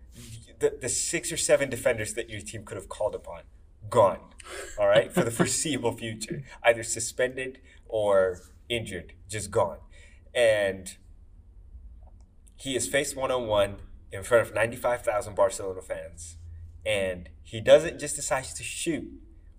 the 0.59 0.77
the 0.79 0.89
six 0.89 1.31
or 1.31 1.37
seven 1.37 1.69
defenders 1.69 2.13
that 2.13 2.29
your 2.29 2.39
team 2.41 2.63
could 2.63 2.77
have 2.77 2.87
called 2.87 3.15
upon, 3.15 3.41
gone. 3.89 4.19
All 4.79 4.87
right, 4.87 5.11
for 5.11 5.23
the 5.23 5.31
foreseeable 5.31 5.91
future, 5.91 6.43
either 6.63 6.83
suspended 6.83 7.59
or 7.87 8.39
injured, 8.67 9.13
just 9.29 9.51
gone. 9.51 9.77
And 10.33 10.95
he 12.55 12.75
is 12.75 12.87
faced 12.87 13.15
one 13.15 13.31
on 13.31 13.47
one 13.47 13.77
in 14.11 14.23
front 14.23 14.47
of 14.47 14.53
95,000 14.53 15.35
Barcelona 15.35 15.81
fans. 15.81 16.37
And 16.85 17.29
he 17.43 17.61
doesn't 17.61 17.99
just 17.99 18.15
decide 18.15 18.45
to 18.45 18.63
shoot 18.63 19.09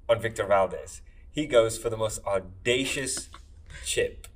on 0.09 0.21
Victor 0.21 0.45
Valdés. 0.45 1.01
He 1.31 1.47
goes 1.47 1.79
for 1.79 1.91
the 1.91 1.97
most 1.97 2.21
audacious 2.27 3.29
chip 3.85 4.27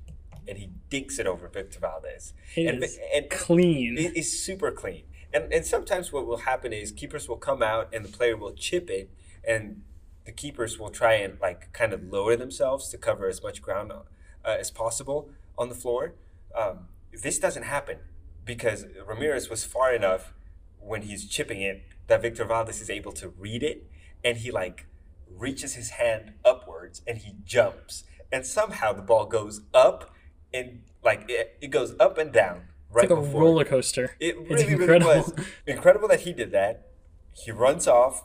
and 0.47 0.57
he 0.57 0.69
dinks 0.89 1.19
it 1.19 1.27
over 1.27 1.47
Victor 1.47 1.79
Valdés. 1.79 2.33
It 2.55 2.67
and, 2.67 2.83
is 2.83 2.99
and 3.13 3.29
clean. 3.29 3.97
it 3.97 4.15
is 4.15 4.41
super 4.43 4.71
clean. 4.71 5.03
And 5.33 5.51
and 5.51 5.65
sometimes 5.65 6.13
what 6.13 6.25
will 6.25 6.37
happen 6.37 6.71
is 6.71 6.91
keepers 6.91 7.27
will 7.27 7.37
come 7.37 7.61
out 7.61 7.93
and 7.93 8.05
the 8.05 8.09
player 8.09 8.37
will 8.37 8.53
chip 8.53 8.89
it 8.89 9.09
and 9.47 9.81
the 10.25 10.31
keepers 10.31 10.79
will 10.79 10.89
try 10.89 11.13
and 11.13 11.39
like 11.39 11.71
kind 11.73 11.93
of 11.93 12.03
lower 12.11 12.35
themselves 12.35 12.89
to 12.89 12.97
cover 12.97 13.27
as 13.27 13.43
much 13.43 13.61
ground 13.61 13.91
uh, 13.91 14.03
as 14.45 14.71
possible 14.71 15.29
on 15.57 15.69
the 15.69 15.75
floor. 15.75 16.15
Um, 16.55 16.87
this 17.13 17.37
doesn't 17.39 17.63
happen. 17.63 17.97
because 18.45 18.85
Ramires 19.07 19.49
was 19.49 19.63
far 19.63 19.93
enough 19.93 20.33
when 20.79 21.01
he's 21.03 21.27
chipping 21.27 21.61
it 21.61 21.83
that 22.07 22.21
Victor 22.21 22.45
Valdés 22.45 22.79
is 22.81 22.89
able 22.89 23.11
to 23.13 23.29
read 23.29 23.63
it 23.63 23.89
and 24.23 24.37
he 24.37 24.51
like 24.51 24.85
reaches 25.29 25.73
his 25.75 25.89
hand 25.91 26.33
upwards 26.43 27.01
and 27.07 27.17
he 27.19 27.31
jumps 27.43 28.03
and 28.31 28.45
somehow 28.45 28.93
the 28.93 29.01
ball 29.01 29.25
goes 29.25 29.61
up 29.73 30.13
and 30.53 30.81
like 31.03 31.25
it, 31.29 31.57
it 31.61 31.67
goes 31.69 31.95
up 31.99 32.17
and 32.19 32.31
down 32.31 32.57
right 32.91 33.05
It's 33.05 33.11
like 33.11 33.19
a 33.19 33.37
roller 33.39 33.65
coaster. 33.65 34.15
it 34.19 34.35
It's 34.37 34.49
really, 34.63 34.63
really 34.65 34.73
incredible. 34.83 35.33
was 35.35 35.45
incredible 35.65 36.07
that 36.09 36.21
he 36.21 36.31
did 36.33 36.51
that. 36.51 36.91
He 37.33 37.51
runs 37.51 37.87
off. 37.87 38.23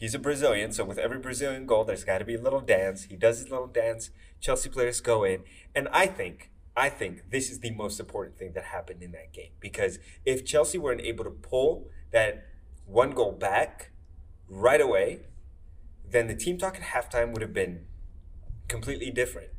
He's 0.00 0.14
a 0.14 0.18
Brazilian, 0.18 0.72
so 0.72 0.82
with 0.86 0.96
every 0.96 1.18
Brazilian 1.18 1.66
goal, 1.66 1.84
there's 1.84 2.04
got 2.04 2.18
to 2.18 2.24
be 2.24 2.34
a 2.34 2.40
little 2.40 2.62
dance. 2.62 3.04
He 3.04 3.16
does 3.16 3.38
his 3.38 3.50
little 3.50 3.66
dance. 3.66 4.08
Chelsea 4.40 4.70
players 4.70 4.98
go 5.02 5.24
in, 5.24 5.42
and 5.74 5.88
I 5.92 6.06
think, 6.06 6.50
I 6.74 6.88
think 6.88 7.30
this 7.30 7.50
is 7.50 7.60
the 7.60 7.72
most 7.72 8.00
important 8.00 8.38
thing 8.38 8.52
that 8.54 8.64
happened 8.64 9.02
in 9.02 9.12
that 9.12 9.34
game 9.34 9.50
because 9.60 9.98
if 10.24 10.46
Chelsea 10.46 10.78
weren't 10.78 11.02
able 11.02 11.24
to 11.24 11.30
pull 11.30 11.88
that 12.12 12.46
one 12.86 13.10
goal 13.10 13.32
back 13.32 13.90
right 14.48 14.80
away, 14.80 15.26
then 16.08 16.28
the 16.28 16.34
team 16.34 16.56
talk 16.56 16.76
at 16.76 16.80
halftime 16.80 17.32
would 17.32 17.42
have 17.42 17.52
been 17.52 17.84
completely 18.68 19.10
different 19.10 19.50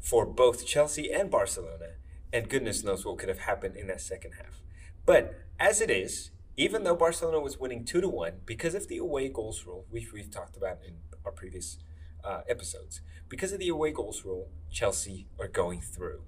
for 0.00 0.24
both 0.24 0.64
Chelsea 0.64 1.12
and 1.12 1.30
Barcelona, 1.30 1.96
and 2.32 2.48
goodness 2.48 2.82
knows 2.82 3.04
what 3.04 3.18
could 3.18 3.28
have 3.28 3.40
happened 3.40 3.76
in 3.76 3.88
that 3.88 4.00
second 4.00 4.32
half. 4.42 4.62
But 5.04 5.34
as 5.60 5.82
it 5.82 5.90
is, 5.90 6.30
even 6.56 6.84
though 6.84 6.96
Barcelona 6.96 7.40
was 7.40 7.58
winning 7.58 7.84
two 7.84 8.00
to 8.00 8.08
one 8.08 8.40
because 8.46 8.74
of 8.74 8.88
the 8.88 8.96
away 8.96 9.28
goals 9.28 9.64
rule, 9.66 9.84
which 9.90 10.12
we've 10.12 10.30
talked 10.30 10.56
about 10.56 10.78
in 10.86 10.96
our 11.24 11.32
previous 11.32 11.78
uh, 12.24 12.40
episodes, 12.48 13.02
because 13.28 13.52
of 13.52 13.58
the 13.58 13.68
away 13.68 13.92
goals 13.92 14.24
rule, 14.24 14.48
Chelsea 14.70 15.28
are 15.38 15.48
going 15.48 15.80
through. 15.80 16.22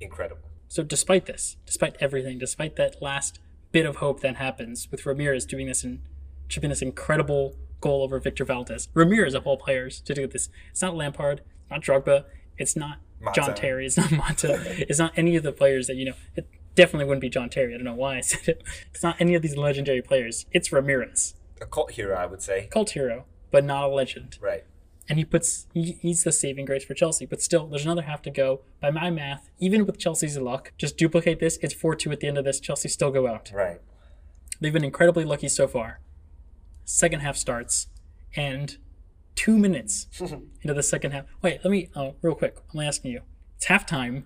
Incredible. 0.00 0.50
So 0.68 0.82
despite 0.82 1.26
this, 1.26 1.56
despite 1.66 1.96
everything, 2.00 2.38
despite 2.38 2.76
that 2.76 3.02
last 3.02 3.38
bit 3.70 3.86
of 3.86 3.96
hope 3.96 4.20
that 4.20 4.36
happens 4.36 4.88
with 4.90 5.02
Ramires 5.02 5.46
doing 5.46 5.66
this 5.66 5.84
and 5.84 6.00
chipping 6.48 6.70
this 6.70 6.82
incredible 6.82 7.56
goal 7.80 8.02
over 8.02 8.18
Victor 8.18 8.46
Valdés, 8.46 8.88
Ramires 8.88 9.34
of 9.34 9.46
all 9.46 9.56
players 9.56 10.00
to 10.00 10.14
do 10.14 10.26
this. 10.26 10.48
It's 10.70 10.80
not 10.80 10.96
Lampard, 10.96 11.42
not 11.70 11.82
Drogba, 11.82 12.24
it's 12.56 12.76
not 12.76 12.98
John 13.34 13.54
Terry, 13.54 13.86
it's 13.86 13.96
not 13.96 14.10
Mata, 14.10 14.60
it's 14.88 14.98
not 14.98 15.12
any 15.16 15.36
of 15.36 15.42
the 15.42 15.52
players 15.52 15.86
that 15.86 15.96
you 15.96 16.06
know. 16.06 16.14
It 16.34 16.48
definitely 16.74 17.06
wouldn't 17.06 17.20
be 17.22 17.28
John 17.30 17.48
Terry. 17.50 17.74
I 17.74 17.76
don't 17.76 17.84
know 17.84 17.94
why 17.94 18.16
I 18.16 18.20
said 18.30 18.48
it. 18.48 18.62
It's 18.90 19.02
not 19.02 19.16
any 19.20 19.34
of 19.34 19.42
these 19.42 19.56
legendary 19.56 20.02
players. 20.02 20.46
It's 20.52 20.70
Ramires, 20.70 21.34
A 21.60 21.66
cult 21.66 21.92
hero, 21.92 22.16
I 22.16 22.26
would 22.26 22.42
say. 22.42 22.68
cult 22.70 22.90
hero, 22.90 23.24
but 23.50 23.64
not 23.64 23.84
a 23.84 23.88
legend. 23.88 24.38
Right. 24.40 24.64
and 25.08 25.18
he 25.18 25.24
puts 25.24 25.66
he, 25.74 25.98
he's 26.00 26.24
the 26.24 26.32
saving 26.32 26.64
grace 26.64 26.84
for 26.84 26.94
Chelsea. 26.94 27.26
But 27.26 27.42
still, 27.42 27.66
there's 27.66 27.84
another 27.84 28.02
half 28.02 28.22
to 28.22 28.30
go. 28.30 28.62
By 28.80 28.90
my 28.90 29.10
math, 29.10 29.50
even 29.58 29.84
with 29.86 29.98
Chelsea's 29.98 30.38
luck, 30.38 30.72
just 30.78 30.96
duplicate 30.96 31.40
this. 31.40 31.58
It's 31.62 31.74
four 31.74 31.94
two 31.94 32.10
at 32.12 32.20
the 32.20 32.26
end 32.28 32.38
of 32.38 32.44
this. 32.44 32.58
Chelsea 32.60 32.88
still 32.88 33.10
go 33.10 33.26
out. 33.26 33.50
Right. 33.54 33.80
They've 34.60 34.72
been 34.72 34.84
incredibly 34.84 35.24
lucky 35.24 35.48
so 35.48 35.66
far. 35.68 36.00
Second 36.86 37.20
half 37.20 37.36
starts, 37.36 37.88
and 38.36 38.76
two 39.34 39.58
minutes 39.58 40.06
into 40.20 40.74
the 40.74 40.82
second 40.82 41.10
half. 41.12 41.24
Wait, 41.42 41.60
let 41.64 41.70
me 41.70 41.90
oh, 41.96 42.14
real 42.22 42.34
quick. 42.34 42.56
I'm 42.72 42.80
asking 42.80 43.12
you. 43.12 43.22
It's 43.56 43.66
halftime. 43.66 44.24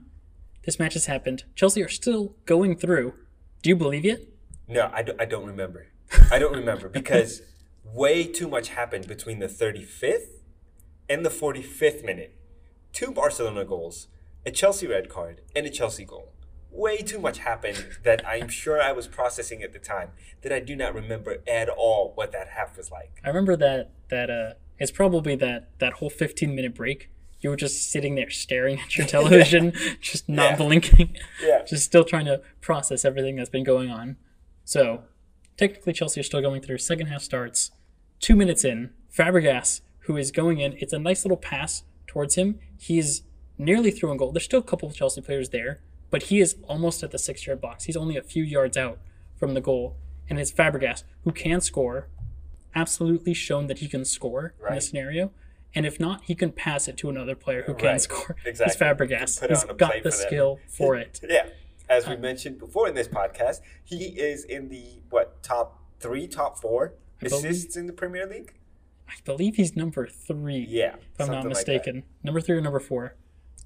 This 0.64 0.78
match 0.78 0.94
has 0.94 1.06
happened. 1.06 1.44
Chelsea 1.54 1.82
are 1.82 1.88
still 1.88 2.34
going 2.44 2.76
through. 2.76 3.14
Do 3.62 3.70
you 3.70 3.76
believe 3.76 4.04
it? 4.04 4.32
No, 4.66 4.90
I 4.92 5.02
don't, 5.02 5.20
I 5.20 5.24
don't 5.24 5.46
remember. 5.46 5.88
I 6.30 6.38
don't 6.38 6.54
remember 6.54 6.88
because 7.00 7.42
way 7.84 8.24
too 8.26 8.48
much 8.48 8.70
happened 8.70 9.08
between 9.08 9.38
the 9.38 9.46
35th 9.46 10.42
and 11.08 11.24
the 11.24 11.30
45th 11.30 12.04
minute. 12.04 12.36
Two 12.92 13.10
Barcelona 13.10 13.64
goals, 13.64 14.08
a 14.44 14.50
Chelsea 14.50 14.86
red 14.86 15.08
card, 15.08 15.40
and 15.54 15.66
a 15.66 15.70
Chelsea 15.70 16.04
goal. 16.04 16.32
Way 16.70 16.98
too 16.98 17.18
much 17.18 17.38
happened 17.38 17.86
that 18.04 18.26
I'm 18.26 18.48
sure 18.48 18.80
I 18.80 18.92
was 18.92 19.08
processing 19.08 19.62
at 19.62 19.72
the 19.72 19.78
time 19.78 20.10
that 20.42 20.52
I 20.52 20.60
do 20.60 20.76
not 20.76 20.94
remember 20.94 21.38
at 21.46 21.68
all 21.68 22.12
what 22.14 22.30
that 22.32 22.48
half 22.48 22.76
was 22.76 22.90
like. 22.90 23.20
I 23.24 23.28
remember 23.28 23.56
that 23.56 23.90
that 24.10 24.28
uh 24.30 24.52
it's 24.78 24.90
probably 24.90 25.34
that 25.36 25.70
that 25.78 25.94
whole 25.94 26.10
15 26.10 26.54
minute 26.54 26.74
break 26.74 27.10
you 27.40 27.50
were 27.50 27.56
just 27.56 27.90
sitting 27.90 28.14
there 28.16 28.30
staring 28.30 28.80
at 28.80 28.96
your 28.96 29.06
television 29.16 29.72
just 30.00 30.28
not 30.28 30.50
Yeah. 30.52 30.56
blinking 30.56 31.16
Yeah. 31.42 31.62
just 31.66 31.84
still 31.84 32.04
trying 32.04 32.24
to 32.26 32.40
process 32.60 33.04
everything 33.04 33.36
that's 33.36 33.50
been 33.50 33.64
going 33.64 33.90
on. 33.90 34.16
So 34.64 35.04
technically 35.56 35.92
chelsea 35.92 36.20
are 36.20 36.24
still 36.24 36.40
going 36.40 36.60
through 36.62 36.78
second 36.78 37.06
half 37.06 37.22
starts. 37.22 37.70
Two 38.20 38.34
minutes 38.36 38.64
in 38.64 38.90
fabregas 39.16 39.80
who 40.00 40.16
is 40.16 40.30
going 40.30 40.58
in 40.58 40.72
it's 40.78 40.92
a 40.92 40.98
nice 40.98 41.24
little 41.24 41.36
pass 41.36 41.82
towards 42.06 42.34
him. 42.34 42.58
He's 42.78 43.22
nearly 43.56 43.90
through 43.90 44.12
in 44.12 44.16
goal. 44.18 44.32
There's 44.32 44.44
still 44.44 44.60
a 44.60 44.64
couple 44.64 44.88
of 44.88 44.94
chelsea 44.94 45.20
players 45.20 45.50
there 45.50 45.80
but 46.10 46.24
he 46.24 46.40
is 46.40 46.56
almost 46.66 47.02
at 47.02 47.10
the 47.10 47.18
six 47.18 47.46
yard 47.46 47.60
box. 47.60 47.84
He's 47.84 47.96
only 47.96 48.16
a 48.16 48.22
few 48.22 48.42
yards 48.42 48.76
out 48.78 48.98
from 49.36 49.54
the 49.54 49.60
goal 49.60 49.96
and 50.30 50.38
it's 50.38 50.50
fabregas 50.50 51.04
who 51.24 51.32
can 51.32 51.60
score. 51.60 52.08
Absolutely 52.74 53.34
shown 53.34 53.66
that 53.66 53.78
he 53.78 53.88
can 53.88 54.04
score 54.04 54.54
in 54.68 54.74
this 54.74 54.88
scenario. 54.88 55.30
And 55.74 55.84
if 55.86 56.00
not, 56.00 56.24
he 56.24 56.34
can 56.34 56.50
pass 56.52 56.88
it 56.88 56.96
to 56.98 57.10
another 57.10 57.34
player 57.34 57.62
who 57.66 57.74
can 57.74 57.88
Right. 57.88 58.00
score. 58.00 58.36
Exactly. 58.44 58.72
He's 58.72 58.76
Fabregas. 58.82 59.48
He's 59.48 59.64
got 59.76 59.94
the 60.02 60.10
for 60.10 60.10
skill 60.10 60.60
for 60.68 60.96
it. 60.96 61.20
Yeah. 61.28 61.48
As 61.90 62.06
we 62.06 62.14
um, 62.14 62.20
mentioned 62.20 62.58
before 62.58 62.86
in 62.88 62.94
this 62.94 63.08
podcast, 63.08 63.60
he 63.84 64.06
is 64.20 64.44
in 64.44 64.68
the 64.68 65.00
what 65.08 65.42
top 65.42 65.80
three, 66.00 66.26
top 66.26 66.58
four 66.60 66.94
believe- 67.20 67.32
assists 67.44 67.76
in 67.76 67.86
the 67.86 67.92
Premier 67.92 68.26
League. 68.26 68.52
I 69.08 69.14
believe 69.24 69.56
he's 69.56 69.74
number 69.74 70.06
three, 70.06 70.66
Yeah, 70.68 70.96
if 70.96 70.96
I'm 70.96 70.98
not 70.98 71.16
something 71.18 71.34
like 71.44 71.48
mistaken. 71.48 72.02
number 72.22 72.42
three 72.42 72.58
or 72.58 72.60
number 72.60 72.78
four. 72.80 73.16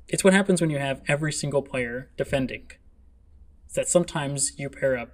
It's 0.06 0.22
what 0.22 0.32
happens 0.32 0.60
when 0.60 0.70
you 0.70 0.78
have 0.78 1.02
every 1.08 1.32
single 1.32 1.62
player 1.62 2.10
defending. 2.16 2.70
Is 3.68 3.74
that 3.74 3.88
sometimes 3.88 4.56
you 4.56 4.70
pair 4.70 4.96
up 4.96 5.10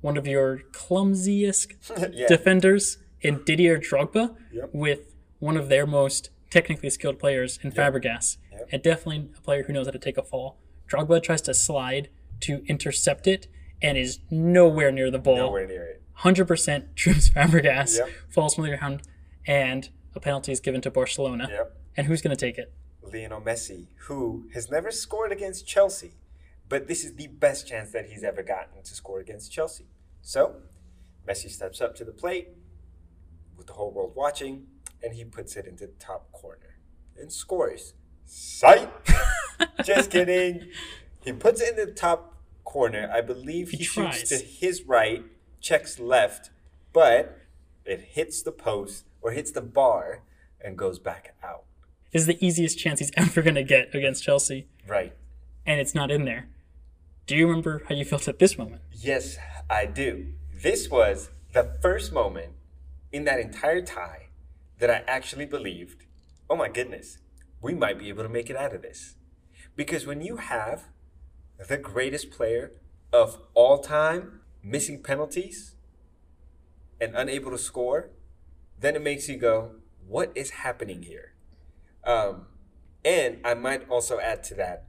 one 0.00 0.16
of 0.16 0.26
your 0.26 0.60
clumsiest 0.72 1.74
yeah, 2.14 2.28
defenders 2.28 2.96
in 3.20 3.42
Didier 3.44 3.78
Drogba 3.78 4.34
Yep. 4.52 4.70
with 4.72 5.11
one 5.42 5.56
of 5.56 5.68
their 5.68 5.86
most 5.88 6.30
technically 6.50 6.88
skilled 6.88 7.18
players 7.18 7.58
in 7.64 7.72
Fabregas, 7.72 8.36
Yep. 8.52 8.68
and 8.70 8.82
definitely 8.82 9.28
a 9.36 9.40
player 9.40 9.64
who 9.64 9.72
knows 9.72 9.86
how 9.88 9.90
to 9.90 9.98
take 9.98 10.16
a 10.16 10.22
fall. 10.22 10.56
Drogba 10.88 11.20
tries 11.20 11.42
to 11.42 11.52
slide 11.52 12.10
to 12.42 12.62
intercept 12.68 13.26
it 13.26 13.48
and 13.82 13.98
is 13.98 14.20
nowhere 14.30 14.92
near 14.92 15.10
the 15.10 15.18
ball. 15.18 15.36
nowhere 15.36 15.66
near 15.66 15.82
it. 15.84 16.02
100% 16.20 16.84
trips 16.94 17.28
Fabregas, 17.30 17.98
Yep. 17.98 18.08
falls 18.28 18.54
from 18.54 18.64
the 18.64 18.76
ground, 18.76 19.02
and 19.44 19.88
a 20.14 20.20
penalty 20.20 20.52
is 20.52 20.60
given 20.60 20.80
to 20.82 20.92
Barcelona. 20.92 21.48
Yep. 21.50 21.76
And 21.96 22.06
who's 22.06 22.22
going 22.22 22.36
to 22.36 22.40
take 22.46 22.56
it? 22.56 22.72
Lionel 23.02 23.40
Messi, 23.40 23.86
who 24.06 24.46
has 24.54 24.70
never 24.70 24.92
scored 24.92 25.32
against 25.32 25.66
Chelsea, 25.66 26.12
but 26.68 26.86
this 26.86 27.02
is 27.04 27.14
the 27.16 27.26
best 27.26 27.66
chance 27.66 27.90
that 27.90 28.06
he's 28.06 28.22
ever 28.22 28.44
gotten 28.44 28.80
to 28.84 28.94
score 28.94 29.18
against 29.18 29.50
Chelsea. 29.50 29.86
So, 30.20 30.56
Messi 31.26 31.50
steps 31.50 31.80
up 31.80 31.96
to 31.96 32.04
the 32.04 32.12
plate 32.12 32.50
with 33.56 33.66
the 33.66 33.72
whole 33.72 33.90
world 33.90 34.12
watching, 34.14 34.68
and 35.02 35.14
he 35.14 35.24
puts 35.24 35.56
it 35.56 35.66
into 35.66 35.86
the 35.86 35.92
top 35.98 36.30
corner 36.32 36.76
and 37.18 37.32
scores. 37.32 37.94
Sight! 38.24 38.88
Just 39.84 40.10
kidding. 40.10 40.68
He 41.24 41.32
puts 41.32 41.60
it 41.60 41.78
in 41.78 41.86
the 41.86 41.92
top 41.92 42.36
corner. 42.64 43.10
I 43.12 43.20
believe 43.20 43.70
he, 43.70 43.78
He 43.78 43.84
shoots 43.84 44.28
to 44.28 44.36
his 44.36 44.82
right, 44.84 45.24
checks 45.60 45.98
left, 45.98 46.50
but 46.92 47.38
it 47.84 48.00
hits 48.00 48.42
the 48.42 48.52
post 48.52 49.04
or 49.20 49.32
hits 49.32 49.50
the 49.50 49.60
bar 49.60 50.22
and 50.60 50.76
goes 50.78 50.98
back 50.98 51.34
out. 51.42 51.64
This 52.12 52.22
is 52.22 52.26
the 52.26 52.44
easiest 52.44 52.78
chance 52.78 53.00
he's 53.00 53.10
ever 53.16 53.42
going 53.42 53.54
to 53.56 53.64
get 53.64 53.94
against 53.94 54.22
Chelsea, 54.22 54.66
Right. 54.86 55.12
and 55.66 55.80
it's 55.80 55.94
not 55.94 56.10
in 56.10 56.24
there. 56.24 56.48
Do 57.26 57.36
you 57.36 57.46
remember 57.46 57.82
how 57.88 57.94
you 57.94 58.04
felt 58.04 58.26
at 58.28 58.38
this 58.38 58.58
moment? 58.58 58.82
Yes, 58.92 59.36
I 59.70 59.86
do. 59.86 60.26
This 60.54 60.88
was 60.90 61.30
the 61.52 61.76
first 61.80 62.12
moment 62.12 62.52
in 63.12 63.24
that 63.24 63.38
entire 63.40 63.80
tie 63.82 64.21
that 64.82 64.90
I 64.90 65.04
actually 65.06 65.46
believed, 65.46 66.06
oh 66.50 66.56
my 66.56 66.68
goodness, 66.68 67.18
we 67.60 67.72
might 67.72 68.00
be 68.00 68.08
able 68.08 68.24
to 68.24 68.28
make 68.28 68.50
it 68.50 68.56
out 68.56 68.74
of 68.74 68.82
this. 68.82 69.14
Because 69.76 70.06
when 70.06 70.22
you 70.22 70.38
have 70.38 70.88
the 71.68 71.76
greatest 71.76 72.32
player 72.32 72.72
of 73.12 73.38
all 73.54 73.78
time 73.78 74.40
missing 74.60 75.00
penalties 75.00 75.76
and 77.00 77.14
unable 77.14 77.52
to 77.52 77.58
score, 77.58 78.10
then 78.76 78.96
it 78.96 79.02
makes 79.02 79.28
you 79.28 79.36
go, 79.36 79.76
what 80.04 80.32
is 80.34 80.50
happening 80.50 81.02
here? 81.02 81.34
Um, 82.02 82.46
and 83.04 83.38
I 83.44 83.54
might 83.54 83.88
also 83.88 84.18
add 84.18 84.42
to 84.44 84.54
that, 84.56 84.86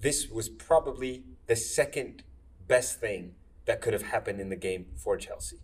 this 0.00 0.26
was 0.26 0.48
probably 0.48 1.24
the 1.48 1.56
second 1.56 2.22
best 2.66 2.98
thing 2.98 3.34
that 3.66 3.82
could 3.82 3.92
have 3.92 4.04
happened 4.04 4.40
in 4.40 4.48
the 4.48 4.56
game 4.56 4.86
for 4.96 5.18
Chelsea 5.18 5.58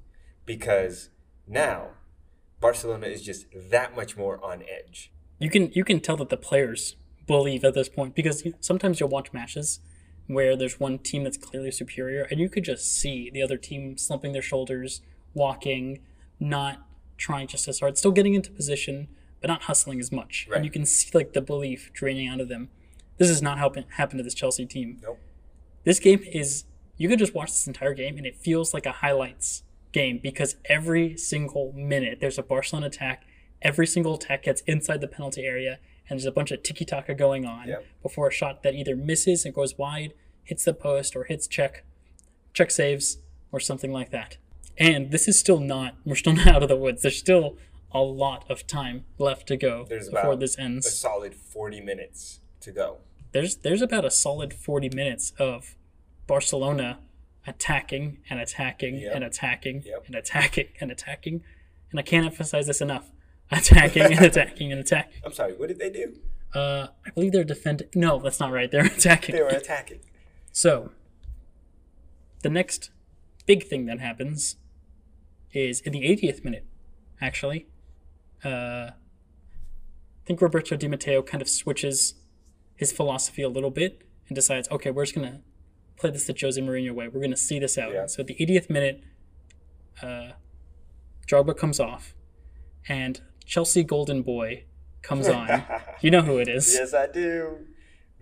because 0.44 1.08
now 1.46 1.92
Barcelona 2.60 3.06
is 3.06 3.22
just 3.22 3.46
that 3.54 3.96
much 3.96 4.16
more 4.16 4.42
on 4.44 4.62
edge. 4.62 5.10
You 5.38 5.50
can 5.50 5.72
you 5.72 5.84
can 5.84 6.00
tell 6.00 6.16
that 6.18 6.28
the 6.28 6.36
players 6.36 6.96
believe 7.26 7.64
at 7.64 7.74
this 7.74 7.88
point 7.88 8.14
because 8.14 8.44
sometimes 8.60 9.00
you'll 9.00 9.08
watch 9.08 9.32
matches 9.32 9.80
where 10.26 10.56
there's 10.56 10.78
one 10.78 10.98
team 10.98 11.24
that's 11.24 11.36
clearly 11.36 11.70
superior 11.70 12.22
and 12.30 12.38
you 12.38 12.48
could 12.48 12.64
just 12.64 12.86
see 12.86 13.30
the 13.30 13.42
other 13.42 13.56
team 13.56 13.96
slumping 13.96 14.32
their 14.32 14.42
shoulders, 14.42 15.00
walking, 15.34 16.00
not 16.38 16.86
trying 17.16 17.46
just 17.46 17.66
as 17.66 17.80
hard, 17.80 17.96
still 17.98 18.12
getting 18.12 18.34
into 18.34 18.50
position, 18.50 19.08
but 19.40 19.48
not 19.48 19.62
hustling 19.62 19.98
as 19.98 20.12
much. 20.12 20.46
Right. 20.48 20.56
And 20.56 20.64
you 20.64 20.70
can 20.70 20.84
see 20.84 21.10
like 21.14 21.32
the 21.32 21.40
belief 21.40 21.90
draining 21.92 22.28
out 22.28 22.40
of 22.40 22.48
them. 22.48 22.68
This 23.16 23.30
is 23.30 23.42
not 23.42 23.58
it 23.76 23.86
happened 23.96 24.18
to 24.18 24.24
this 24.24 24.34
Chelsea 24.34 24.66
team. 24.66 24.98
Nope. 25.02 25.18
This 25.84 25.98
game 25.98 26.22
is 26.30 26.64
you 26.96 27.08
could 27.08 27.18
just 27.18 27.34
watch 27.34 27.50
this 27.50 27.66
entire 27.66 27.94
game 27.94 28.18
and 28.18 28.26
it 28.26 28.36
feels 28.36 28.74
like 28.74 28.84
a 28.84 28.92
highlights 28.92 29.62
game 29.92 30.18
because 30.22 30.56
every 30.66 31.16
single 31.16 31.72
minute 31.74 32.18
there's 32.20 32.38
a 32.38 32.42
Barcelona 32.42 32.86
attack. 32.86 33.24
Every 33.62 33.86
single 33.86 34.14
attack 34.14 34.44
gets 34.44 34.62
inside 34.62 35.00
the 35.00 35.08
penalty 35.08 35.44
area, 35.44 35.78
and 36.08 36.18
there's 36.18 36.24
a 36.26 36.32
bunch 36.32 36.50
of 36.50 36.62
tiki 36.62 36.84
taka 36.84 37.14
going 37.14 37.44
on 37.44 37.68
Yep. 37.68 37.84
before 38.02 38.28
a 38.28 38.32
shot 38.32 38.62
that 38.62 38.74
either 38.74 38.96
misses 38.96 39.44
and 39.44 39.54
goes 39.54 39.76
wide, 39.76 40.14
hits 40.44 40.64
the 40.64 40.72
post, 40.72 41.14
or 41.14 41.24
hits 41.24 41.46
Cech, 41.46 41.80
Cech 42.54 42.70
saves, 42.72 43.18
or 43.52 43.60
something 43.60 43.92
like 43.92 44.10
that. 44.10 44.38
And 44.78 45.10
this 45.10 45.28
is 45.28 45.38
still 45.38 45.60
not, 45.60 45.96
we're 46.06 46.14
still 46.14 46.32
not 46.40 46.46
out 46.46 46.62
of 46.62 46.68
the 46.70 46.76
woods. 46.76 47.02
There's 47.02 47.18
still 47.18 47.58
a 47.92 48.00
lot 48.00 48.48
of 48.50 48.66
time 48.66 49.04
left 49.18 49.46
to 49.48 49.56
go 49.56 49.84
There's 49.88 50.08
before 50.08 50.20
about 50.32 50.40
this 50.40 50.56
a 50.56 50.80
solid 50.82 51.34
40 51.34 51.80
minutes 51.80 52.40
to 52.60 52.70
go. 52.72 52.98
There's 53.32 53.56
there's 53.56 53.82
about 53.82 54.04
a 54.04 54.10
solid 54.10 54.54
40 54.54 54.90
minutes 54.94 55.32
of 55.38 55.76
Barcelona 56.26 56.98
attacking 57.46 58.18
and 58.28 58.38
attacking 58.40 58.96
Yep. 58.98 59.14
and 59.14 59.24
attacking 59.24 59.82
Yep. 59.86 60.04
and 60.06 60.14
attacking 60.14 60.66
and 60.80 60.90
attacking. 60.90 61.42
And 61.90 61.98
I 61.98 62.02
can't 62.02 62.26
emphasize 62.26 62.66
this 62.66 62.80
enough. 62.80 63.10
Attacking 63.52 64.02
and 64.02 64.24
attacking 64.24 64.70
and 64.70 64.80
attacking. 64.80 65.20
I'm 65.24 65.32
sorry, 65.32 65.54
what 65.54 65.66
did 65.68 65.80
they 65.80 65.90
do? 65.90 66.14
Uh, 66.54 66.86
I 67.04 67.10
believe 67.10 67.32
they're 67.32 67.42
defending. 67.42 67.88
No, 67.96 68.20
that's 68.20 68.38
not 68.38 68.52
right. 68.52 68.70
They're 68.70 68.84
attacking. 68.96 69.34
They 69.34 69.42
were 69.42 69.48
attacking. 69.48 69.98
So, 70.52 70.92
the 72.42 72.48
next 72.50 72.90
big 73.46 73.64
thing 73.66 73.86
that 73.86 73.98
happens 73.98 74.54
is 75.52 75.80
in 75.80 75.92
the 75.92 76.02
80th 76.02 76.44
minute, 76.44 76.64
actually. 77.20 77.66
Uh, 78.44 78.90
I 78.92 80.26
think 80.26 80.40
Roberto 80.40 80.76
Di 80.76 80.86
Matteo 80.86 81.22
kind 81.22 81.42
of 81.42 81.48
switches 81.48 82.14
his 82.76 82.92
philosophy 82.92 83.42
a 83.42 83.48
little 83.48 83.70
bit 83.72 84.02
and 84.28 84.36
decides, 84.36 84.68
okay, 84.70 84.92
we're 84.92 85.04
just 85.06 85.16
going 85.16 85.28
to 85.28 85.40
play 86.00 86.10
this 86.10 86.24
the 86.24 86.36
Jose 86.40 86.60
Mourinho 86.60 86.92
way. 86.92 87.08
We're 87.08 87.20
going 87.20 87.30
to 87.30 87.36
see 87.36 87.58
this 87.58 87.76
out. 87.78 87.92
Yeah. 87.92 88.06
So, 88.06 88.20
at 88.20 88.26
the 88.26 88.34
80th 88.34 88.70
minute, 88.70 89.02
uh, 90.02 90.32
Drogba 91.26 91.56
comes 91.56 91.78
off, 91.78 92.14
and 92.88 93.20
Chelsea 93.44 93.84
Golden 93.84 94.22
Boy 94.22 94.64
comes 95.02 95.28
on. 95.28 95.64
you 96.00 96.10
know 96.10 96.22
who 96.22 96.38
it 96.38 96.48
is. 96.48 96.74
Yes, 96.74 96.94
I 96.94 97.06
do. 97.06 97.66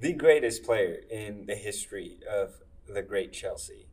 The 0.01 0.13
greatest 0.13 0.63
player 0.63 0.99
in 1.11 1.47
the 1.47 1.55
history 1.55 2.19
of 2.31 2.63
the 2.87 3.03
great 3.03 3.33
Chelsea, 3.33 3.87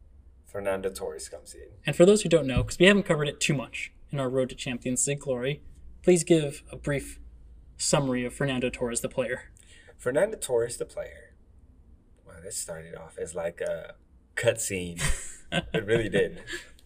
Fernando 0.46 0.90
Torres, 0.90 1.30
comes 1.30 1.54
in. 1.54 1.70
And 1.86 1.96
for 1.96 2.06
those 2.06 2.22
who 2.22 2.30
don't 2.30 2.48
know, 2.48 2.64
because 2.64 2.80
we 2.80 2.86
haven't 2.86 3.04
covered 3.04 3.28
it 3.28 3.40
too 3.40 3.54
much 3.54 3.92
in 4.12 4.20
our 4.20 4.30
Road 4.30 4.50
to 4.50 4.56
Champions 4.56 5.08
League 5.08 5.20
glory, 5.20 5.62
please 6.04 6.24
give 6.24 6.64
a 6.72 6.78
brief 6.78 7.20
summary 7.78 8.24
of 8.26 8.34
Fernando 8.34 8.70
Torres, 8.70 9.02
the 9.02 9.10
player. 9.10 9.50
Fernando 9.98 10.38
Torres, 10.38 10.78
the 10.78 10.86
player. 10.86 11.35
This 12.46 12.58
started 12.58 12.94
off 12.94 13.18
as 13.18 13.34
like 13.34 13.60
a 13.60 13.96
cutscene. 14.36 15.02
it 15.52 15.84
really 15.84 16.10
did. 16.10 16.44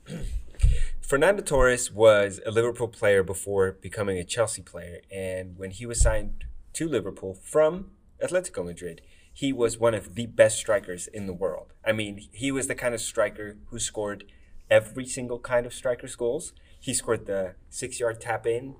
Fernando 1.01 1.41
Torres 1.41 1.91
was 1.91 2.39
a 2.45 2.51
Liverpool 2.51 2.87
player 2.87 3.23
before 3.23 3.73
becoming 3.73 4.17
a 4.17 4.23
Chelsea 4.23 4.61
player, 4.61 5.01
and 5.11 5.57
when 5.57 5.71
he 5.71 5.85
was 5.85 5.99
signed 5.99 6.45
to 6.71 6.87
Liverpool 6.87 7.33
from 7.33 7.91
Atletico 8.23 8.63
Madrid, 8.63 9.01
he 9.33 9.51
was 9.51 9.77
one 9.77 9.93
of 9.93 10.15
the 10.15 10.27
best 10.27 10.57
strikers 10.57 11.07
in 11.07 11.27
the 11.27 11.33
world. 11.33 11.73
I 11.85 11.91
mean, 11.91 12.29
he 12.31 12.53
was 12.53 12.67
the 12.67 12.75
kind 12.75 12.95
of 12.95 13.01
striker 13.01 13.57
who 13.65 13.79
scored 13.79 14.23
every 14.71 15.05
single 15.05 15.39
kind 15.39 15.65
of 15.65 15.73
striker's 15.73 16.15
goals. 16.15 16.53
He 16.79 16.93
scored 16.93 17.25
the 17.25 17.55
six-yard 17.69 18.21
tap 18.21 18.47
in 18.47 18.75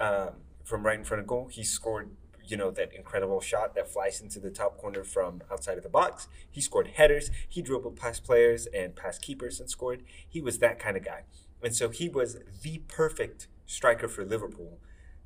um, 0.00 0.30
from 0.64 0.84
right 0.84 0.98
in 0.98 1.04
front 1.04 1.20
of 1.20 1.28
goal. 1.28 1.46
He 1.52 1.62
scored, 1.62 2.10
you 2.46 2.56
know, 2.56 2.70
that 2.70 2.94
incredible 2.94 3.40
shot 3.40 3.74
that 3.74 3.88
flies 3.88 4.20
into 4.20 4.40
the 4.40 4.50
top 4.50 4.78
corner 4.78 5.04
from 5.04 5.42
outside 5.50 5.76
of 5.76 5.82
the 5.82 5.88
box. 5.88 6.28
He 6.50 6.60
scored 6.60 6.88
headers. 6.94 7.30
He 7.48 7.62
dribbled 7.62 7.96
past 7.96 8.24
players 8.24 8.66
and 8.66 8.94
past 8.94 9.22
keepers 9.22 9.60
and 9.60 9.68
scored. 9.70 10.02
He 10.28 10.40
was 10.40 10.58
that 10.58 10.78
kind 10.78 10.96
of 10.96 11.04
guy. 11.04 11.22
And 11.62 11.74
so 11.74 11.88
he 11.88 12.08
was 12.08 12.38
the 12.62 12.78
perfect 12.88 13.48
striker 13.66 14.08
for 14.08 14.24
Liverpool. 14.24 14.78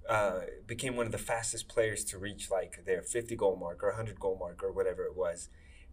Uh, 0.09 0.41
became 0.67 0.97
one 0.97 1.07
of 1.07 1.13
the 1.13 1.19
fastest 1.19 1.69
players 1.69 2.05
to 2.05 2.19
reach 2.19 2.51
like 2.51 2.85
their 2.85 3.03
50 3.03 3.37
goal 3.37 3.57
mark 3.57 3.83
or 3.83 3.89
100 3.89 4.19
goal 4.19 4.37
mark 4.41 4.63
or 4.63 4.73
whatever 4.73 5.05
it 5.05 5.17
was. 5.17 5.49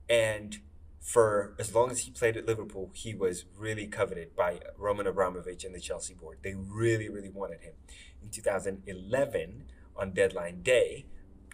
And 0.09 0.57
for 0.99 1.55
as 1.59 1.75
long 1.75 1.91
as 1.91 1.99
he 1.99 2.11
played 2.11 2.35
at 2.35 2.45
Liverpool, 2.45 2.91
he 2.93 3.13
was 3.13 3.45
really 3.55 3.87
coveted 3.87 4.35
by 4.35 4.59
Roman 4.77 5.07
Abramovich 5.07 5.63
and 5.63 5.75
the 5.75 5.79
Chelsea 5.79 6.13
board. 6.13 6.39
They 6.41 6.55
really, 6.55 7.09
really 7.09 7.29
wanted 7.29 7.61
him. 7.61 7.73
In 8.21 8.29
2011, 8.29 9.65
on 9.95 10.11
deadline 10.11 10.61
day, 10.61 11.05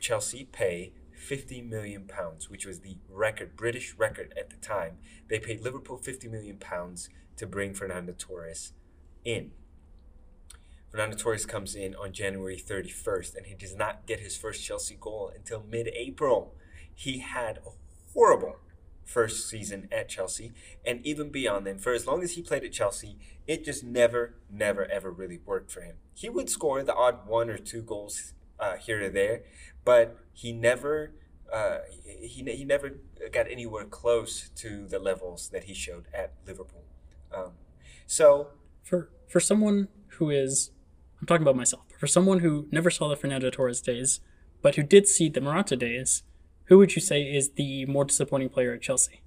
Chelsea 0.03 0.43
pay 0.43 0.91
50 1.13 1.61
million 1.61 2.03
pounds, 2.05 2.49
which 2.49 2.65
was 2.65 2.81
the 2.81 2.97
record, 3.09 3.55
British 3.55 3.95
record 3.97 4.33
at 4.37 4.49
the 4.49 4.57
time. 4.57 4.97
They 5.29 5.39
paid 5.39 5.61
Liverpool 5.61 5.97
50 5.97 6.27
million 6.27 6.57
pounds 6.57 7.09
to 7.37 7.47
bring 7.47 7.73
Fernando 7.73 8.13
Torres 8.17 8.73
in. 9.23 9.51
Fernando 10.91 11.15
Torres 11.15 11.45
comes 11.45 11.73
in 11.73 11.95
on 11.95 12.11
January 12.11 12.57
31st, 12.57 13.37
and 13.37 13.45
he 13.45 13.55
does 13.55 13.75
not 13.75 14.05
get 14.05 14.19
his 14.19 14.35
first 14.35 14.61
Chelsea 14.63 14.97
goal 14.99 15.31
until 15.33 15.63
mid 15.63 15.87
April. 15.95 16.53
He 16.93 17.19
had 17.19 17.59
a 17.59 17.71
horrible 18.13 18.57
first 19.05 19.49
season 19.49 19.87
at 19.89 20.09
Chelsea, 20.09 20.51
and 20.85 21.03
even 21.05 21.29
beyond 21.29 21.65
then, 21.65 21.79
for 21.79 21.93
as 21.93 22.05
long 22.05 22.21
as 22.23 22.33
he 22.33 22.41
played 22.41 22.65
at 22.65 22.73
Chelsea, 22.73 23.17
it 23.47 23.63
just 23.63 23.85
never, 23.85 24.35
never, 24.51 24.85
ever 24.85 25.09
really 25.09 25.39
worked 25.45 25.71
for 25.71 25.81
him. 25.81 25.95
He 26.13 26.29
would 26.29 26.49
score 26.49 26.83
the 26.83 26.93
odd 26.93 27.25
one 27.25 27.49
or 27.49 27.57
two 27.57 27.81
goals 27.81 28.33
uh, 28.59 28.77
here 28.77 29.03
or 29.03 29.09
there, 29.09 29.43
but 29.85 30.17
he 30.33 30.51
never. 30.51 31.13
Uh, 31.51 31.79
he, 32.03 32.43
he 32.43 32.65
never 32.65 32.97
got 33.31 33.47
anywhere 33.47 33.85
close 33.85 34.49
to 34.55 34.87
the 34.87 34.97
levels 34.97 35.49
that 35.49 35.65
he 35.65 35.73
showed 35.73 36.07
at 36.11 36.33
Liverpool. 36.47 36.83
Um, 37.31 37.51
so 38.07 38.49
For 38.81 39.09
for 39.27 39.39
someone 39.39 39.87
who 40.17 40.31
is, 40.31 40.71
I'm 41.19 41.27
talking 41.27 41.43
about 41.43 41.55
myself. 41.55 41.83
But 41.89 41.99
for 41.99 42.07
someone 42.07 42.39
who 42.39 42.67
never 42.71 42.89
saw 42.89 43.07
the 43.07 43.15
Fernando 43.15 43.49
Torres 43.51 43.81
days, 43.81 44.19
but 44.63 44.75
who 44.75 44.83
did 44.83 45.07
see 45.07 45.29
the 45.29 45.41
Morata 45.41 45.75
days, 45.75 46.23
who 46.65 46.77
would 46.79 46.95
you 46.95 47.01
say 47.01 47.21
is 47.21 47.51
the 47.51 47.85
more 47.85 48.05
disappointing 48.05 48.49
player 48.49 48.73
at 48.73 48.81
Chelsea? 48.81 49.21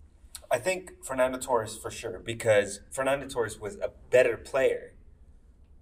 I 0.50 0.58
think 0.58 1.04
Fernando 1.04 1.38
Torres 1.38 1.76
for 1.76 1.90
sure 1.90 2.18
because 2.18 2.80
Fernando 2.90 3.28
Torres 3.28 3.60
was 3.60 3.76
a 3.76 3.90
better 4.10 4.36
player 4.36 4.94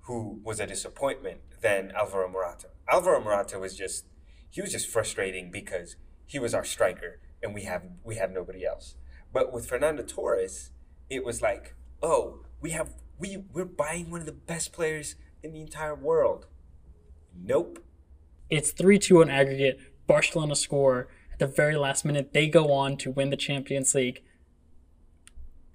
who 0.03 0.41
was 0.43 0.61
a 0.61 0.67
disappointment 0.67 1.41
than 1.61 1.93
Alvaro 1.93 2.29
Morata. 2.29 2.69
Alvaro 2.91 3.21
Morata 3.23 3.59
was 3.59 3.77
just 3.77 4.05
he 4.55 4.63
was 4.63 4.71
just 4.71 4.87
frustrating 4.87 5.51
because 5.51 5.97
he 6.25 6.39
was 6.39 6.55
our 6.55 6.65
striker 6.65 7.19
and 7.43 7.53
we 7.55 7.63
have 7.63 7.83
we 8.05 8.15
had 8.15 8.33
nobody 8.33 8.65
else. 8.65 8.95
But 9.33 9.53
with 9.53 9.69
Fernando 9.69 10.05
Torres, 10.05 10.71
it 11.11 11.25
was 11.25 11.43
like, 11.43 11.75
"Oh, 12.01 12.45
we 12.61 12.71
have 12.71 12.95
we 13.19 13.39
we're 13.53 13.65
buying 13.65 14.13
one 14.13 14.21
of 14.21 14.27
the 14.27 14.33
best 14.33 14.73
players 14.73 15.17
in 15.43 15.53
the 15.53 15.61
entire 15.61 15.97
world." 15.97 16.47
Nope. 17.37 17.81
It's 18.49 18.71
3 18.71 18.97
2 18.97 19.23
on 19.23 19.29
aggregate. 19.29 19.81
Barcelona 20.07 20.55
score 20.55 21.09
at 21.33 21.41
the 21.41 21.49
very 21.49 21.77
last 21.77 22.05
minute. 22.05 22.33
They 22.33 22.47
go 22.47 22.71
on 22.73 22.97
to 22.99 23.11
win 23.11 23.31
the 23.31 23.37
Champions 23.37 23.93
League. 23.93 24.23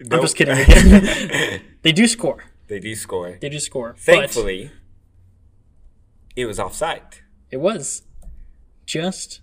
I'm 0.10 0.22
just 0.22 0.38
kidding 0.38 0.58
again. 0.58 1.62
they 1.82 1.92
do 1.92 2.08
score. 2.08 2.46
they 2.68 2.80
do 2.80 2.96
score. 2.96 3.38
They 3.42 3.50
do 3.50 3.60
score. 3.60 3.96
Thankfully, 3.98 4.72
it 6.38 6.46
was 6.46 6.62
offside. 6.62 7.18
it 7.52 7.58
was 7.58 8.04
just, 8.90 9.42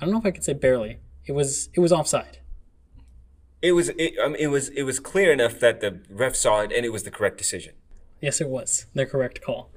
I 0.00 0.04
don't 0.04 0.12
know 0.12 0.20
if 0.20 0.26
I 0.26 0.30
could 0.30 0.44
say 0.44 0.52
barely. 0.52 1.00
It 1.26 1.32
was 1.32 1.68
it 1.74 1.80
was 1.80 1.92
offside. 1.92 2.38
It 3.60 3.72
was 3.72 3.88
it, 3.90 4.16
um, 4.18 4.36
it 4.36 4.46
was 4.46 4.68
it 4.68 4.84
was 4.84 5.00
clear 5.00 5.32
enough 5.32 5.58
that 5.58 5.80
the 5.80 6.00
ref 6.08 6.36
saw 6.36 6.60
it 6.60 6.72
and 6.72 6.86
it 6.86 6.90
was 6.90 7.02
the 7.02 7.10
correct 7.10 7.36
decision. 7.36 7.74
Yes, 8.20 8.40
it 8.40 8.48
was 8.48 8.86
the 8.94 9.04
correct 9.06 9.42
call. 9.42 9.70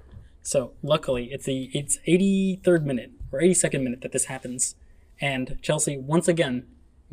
So 0.43 0.73
luckily, 0.83 1.29
it's 1.31 1.45
the 1.45 1.71
it's 1.73 1.97
83rd 2.07 2.83
minute 2.83 3.11
or 3.31 3.41
82nd 3.41 3.81
minute 3.83 4.01
that 4.01 4.11
this 4.11 4.25
happens, 4.25 4.75
and 5.19 5.57
Chelsea 5.61 5.97
once 5.97 6.27
again 6.27 6.67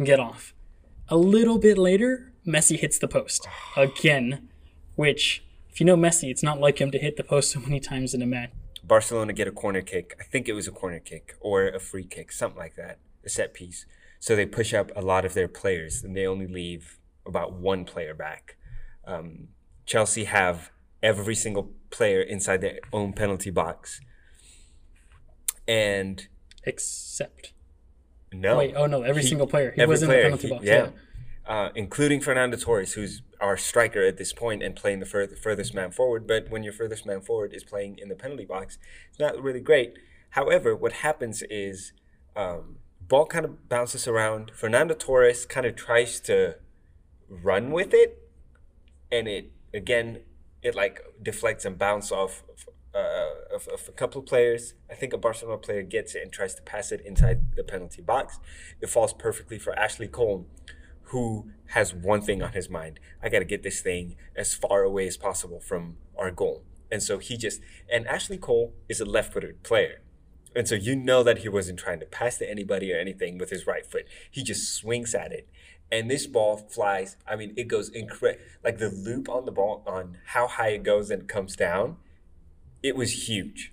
get 0.05 0.21
off. 0.21 0.55
A 1.09 1.17
little 1.17 1.59
bit 1.59 1.79
later, 1.79 2.33
Messi 2.47 2.79
hits 2.79 2.99
the 2.99 3.09
post 3.09 3.49
again, 3.77 4.51
which 4.97 5.45
if 5.71 5.81
you 5.81 5.87
know 5.87 5.97
Messi, 5.97 6.31
it's 6.31 6.43
not 6.43 6.61
like 6.61 6.79
him 6.79 6.91
to 6.91 6.99
hit 6.99 7.17
the 7.17 7.25
post 7.25 7.51
so 7.51 7.61
many 7.61 7.81
times 7.81 8.13
in 8.13 8.21
a 8.21 8.27
match. 8.27 8.51
Barcelona 8.91 9.33
get 9.33 9.47
a 9.47 9.53
corner 9.53 9.83
kick. 9.83 10.17
I 10.19 10.25
think 10.25 10.49
it 10.49 10.53
was 10.53 10.67
a 10.67 10.73
corner 10.73 10.99
kick 10.99 11.37
or 11.41 11.69
a 11.69 11.79
free 11.79 12.05
kick, 12.05 12.33
something 12.33 12.59
like 12.59 12.75
that, 12.75 12.99
a 13.25 13.29
set 13.29 13.55
piece. 13.55 13.87
So 14.19 14.35
they 14.35 14.47
push 14.47 14.75
up 14.75 14.91
a 14.97 15.01
lot 15.01 15.25
of 15.25 15.33
their 15.33 15.47
players, 15.47 16.03
and 16.03 16.17
they 16.17 16.27
only 16.27 16.49
leave 16.49 16.99
about 17.25 17.53
one 17.53 17.85
player 17.85 18.15
back. 18.15 18.57
Um, 19.07 19.49
Chelsea 19.87 20.25
have 20.25 20.73
every 21.05 21.37
single 21.37 21.71
player 21.91 22.21
inside 22.21 22.63
their 22.63 22.81
own 22.93 23.13
penalty 23.13 23.51
box, 23.51 24.01
and 25.69 26.27
Except 26.65 27.53
no, 28.33 28.59
wait, 28.59 28.75
oh 28.77 28.87
no, 28.87 29.03
every 29.03 29.23
He- 29.23 29.29
single 29.29 29.47
player 29.47 29.73
he 29.75 29.85
was 29.87 30.03
in 30.03 30.09
the 30.09 30.15
player, 30.15 30.23
penalty 30.25 30.49
he- 30.49 30.53
box. 30.55 30.65
Yeah. 30.67 30.89
Uh, 31.51 31.71
including 31.75 32.21
Fernando 32.21 32.57
Torres, 32.57 32.93
who's 32.93 33.23
our 33.41 33.57
striker 33.57 34.07
at 34.07 34.19
this 34.19 34.33
point 34.33 34.63
and 34.63 34.77
playing 34.77 35.01
the 35.01 35.05
fur- 35.05 35.27
furthest 35.27 35.75
man 35.75 35.91
forward. 35.91 36.25
But 36.25 36.49
when 36.49 36.63
your 36.63 36.73
furthest 36.73 37.05
man 37.05 37.23
forward 37.23 37.53
is 37.53 37.65
playing 37.65 37.99
in 37.99 38.09
the 38.09 38.15
penalty 38.15 38.45
box, 38.45 38.79
it's 39.09 39.19
not 39.19 39.37
really 39.43 39.59
great. 39.59 39.95
However, 40.31 40.77
what 40.77 40.93
happens 40.93 41.43
is 41.51 41.93
um, 42.37 42.77
ball 43.01 43.27
kind 43.27 43.45
of 43.45 43.69
bounces 43.69 44.07
around. 44.07 44.53
Fernando 44.55 44.95
Torres 44.95 45.45
kind 45.45 45.67
of 45.67 45.75
tries 45.75 46.21
to 46.21 46.55
run 47.29 47.73
with 47.73 47.93
it, 47.93 48.31
and 49.11 49.27
it 49.27 49.51
again 49.75 50.21
it 50.63 50.77
like 50.77 51.01
deflects 51.21 51.65
and 51.65 51.77
bounces 51.77 52.13
off 52.13 52.45
uh, 52.95 53.55
of, 53.57 53.67
of 53.67 53.89
a 53.89 53.93
couple 53.93 54.21
of 54.21 54.27
players. 54.29 54.75
I 54.89 54.95
think 54.95 55.13
a 55.13 55.19
Barcelona 55.19 55.59
player 55.59 55.83
gets 55.83 56.15
it 56.15 56.23
and 56.23 56.33
tries 56.33 56.55
to 56.55 56.63
pass 56.63 56.93
it 56.93 57.01
inside 57.05 57.57
the 57.57 57.65
penalty 57.65 58.03
box. 58.03 58.39
It 58.81 58.89
falls 58.89 59.13
perfectly 59.13 59.59
for 59.59 59.77
Ashley 59.77 60.07
Cole, 60.07 60.47
who 61.11 61.51
has 61.69 61.95
one 61.95 62.23
thing 62.23 62.43
on 62.43 62.53
his 62.53 62.69
mind: 62.69 62.99
I 63.23 63.29
got 63.29 63.41
to 63.41 63.45
get 63.45 63.63
this 63.63 63.81
thing 63.81 64.17
as 64.37 64.55
far 64.55 64.83
away 64.83 65.07
as 65.07 65.17
possible 65.17 65.61
from 65.61 65.97
our 66.17 66.31
goal. 66.31 66.65
And 66.91 67.03
so 67.03 67.19
he 67.19 67.37
just 67.37 67.61
and 67.93 68.07
Ashley 68.07 68.39
Cole 68.39 68.75
is 68.89 69.01
a 69.01 69.05
left-footed 69.05 69.63
player. 69.63 70.03
And 70.55 70.67
so 70.67 70.75
you 70.75 70.97
know 70.97 71.23
that 71.23 71.39
he 71.39 71.49
wasn't 71.49 71.79
trying 71.79 72.01
to 72.01 72.07
pass 72.07 72.39
to 72.39 72.51
anybody 72.51 72.93
or 72.93 72.99
anything 72.99 73.39
with 73.39 73.51
his 73.51 73.67
right 73.67 73.87
foot. 73.87 74.07
He 74.29 74.43
just 74.43 74.75
swings 74.75 75.15
at 75.15 75.31
it. 75.31 75.49
And 75.93 76.11
this 76.11 76.27
ball 76.27 76.57
flies. 76.57 77.17
I 77.27 77.37
mean, 77.37 77.53
it 77.57 77.69
goes 77.69 77.89
incredible. 77.89 78.43
Like 78.65 78.79
the 78.79 78.91
loop 78.91 79.29
on 79.29 79.45
the 79.45 79.53
ball, 79.53 79.83
on 79.87 80.19
how 80.27 80.49
high 80.49 80.71
it 80.71 80.83
goes 80.83 81.11
and 81.11 81.29
comes 81.29 81.55
down, 81.55 81.97
it 82.83 82.97
was 82.97 83.29
huge. 83.29 83.73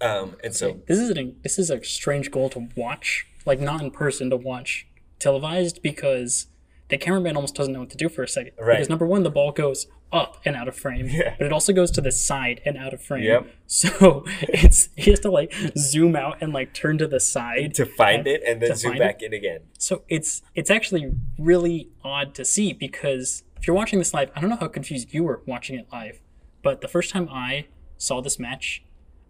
Um, 0.00 0.36
and 0.42 0.54
so 0.54 0.80
this 0.88 0.98
is 0.98 1.10
an 1.10 1.36
this 1.42 1.58
is 1.58 1.70
a 1.70 1.82
strange 1.84 2.30
goal 2.30 2.48
to 2.50 2.68
watch, 2.76 3.26
like 3.46 3.60
not 3.60 3.80
in 3.80 3.90
person 3.90 4.30
to 4.30 4.36
watch 4.36 4.86
televised 5.24 5.82
because 5.82 6.46
the 6.88 6.98
cameraman 6.98 7.34
almost 7.34 7.54
doesn't 7.54 7.72
know 7.72 7.80
what 7.80 7.90
to 7.90 7.96
do 7.96 8.08
for 8.08 8.22
a 8.22 8.28
second. 8.28 8.52
Right. 8.60 8.74
Because 8.74 8.88
number 8.90 9.06
one, 9.06 9.22
the 9.22 9.30
ball 9.30 9.52
goes 9.52 9.86
up 10.12 10.40
and 10.44 10.54
out 10.54 10.68
of 10.68 10.76
frame, 10.76 11.08
Yeah. 11.10 11.34
but 11.38 11.46
it 11.46 11.52
also 11.52 11.72
goes 11.72 11.90
to 11.92 12.00
the 12.00 12.12
side 12.12 12.60
and 12.64 12.76
out 12.76 12.92
of 12.94 13.02
frame. 13.02 13.24
Yep. 13.24 13.46
So 13.66 14.24
it's 14.42 14.90
he 14.96 15.10
has 15.10 15.20
to 15.20 15.30
like 15.30 15.52
zoom 15.76 16.14
out 16.14 16.36
and 16.40 16.52
like 16.52 16.72
turn 16.74 16.98
to 16.98 17.08
the 17.08 17.18
side 17.20 17.74
to 17.74 17.86
find 17.86 18.26
it 18.26 18.42
and 18.46 18.60
then 18.62 18.76
zoom 18.76 18.98
back 18.98 19.22
in 19.22 19.32
again. 19.32 19.60
So 19.78 20.02
it's 20.08 20.42
it's 20.54 20.70
actually 20.70 21.12
really 21.38 21.88
odd 22.04 22.34
to 22.34 22.44
see 22.44 22.72
because 22.72 23.42
if 23.56 23.66
you're 23.66 23.74
watching 23.74 23.98
this 23.98 24.12
live, 24.14 24.30
I 24.36 24.40
don't 24.40 24.50
know 24.50 24.56
how 24.56 24.68
confused 24.68 25.12
you 25.14 25.24
were 25.24 25.40
watching 25.46 25.76
it 25.78 25.86
live, 25.90 26.20
but 26.62 26.80
the 26.82 26.88
first 26.88 27.10
time 27.10 27.28
I 27.32 27.66
saw 27.96 28.20
this 28.20 28.38
match, 28.38 28.84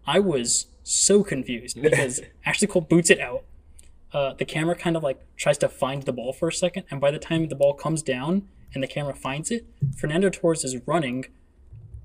I 0.06 0.18
was 0.18 0.66
so 0.82 1.22
confused 1.22 1.80
because 1.86 2.20
Ashley 2.44 2.66
Cole 2.68 2.82
boots 2.82 3.10
it 3.10 3.20
out. 3.20 3.44
Uh, 4.14 4.32
the 4.34 4.44
camera 4.44 4.76
kind 4.76 4.96
of 4.96 5.02
like 5.02 5.20
tries 5.36 5.58
to 5.58 5.68
find 5.68 6.04
the 6.04 6.12
ball 6.12 6.32
for 6.32 6.48
a 6.48 6.52
second, 6.52 6.84
and 6.90 7.00
by 7.00 7.10
the 7.10 7.18
time 7.18 7.48
the 7.48 7.56
ball 7.56 7.74
comes 7.74 8.00
down 8.02 8.48
and 8.72 8.82
the 8.82 8.86
camera 8.86 9.14
finds 9.14 9.50
it, 9.50 9.66
Fernando 9.98 10.30
Torres 10.30 10.62
is 10.64 10.76
running. 10.86 11.26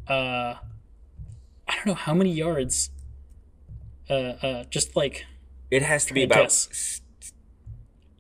Uh, 0.08 0.56
I 1.68 1.76
don't 1.76 1.86
know 1.86 1.94
how 1.94 2.14
many 2.16 2.32
yards. 2.32 2.90
Uh, 4.10 4.14
uh, 4.42 4.64
just 4.72 4.96
like 4.96 5.26
It 5.70 5.84
has 5.84 6.04
to 6.08 6.16
be 6.16 6.24
about 6.24 6.40
guess. 6.46 7.02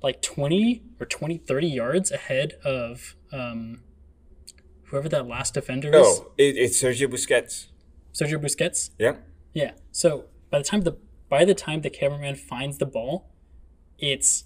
like 0.03 0.21
20 0.21 0.83
or 0.99 1.07
20 1.07 1.39
30 1.39 1.67
yards 1.67 2.11
ahead 2.11 2.53
of 2.63 3.15
um, 3.33 3.81
whoever 4.83 5.09
that 5.09 5.27
last 5.27 5.55
defender 5.55 5.89
is 5.89 5.95
Oh, 6.05 6.31
it, 6.37 6.55
it's 6.57 6.79
Sergio 6.81 7.07
Busquets. 7.07 7.65
sergio 8.13 8.37
busquets 8.39 8.91
Yeah, 8.99 9.15
yeah 9.51 9.71
so 9.91 10.25
by 10.51 10.59
the 10.59 10.63
time 10.63 10.81
the 10.81 10.95
by 11.27 11.43
the 11.43 11.55
time 11.55 11.81
the 11.81 11.89
cameraman 11.89 12.35
finds 12.35 12.77
the 12.77 12.85
ball 12.85 13.31
it's 13.99 14.45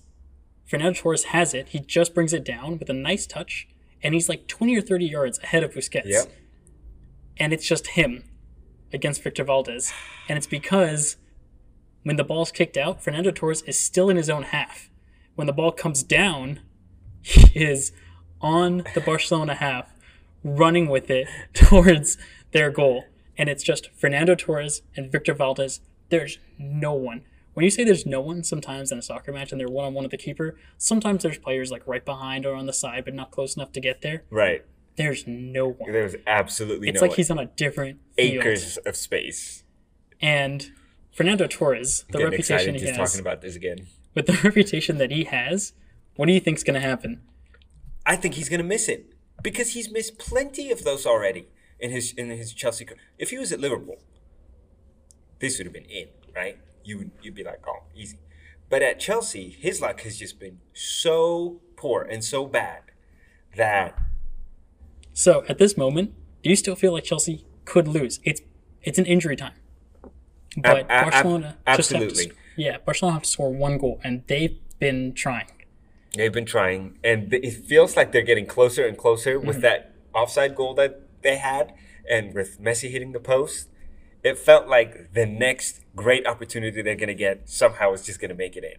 fernando 0.66 0.99
torres 0.99 1.26
has 1.26 1.54
it. 1.54 1.70
He 1.70 1.80
just 1.80 2.14
brings 2.14 2.34
it 2.34 2.43
down 2.43 2.78
with 2.80 2.89
a 2.89 2.93
nice 2.93 3.26
touch 3.28 3.68
and 4.01 4.14
he's 4.14 4.28
like 4.28 4.47
20 4.47 4.76
or 4.78 4.82
30 4.82 5.06
yards 5.06 5.39
ahead 5.39 5.64
of 5.64 5.74
busquets. 5.74 6.06
Yep. 6.06 6.32
and 7.38 7.54
it's 7.54 7.68
just 7.68 7.88
him 7.88 8.24
against 8.91 9.24
victor 9.24 9.43
valdés. 9.43 9.91
And 10.30 10.38
it's 10.38 10.47
because 10.47 11.18
when 12.04 12.16
the 12.18 12.24
ball's 12.24 12.51
kicked 12.51 12.78
out 12.78 13.04
fernando 13.04 13.32
torres 13.32 13.62
is 13.64 13.80
still 13.80 14.10
in 14.10 14.18
his 14.18 14.30
own 14.30 14.43
half. 14.43 14.89
When 15.36 15.47
the 15.47 15.54
ball 15.54 15.72
comes 15.72 16.04
down 16.04 16.60
he 17.22 17.47
is 17.58 17.91
on 18.41 18.84
the 18.93 19.01
barcelona 19.01 19.56
half 19.56 19.93
running 20.43 20.89
with 20.89 21.10
it 21.10 21.28
towards 21.54 22.18
their 22.51 22.70
goal. 22.70 23.06
And 23.38 23.49
it's 23.49 23.64
just 23.64 23.89
fernando 23.95 24.36
torres 24.36 24.82
and 24.95 25.12
victor 25.12 25.34
valdés. 25.34 25.80
There's 26.10 26.38
no 26.60 26.93
one 26.93 27.24
when 27.54 27.64
you 27.64 27.70
say 27.70 27.84
there's 27.84 28.06
no 28.06 28.22
one 28.22 28.43
sometimes 28.43 28.91
in 28.91 28.97
a 28.97 29.01
soccer 29.01 29.32
match 29.32 29.51
and 29.51 29.60
they're 29.62 29.68
one-on-one 29.68 30.04
with 30.04 30.12
the 30.12 30.18
keeper 30.18 30.56
sometimes 30.78 31.24
there's 31.24 31.38
players 31.38 31.72
like 31.72 31.84
right 31.88 32.06
behind 32.06 32.45
or 32.45 32.56
on 32.56 32.66
the 32.66 32.74
side 32.74 33.06
but 33.06 33.14
not 33.14 33.32
close 33.32 33.56
enough 33.56 33.72
to 33.72 33.80
get 33.80 34.01
there 34.01 34.24
right. 34.30 34.64
there's 34.95 35.26
no 35.28 35.68
one 35.70 35.91
There 35.91 36.04
was 36.04 36.16
absolutely 36.28 36.89
it's 36.89 36.95
no 36.95 37.01
like 37.01 37.12
one. 37.12 37.16
he's 37.18 37.32
on 37.32 37.39
a 37.39 37.45
different 37.45 37.99
field. 38.16 38.34
acres 38.45 38.78
of 38.78 38.95
space. 38.95 39.64
And 40.22 40.72
Fernando 41.12 41.47
Torres, 41.47 42.06
the 42.12 42.24
reputation 42.24 42.76
he 42.76 42.86
has, 42.88 42.97
talking 42.97 43.20
about 43.20 43.41
this 43.41 43.56
again. 43.56 43.88
with 44.16 44.26
the 44.26 44.34
reputation 44.43 44.97
that 44.97 45.12
he 45.12 45.26
has, 45.26 45.74
what 46.16 46.26
do 46.28 46.32
you 46.32 46.39
think's 46.39 46.64
going 46.64 46.76
to 46.82 46.88
happen? 46.88 47.22
I 48.06 48.16
think 48.16 48.36
he's 48.36 48.49
gonna 48.49 48.64
miss 48.64 48.88
it 48.89 49.14
because 49.41 49.70
he's 49.72 49.89
missed 49.91 50.18
plenty 50.20 50.72
of 50.72 50.84
those 50.84 51.06
already 51.06 51.47
in 51.80 51.89
his 51.91 52.12
in 52.14 52.30
his 52.30 52.54
Chelsea. 52.54 52.84
career. 52.86 52.99
If 53.18 53.30
he 53.30 53.38
was 53.38 53.51
at 53.54 53.60
Liverpool, 53.62 53.97
this 55.39 55.58
would 55.58 55.66
have 55.68 55.74
been 55.74 55.86
in 55.86 56.08
right. 56.36 56.58
You 56.84 56.97
would 56.99 57.11
you'd 57.21 57.36
be 57.36 57.43
like, 57.43 57.61
oh, 57.67 57.84
easy. 57.95 58.19
But 58.69 58.81
at 58.81 58.99
Chelsea, 58.99 59.49
his 59.49 59.81
luck 59.81 60.01
has 60.01 60.17
just 60.17 60.39
been 60.39 60.59
so 60.73 61.61
poor 61.75 62.01
and 62.01 62.23
so 62.23 62.45
bad 62.47 62.81
that 63.55 63.97
So 65.13 65.43
at 65.47 65.57
this 65.59 65.77
moment, 65.77 66.13
do 66.41 66.49
you 66.49 66.55
still 66.55 66.75
feel 66.75 66.93
like 66.93 67.03
Chelsea 67.03 67.45
could 67.65 67.88
lose? 67.88 68.19
It's 68.23 68.41
it's 68.81 68.97
an 68.97 69.05
injury 69.05 69.36
time, 69.36 69.53
but 70.57 70.79
Ab- 70.79 70.86
ab- 70.89 71.11
Barcelona 71.11 71.57
just 71.75 71.91
have 71.91 72.01
to, 72.01 72.05
absolutely. 72.07 72.31
yeah, 72.57 72.77
Barcelona 72.86 73.13
have 73.13 73.23
to 73.23 73.29
score 73.29 73.51
one 73.53 73.77
goal, 73.77 73.99
and 74.03 74.23
they've 74.27 74.57
been 74.79 75.13
trying. 75.13 75.47
they've 76.15 76.34
been 76.34 76.45
trying, 76.45 76.97
and 77.03 77.34
it 77.34 77.51
feels 77.51 77.95
like 77.95 78.11
they're 78.11 78.21
getting 78.21 78.45
closer 78.45 78.86
and 78.86 78.97
closer 78.97 79.39
with 79.39 79.57
mm-hmm. 79.57 79.61
that 79.61 79.95
offside 80.13 80.55
goal 80.55 80.73
that 80.75 81.01
they 81.21 81.38
had, 81.38 81.73
and 82.09 82.34
with 82.34 82.59
Messi 82.61 82.89
hitting 82.91 83.11
the 83.13 83.19
post. 83.19 83.69
It 84.24 84.38
felt 84.38 84.67
like 84.67 85.13
the 85.13 85.26
next 85.26 85.82
great 85.95 86.26
opportunity 86.26 86.82
they're 86.82 86.95
gonna 86.95 87.13
get 87.13 87.49
somehow 87.49 87.93
is 87.93 88.05
just 88.05 88.19
gonna 88.21 88.34
make 88.34 88.55
it 88.55 88.63
in, 88.63 88.78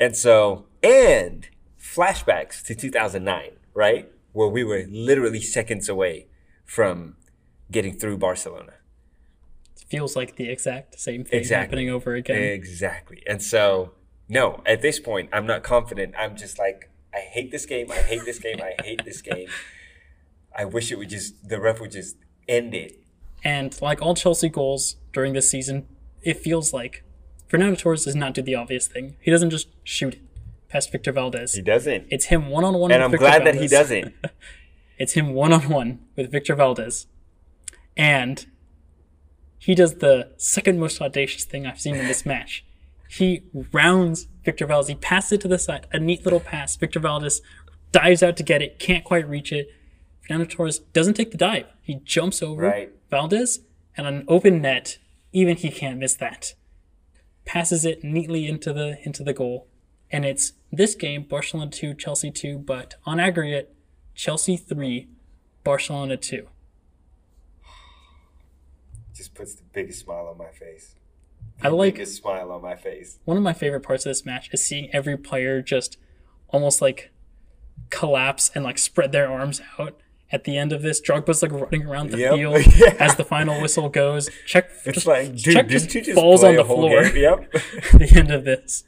and 0.00 0.16
so 0.16 0.66
and 0.82 1.48
flashbacks 1.78 2.64
to 2.64 2.74
2009, 2.74 3.50
right, 3.74 4.10
where 4.32 4.48
we 4.48 4.64
were 4.64 4.84
literally 4.88 5.40
seconds 5.40 5.88
away 5.88 6.26
from 6.64 7.16
getting 7.70 7.98
through 7.98 8.16
Barcelona. 8.18 8.74
It 9.76 9.84
feels 9.88 10.16
like 10.16 10.36
the 10.36 10.48
exact 10.48 10.98
same 11.00 11.24
thing 11.24 11.38
Exactly. 11.40 11.64
happening 11.64 11.90
over 11.90 12.14
again. 12.14 12.40
Exactly. 12.40 13.22
And 13.26 13.42
so, 13.42 13.92
no, 14.28 14.62
at 14.64 14.80
this 14.80 15.00
point, 15.00 15.28
I'm 15.32 15.46
not 15.46 15.62
confident. 15.62 16.14
I'm 16.18 16.36
just 16.36 16.58
like, 16.58 16.90
I 17.12 17.18
hate 17.18 17.50
this 17.50 17.66
game. 17.66 17.90
I 17.90 17.96
hate 17.96 18.24
this 18.24 18.38
game. 18.38 18.60
I 18.62 18.80
hate 18.82 19.04
this 19.04 19.20
game. 19.20 19.48
I 20.56 20.64
wish 20.64 20.92
it 20.92 20.96
would 20.98 21.08
just, 21.10 21.48
the 21.48 21.60
ref 21.60 21.80
would 21.80 21.90
just 21.92 22.16
end 22.48 22.74
it. 22.74 23.01
And 23.44 23.80
like 23.82 24.00
all 24.00 24.14
Chelsea 24.14 24.48
goals 24.48 24.96
during 25.12 25.32
this 25.32 25.50
season, 25.50 25.86
it 26.22 26.38
feels 26.38 26.72
like 26.72 27.02
Fernando 27.48 27.76
Torres 27.76 28.04
does 28.04 28.14
not 28.14 28.34
do 28.34 28.42
the 28.42 28.54
obvious 28.54 28.86
thing. 28.86 29.16
He 29.20 29.30
doesn't 29.30 29.50
just 29.50 29.68
shoot 29.84 30.14
it 30.14 30.20
past 30.68 30.90
Victor 30.92 31.12
Valdés. 31.12 31.54
He 31.54 31.62
doesn't. 31.62 32.06
It's 32.10 32.26
him 32.26 32.48
one 32.48 32.64
on 32.64 32.74
one. 32.74 32.92
and 32.92 33.02
I'm 33.02 33.10
glad 33.10 33.44
that 33.44 33.56
he 33.56 33.68
doesn't. 33.68 34.14
It's 34.98 35.14
him 35.14 35.32
one 35.34 35.52
on 35.52 35.68
one 35.68 35.98
with 36.14 36.30
Victor 36.30 36.54
Valdés, 36.54 37.06
and 37.96 38.46
he 39.58 39.74
does 39.74 39.94
the 39.96 40.30
second 40.36 40.78
most 40.78 41.00
audacious 41.00 41.44
thing 41.44 41.66
I've 41.66 41.80
seen 41.80 41.96
in 41.96 42.06
this 42.06 42.24
match. 42.24 42.64
He 43.08 43.42
rounds 43.72 44.28
Victor 44.44 44.66
Valdés. 44.66 44.88
He 44.88 44.94
passes 44.94 45.32
it 45.32 45.40
to 45.40 45.48
the 45.48 45.58
side, 45.58 45.88
a 45.92 45.98
neat 45.98 46.24
little 46.24 46.38
pass. 46.40 46.76
Victor 46.76 47.00
Valdés 47.00 47.40
dives 47.90 48.22
out 48.22 48.36
to 48.36 48.42
get 48.44 48.62
it, 48.62 48.78
can't 48.78 49.02
quite 49.02 49.28
reach 49.28 49.50
it. 49.50 49.68
Fernando 50.20 50.46
Torres 50.46 50.78
doesn't 50.78 51.14
take 51.14 51.32
the 51.32 51.38
dive. 51.38 51.66
He 51.80 51.96
jumps 52.04 52.40
over 52.42 52.62
Right. 52.62 52.92
Valdés, 53.12 53.58
and 53.96 54.06
on 54.06 54.14
an 54.14 54.24
open 54.26 54.62
net, 54.62 54.98
even 55.32 55.56
he 55.56 55.70
can't 55.70 55.98
miss 55.98 56.14
that. 56.14 56.54
Passes 57.44 57.84
it 57.84 58.02
neatly 58.02 58.46
into 58.46 58.72
the 58.72 58.98
into 59.02 59.22
the 59.22 59.34
goal, 59.34 59.68
and 60.10 60.24
it's 60.24 60.54
this 60.70 60.94
game 60.94 61.24
Barcelona 61.24 61.70
two, 61.70 61.92
Chelsea 61.92 62.30
two, 62.30 62.58
but 62.58 62.94
on 63.04 63.20
aggregate, 63.20 63.74
Chelsea 64.14 64.56
three, 64.56 65.08
Barcelona 65.64 66.16
two. 66.16 66.48
Just 69.14 69.34
puts 69.34 69.54
the 69.54 69.64
biggest 69.72 70.00
smile 70.00 70.26
on 70.28 70.38
my 70.38 70.50
face. 70.50 70.94
I 71.62 71.68
like 71.68 71.94
biggest 71.94 72.16
smile 72.16 72.50
on 72.50 72.62
my 72.62 72.76
face. 72.76 73.18
one 73.24 73.36
of 73.36 73.42
my 73.42 73.52
favorite 73.52 73.82
parts 73.82 74.06
of 74.06 74.10
this 74.10 74.24
match 74.24 74.48
is 74.52 74.64
seeing 74.64 74.88
every 74.92 75.16
player 75.16 75.60
just 75.60 75.98
almost 76.48 76.80
like 76.80 77.10
collapse 77.90 78.50
and 78.54 78.64
like 78.64 78.78
spread 78.78 79.12
their 79.12 79.30
arms 79.30 79.60
out. 79.78 80.00
At 80.32 80.44
the 80.44 80.56
end 80.56 80.72
of 80.72 80.80
this, 80.80 80.98
Drogba's 81.00 81.42
like 81.42 81.52
running 81.52 81.86
around 81.86 82.10
the 82.10 82.16
Yep. 82.18 82.34
field 82.34 82.66
Yeah. 82.78 82.96
as 82.98 83.16
the 83.16 83.24
final 83.24 83.60
whistle 83.60 83.88
goes. 83.90 84.30
Cech 84.46 84.64
It's 84.86 84.94
just, 84.94 85.06
like, 85.06 85.34
dude, 85.36 85.56
Cech 85.56 85.68
just 85.68 85.90
just 85.90 86.12
falls 86.12 86.42
on 86.42 86.56
the 86.56 86.64
floor. 86.64 87.04
game? 87.04 87.16
Yep. 87.16 87.54
at 87.92 87.98
the 88.00 88.12
end 88.18 88.30
of 88.30 88.44
this. 88.44 88.84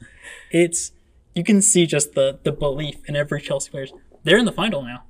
It's 0.51 0.91
you 1.35 1.43
can 1.43 1.61
see 1.61 1.85
just 1.85 2.13
the 2.13 2.39
the 2.43 2.51
belief 2.51 2.97
in 3.07 3.15
every 3.15 3.41
Chelsea 3.41 3.69
player. 3.69 3.85
They're 4.23 4.37
in 4.37 4.45
the 4.45 4.51
final 4.51 4.81
now. 4.81 5.03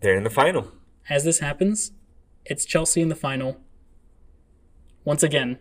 They're 0.00 0.16
in 0.16 0.24
the 0.24 0.30
final. 0.30 0.72
As 1.10 1.24
this 1.24 1.40
happens, 1.40 1.92
it's 2.46 2.64
Chelsea 2.64 3.02
in 3.02 3.08
the 3.08 3.14
final. 3.16 3.60
Once 5.04 5.22
again, 5.22 5.58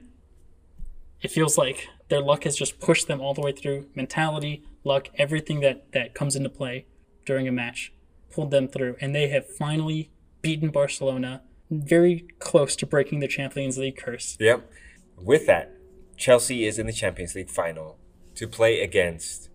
it 1.22 1.32
feels 1.32 1.58
like 1.58 1.88
their 2.10 2.22
luck 2.22 2.44
has 2.46 2.56
just 2.56 2.80
pushed 2.80 3.08
them 3.08 3.20
all 3.20 3.34
the 3.34 3.42
way 3.42 3.52
through. 3.52 3.88
Mentality, 3.96 4.64
luck, 4.84 5.10
everything 5.16 5.60
that 5.62 5.92
that 5.92 6.14
comes 6.14 6.36
into 6.36 6.50
play 6.50 6.86
during 7.26 7.48
a 7.48 7.52
match. 7.52 7.92
pulled 8.32 8.52
them 8.52 8.66
through, 8.68 8.96
and 9.02 9.14
they 9.14 9.28
have 9.28 9.46
finally 9.46 10.10
beaten 10.42 10.70
Barcelona, 10.70 11.42
very 11.70 12.26
close 12.40 12.76
to 12.78 12.86
breaking 12.86 13.20
the 13.20 13.28
Champions 13.28 13.78
League 13.78 13.98
curse. 13.98 14.38
Yep. 14.40 14.70
With 15.18 15.46
that, 15.48 15.74
Chelsea 16.18 16.66
is 16.66 16.78
in 16.80 16.86
the 16.88 16.94
Champions 16.94 17.36
League 17.36 17.50
final 17.50 17.98
to 18.36 18.48
play 18.48 18.82
against 18.82 19.50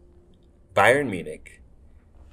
Bayern 0.74 1.10
Munich, 1.10 1.60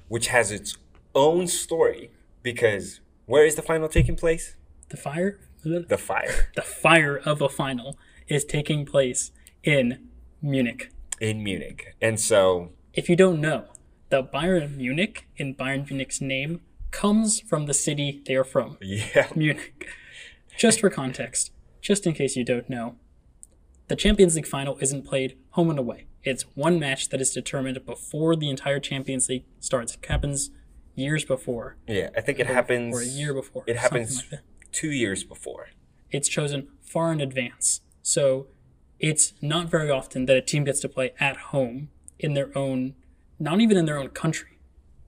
which 0.08 0.28
has 0.28 0.50
its 0.50 0.76
own 1.14 1.46
story 1.46 2.10
because 2.42 3.00
where 3.26 3.44
is 3.46 3.54
the 3.54 3.62
final 3.62 3.88
taking 3.88 4.16
place? 4.16 4.56
The 4.90 4.96
fire, 4.96 5.38
The 5.62 5.96
fire 5.98 6.48
the 6.54 6.62
fire 6.62 7.16
of 7.16 7.40
a 7.40 7.48
final 7.48 7.98
is 8.28 8.44
taking 8.44 8.84
place 8.86 9.32
in 9.62 10.08
Munich. 10.42 10.90
in 11.20 11.42
Munich. 11.42 11.94
And 12.02 12.20
so, 12.20 12.72
If 12.92 13.08
you 13.08 13.16
don't 13.16 13.40
know, 13.40 13.64
the 14.10 14.22
Bayern 14.22 14.76
Munich 14.76 15.26
in 15.36 15.54
Bayern 15.54 15.88
Munich's 15.90 16.20
name 16.20 16.60
comes 16.94 17.40
from 17.40 17.66
the 17.66 17.74
city 17.74 18.22
they 18.26 18.34
are 18.36 18.44
from, 18.44 18.78
yeah. 18.80 19.26
Munich. 19.34 19.88
Just 20.56 20.78
for 20.80 20.88
context, 20.90 21.50
just 21.80 22.06
in 22.06 22.14
case 22.14 22.36
you 22.36 22.44
don't 22.44 22.70
know, 22.70 22.94
the 23.88 23.96
Champions 23.96 24.36
League 24.36 24.46
final 24.46 24.78
isn't 24.80 25.04
played 25.04 25.36
home 25.50 25.70
and 25.70 25.78
away. 25.78 26.06
It's 26.22 26.44
one 26.54 26.78
match 26.78 27.08
that 27.10 27.20
is 27.20 27.32
determined 27.32 27.84
before 27.84 28.36
the 28.36 28.48
entire 28.48 28.78
Champions 28.80 29.28
League 29.28 29.44
starts. 29.60 29.94
It 29.94 30.06
happens 30.08 30.50
years 30.94 31.24
before, 31.24 31.76
Yeah, 31.88 32.10
I 32.16 32.20
think 32.20 32.38
it 32.38 32.46
happens 32.46 32.94
or 32.96 33.02
a 33.02 33.06
year 33.06 33.34
before. 33.34 33.64
It 33.66 33.76
happens 33.76 34.22
like 34.30 34.40
two 34.72 34.90
years 34.92 35.24
before. 35.24 35.68
it's 36.10 36.28
chosen 36.28 36.68
far 36.80 37.12
in 37.12 37.20
advance. 37.20 37.80
So 38.02 38.46
it's 39.00 39.34
not 39.42 39.68
very 39.68 39.90
often 39.90 40.26
that 40.26 40.36
a 40.36 40.42
team 40.42 40.62
gets 40.64 40.80
to 40.80 40.88
play 40.88 41.12
at 41.18 41.36
home 41.50 41.88
in 42.20 42.34
their 42.34 42.56
own, 42.56 42.94
not 43.40 43.60
even 43.60 43.76
in 43.76 43.84
their 43.86 43.98
own 43.98 44.08
country, 44.10 44.53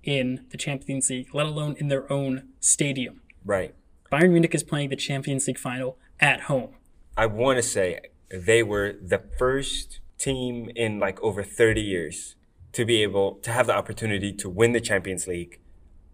in 0.07 0.47
the 0.51 0.57
Champions 0.57 1.11
League, 1.11 1.35
let 1.35 1.45
alone 1.45 1.77
in 1.79 1.89
their 1.89 2.11
own 2.11 2.49
stadium. 2.61 3.21
Right. 3.45 3.75
Bayern 4.11 4.31
Munich 4.31 4.55
is 4.55 4.63
playing 4.63 4.89
the 4.89 4.97
Champions 4.97 5.47
League 5.47 5.59
final 5.59 5.99
at 6.21 6.43
home. 6.43 6.71
I 7.17 7.27
want 7.27 7.59
to 7.59 7.63
say 7.63 8.01
they 8.31 8.63
were 8.63 8.95
the 9.03 9.23
first 9.39 10.01
team 10.17 10.71
in 10.75 10.99
like 10.99 11.21
over 11.23 11.43
30 11.43 11.81
years 11.83 12.37
to 12.73 12.85
be 12.85 13.03
able 13.03 13.35
to 13.43 13.51
have 13.53 13.67
the 13.67 13.75
opportunity 13.75 14.33
to 14.33 14.49
win 14.49 14.73
the 14.73 14.81
Champions 14.81 15.27
League 15.27 15.61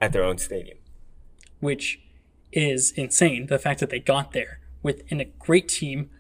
at 0.01 0.13
their 0.13 0.25
own 0.25 0.39
stadium. 0.39 0.79
which 1.61 2.01
is 2.51 2.91
insane. 2.93 3.47
The 3.47 3.59
fact 3.59 3.81
that 3.81 3.91
they 3.91 3.99
got 4.01 4.33
there 4.33 4.61
within 4.83 5.21
a 5.21 5.25
great 5.25 5.69
team. 5.69 6.11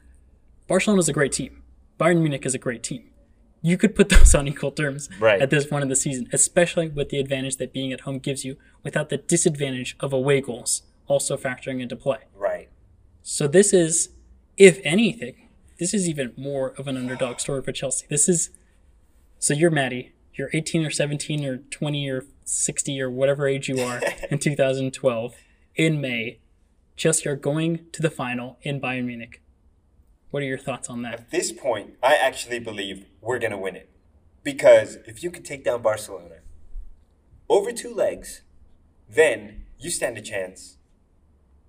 Barcelona's 0.68 1.09
a 1.09 1.12
great 1.12 1.33
team. 1.33 1.62
Bayern 1.99 2.20
Munich 2.20 2.47
is 2.47 2.55
a 2.55 2.59
great 2.59 2.83
team. 2.83 3.11
You 3.62 3.78
could 3.78 3.94
put 3.94 4.08
those 4.10 4.34
on 4.34 4.46
equal 4.48 4.72
terms 4.72 5.08
Right. 5.18 5.40
at 5.40 5.50
this 5.50 5.64
point 5.66 5.82
in 5.82 5.88
the 5.88 5.96
season, 5.96 6.28
especially 6.32 6.88
with 6.88 7.08
the 7.08 7.18
advantage 7.18 7.56
that 7.56 7.72
being 7.72 7.92
at 7.92 8.00
home 8.00 8.18
gives 8.18 8.44
you 8.44 8.56
without 8.82 9.08
the 9.08 9.16
disadvantage 9.18 9.96
of 10.00 10.12
away 10.12 10.40
goals 10.40 10.82
also 11.06 11.36
factoring 11.36 11.80
into 11.80 11.96
play. 11.96 12.18
Right. 12.34 12.68
So 13.22 13.46
this 13.46 13.72
is, 13.72 14.10
if 14.56 14.80
anything, 14.84 15.48
this 15.78 15.94
is 15.94 16.08
even 16.08 16.32
more 16.36 16.70
of 16.78 16.86
an 16.88 16.96
underdog 16.96 17.40
story 17.40 17.62
for 17.62 17.72
Chelsea. 17.72 18.06
This 18.08 18.28
is, 18.28 18.50
so 19.38 19.52
you're 19.54 19.70
Maddie, 19.70 20.12
you're 20.34 20.50
18 20.52 20.84
or 20.86 20.90
17 20.90 21.44
or 21.44 21.58
20 21.58 22.08
or 22.08 22.24
60 22.44 23.00
or 23.00 23.10
whatever 23.10 23.46
age 23.46 23.68
you 23.68 23.80
are 23.80 24.00
in 24.30 24.38
2012 24.38 25.34
in 25.76 26.00
May. 26.00 26.38
Chelsea 26.96 27.28
are 27.28 27.36
going 27.36 27.86
to 27.92 28.02
the 28.02 28.10
final 28.10 28.58
in 28.62 28.80
Bayern 28.80 29.04
Munich. 29.04 29.41
What 30.33 30.43
are 30.43 30.47
your 30.47 30.57
thoughts 30.57 30.89
on 30.89 31.03
that? 31.03 31.12
At 31.12 31.30
this 31.30 31.53
point, 31.53 31.99
I 32.03 32.16
actually 32.16 32.59
believe 32.59 33.05
we're 33.20 33.39
going 33.39 33.53
to 33.53 33.59
win 33.59 33.76
it. 33.76 33.91
Because 34.43 34.97
if 35.07 35.22
you 35.22 35.30
can 35.30 35.43
take 35.43 35.62
down 35.62 35.83
Barcelona 35.83 36.37
over 37.51 37.70
two 37.70 37.95
legs, 37.95 38.41
then 39.07 39.66
you 39.78 39.91
stand 39.91 40.16
a 40.16 40.22
chance. 40.22 40.78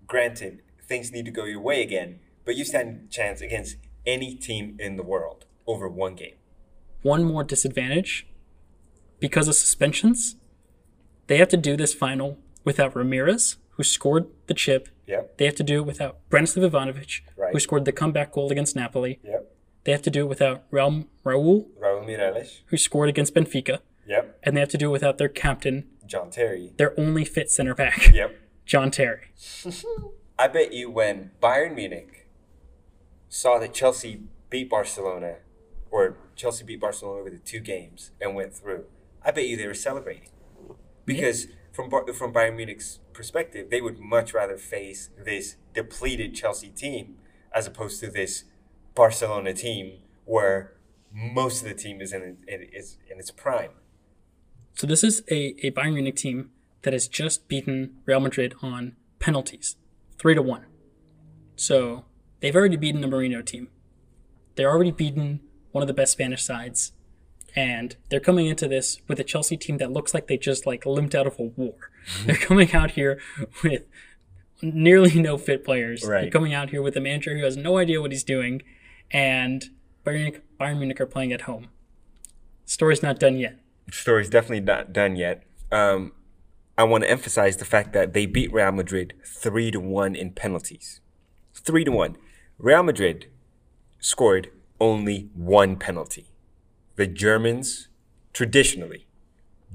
Granted, 0.07 0.61
things 0.81 1.11
need 1.11 1.25
to 1.25 1.31
go 1.31 1.43
your 1.43 1.59
way 1.59 1.81
again, 1.81 2.21
but 2.45 2.55
you 2.55 2.63
stand 2.63 3.07
a 3.09 3.11
chance 3.11 3.41
against 3.41 3.75
any 4.05 4.33
team 4.33 4.77
in 4.79 4.95
the 4.95 5.03
world 5.03 5.43
over 5.67 5.89
one 5.89 6.15
game. 6.15 6.35
One 7.01 7.25
more 7.25 7.43
disadvantage 7.43 8.25
because 9.19 9.49
of 9.49 9.55
suspensions. 9.55 10.37
They 11.27 11.35
have 11.35 11.49
to 11.49 11.57
do 11.57 11.75
this 11.75 11.93
final 11.93 12.39
without 12.63 12.93
Ramires, 12.93 13.57
who 13.71 13.83
scored 13.83 14.27
the 14.47 14.53
chip. 14.53 14.87
Yep. 15.07 15.37
They 15.37 15.45
have 15.45 15.55
to 15.55 15.63
do 15.63 15.79
it 15.79 15.85
without 15.85 16.17
Branislav 16.29 16.69
Ivanovic, 16.71 17.21
who 17.51 17.59
scored 17.59 17.85
the 17.85 17.91
comeback 17.91 18.31
goal 18.31 18.51
against 18.51 18.75
Napoli. 18.75 19.19
Yep. 19.23 19.51
They 19.83 19.91
have 19.91 20.01
to 20.03 20.09
do 20.09 20.21
it 20.21 20.29
without 20.29 20.69
Raul, 20.71 21.07
Raul 21.25 21.67
Raul 21.81 22.05
Meireles. 22.07 22.61
who 22.67 22.77
scored 22.77 23.09
against 23.09 23.35
Benfica. 23.35 23.79
Yep. 24.07 24.39
And 24.43 24.55
they 24.55 24.61
have 24.61 24.69
to 24.69 24.77
do 24.77 24.89
it 24.89 24.91
without 24.93 25.17
their 25.17 25.27
captain, 25.29 25.85
John 26.05 26.29
Terry. 26.29 26.71
their 26.77 26.97
only 26.99 27.25
fit 27.25 27.49
center 27.51 27.75
back, 27.75 28.11
Yep. 28.13 28.35
John 28.65 28.91
Terry. 28.91 29.27
I 30.39 30.47
bet 30.47 30.71
you 30.73 30.89
when 30.89 31.31
Bayern 31.41 31.75
Munich 31.75 32.27
saw 33.29 33.59
that 33.59 33.73
Chelsea 33.73 34.21
beat 34.49 34.69
Barcelona, 34.69 35.35
or 35.91 36.17
Chelsea 36.35 36.63
beat 36.63 36.79
Barcelona 36.79 37.23
with 37.23 37.33
the 37.33 37.39
two 37.39 37.59
games 37.59 38.11
and 38.21 38.35
went 38.35 38.53
through, 38.53 38.85
I 39.23 39.31
bet 39.31 39.47
you 39.47 39.57
they 39.57 39.67
were 39.67 39.73
celebrating. 39.73 40.29
Because 41.05 41.47
from 41.73 41.89
from 41.89 42.33
Bayern 42.33 42.55
Munich's 42.55 42.99
perspective, 43.13 43.69
they 43.69 43.81
would 43.81 43.99
much 43.99 44.33
rather 44.33 44.57
face 44.57 45.09
this 45.17 45.57
depleted 45.73 46.35
Chelsea 46.35 46.69
team 46.69 47.15
as 47.53 47.67
opposed 47.67 47.99
to 47.99 48.09
this 48.09 48.45
Barcelona 48.95 49.53
team 49.53 49.99
where 50.25 50.73
most 51.11 51.63
of 51.63 51.67
the 51.67 51.73
team 51.75 51.99
is 51.99 52.13
in, 52.13 52.37
in, 52.47 52.61
is 52.71 52.97
in 53.09 53.19
its 53.19 53.31
prime. 53.31 53.71
So 54.75 54.87
this 54.87 55.03
is 55.03 55.23
a, 55.29 55.55
a 55.65 55.71
Bayern 55.71 55.93
Munich 55.93 56.15
team 56.15 56.51
that 56.83 56.93
has 56.93 57.07
just 57.07 57.47
beaten 57.47 57.95
Real 58.05 58.19
Madrid 58.19 58.55
on 58.61 58.95
penalties, 59.19 59.75
three 60.17 60.35
to 60.35 60.41
one. 60.41 60.65
So 61.55 62.05
they've 62.39 62.55
already 62.55 62.77
beaten 62.77 63.01
the 63.01 63.07
Mourinho 63.07 63.45
team. 63.45 63.69
They're 64.55 64.69
already 64.69 64.91
beaten 64.91 65.41
one 65.71 65.81
of 65.81 65.87
the 65.87 65.93
best 65.93 66.11
Spanish 66.11 66.43
sides, 66.43 66.91
and 67.55 67.95
they're 68.09 68.19
coming 68.19 68.47
into 68.47 68.67
this 68.67 68.99
with 69.07 69.19
a 69.19 69.23
Chelsea 69.23 69.57
team 69.57 69.77
that 69.77 69.91
looks 69.91 70.13
like 70.13 70.27
they 70.27 70.37
just 70.37 70.65
like 70.65 70.85
limped 70.85 71.13
out 71.15 71.27
of 71.27 71.39
a 71.39 71.43
war. 71.43 71.75
They're 72.25 72.35
coming 72.35 72.73
out 72.73 72.91
here 72.91 73.19
with 73.63 73.83
nearly 74.61 75.21
no 75.21 75.37
fit 75.37 75.63
players. 75.63 76.01
They're 76.01 76.29
coming 76.29 76.53
out 76.53 76.71
here 76.71 76.81
with 76.81 76.97
a 76.97 77.01
manager 77.01 77.37
who 77.37 77.43
has 77.43 77.55
no 77.55 77.77
idea 77.77 78.01
what 78.01 78.11
he's 78.11 78.23
doing, 78.23 78.61
and 79.11 79.69
Bayern 80.05 80.15
Munich, 80.15 80.43
Bayern 80.59 80.77
Munich 80.79 80.99
are 81.01 81.05
playing 81.05 81.31
at 81.31 81.41
home. 81.41 81.69
Story's 82.65 83.03
not 83.03 83.19
done 83.19 83.37
yet. 83.37 83.59
story's 83.91 84.29
definitely 84.29 84.61
not 84.61 84.91
done 84.91 85.15
yet. 85.15 85.43
Um, 85.71 86.13
I 86.77 86.83
want 86.85 87.03
to 87.03 87.09
emphasize 87.09 87.57
the 87.57 87.65
fact 87.65 87.93
that 87.93 88.13
they 88.13 88.25
beat 88.25 88.51
Real 88.51 88.71
Madrid 88.71 89.13
three 89.25 89.69
to 89.71 89.79
one 89.79 90.15
in 90.15 90.31
penalties. 90.31 91.01
Three 91.53 91.83
to 91.83 91.91
one. 91.91 92.17
Real 92.57 92.83
Madrid 92.83 93.27
scored 93.99 94.49
only 94.79 95.29
one 95.33 95.75
penalty. 95.77 96.32
The 96.95 97.07
Germans, 97.07 97.87
traditionally, 98.33 99.07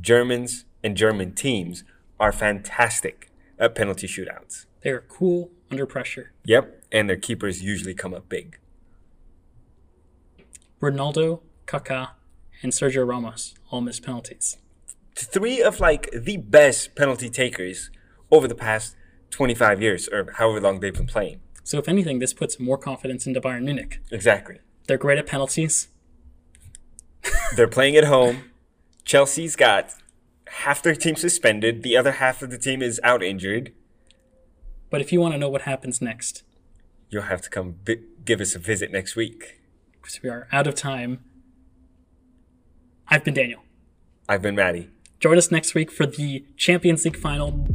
Germans 0.00 0.64
and 0.84 0.96
German 0.96 1.34
teams 1.34 1.82
are 2.20 2.30
fantastic 2.30 3.30
at 3.58 3.74
penalty 3.74 4.06
shootouts. 4.06 4.66
They 4.82 4.90
are 4.90 5.04
cool 5.08 5.50
under 5.70 5.84
pressure. 5.84 6.32
Yep, 6.44 6.84
and 6.92 7.08
their 7.08 7.16
keepers 7.16 7.62
usually 7.62 7.94
come 7.94 8.14
up 8.14 8.28
big. 8.28 8.58
Ronaldo, 10.80 11.40
Kaká, 11.66 12.10
and 12.62 12.72
Sergio 12.72 13.06
Ramos 13.06 13.54
all 13.70 13.80
missed 13.80 14.04
penalties. 14.04 14.56
Three 15.16 15.60
of 15.60 15.80
like 15.80 16.08
the 16.12 16.36
best 16.36 16.94
penalty 16.94 17.28
takers 17.28 17.90
over 18.30 18.46
the 18.46 18.54
past 18.54 18.94
25 19.30 19.82
years 19.82 20.08
or 20.08 20.30
however 20.34 20.60
long 20.60 20.78
they've 20.78 20.94
been 20.94 21.06
playing. 21.06 21.40
So 21.64 21.78
if 21.78 21.88
anything, 21.88 22.20
this 22.20 22.32
puts 22.32 22.60
more 22.60 22.78
confidence 22.78 23.26
into 23.26 23.40
Bayern 23.40 23.64
Munich. 23.64 24.00
Exactly. 24.12 24.60
They're 24.86 24.96
great 24.96 25.18
at 25.18 25.26
penalties. 25.26 25.88
They're 27.56 27.68
playing 27.68 27.96
at 27.96 28.04
home. 28.04 28.44
Chelsea's 29.04 29.56
got 29.56 29.94
half 30.48 30.82
their 30.82 30.94
team 30.94 31.16
suspended, 31.16 31.82
the 31.82 31.96
other 31.96 32.12
half 32.12 32.42
of 32.42 32.50
the 32.50 32.58
team 32.58 32.82
is 32.82 33.00
out 33.02 33.22
injured. 33.22 33.72
But 34.90 35.00
if 35.00 35.12
you 35.12 35.20
want 35.20 35.34
to 35.34 35.38
know 35.38 35.48
what 35.48 35.62
happens 35.62 36.00
next, 36.00 36.42
You'll 37.10 37.22
have 37.22 37.40
to 37.42 37.48
come 37.50 37.76
vi- 37.86 38.02
give 38.24 38.38
us 38.40 38.54
a 38.54 38.58
visit 38.58 38.92
next 38.92 39.16
week. 39.16 39.60
because 40.00 40.22
we 40.22 40.28
are 40.28 40.46
out 40.52 40.66
of 40.66 40.74
time, 40.74 41.20
I've 43.08 43.24
been 43.24 43.34
Daniel. 43.34 43.62
I've 44.28 44.42
been 44.42 44.54
Maddie. 44.54 44.90
Join 45.20 45.38
us 45.38 45.50
next 45.50 45.74
week 45.74 45.90
for 45.90 46.04
the 46.06 46.44
Champions 46.56 47.04
League 47.06 47.16
final. 47.16 47.66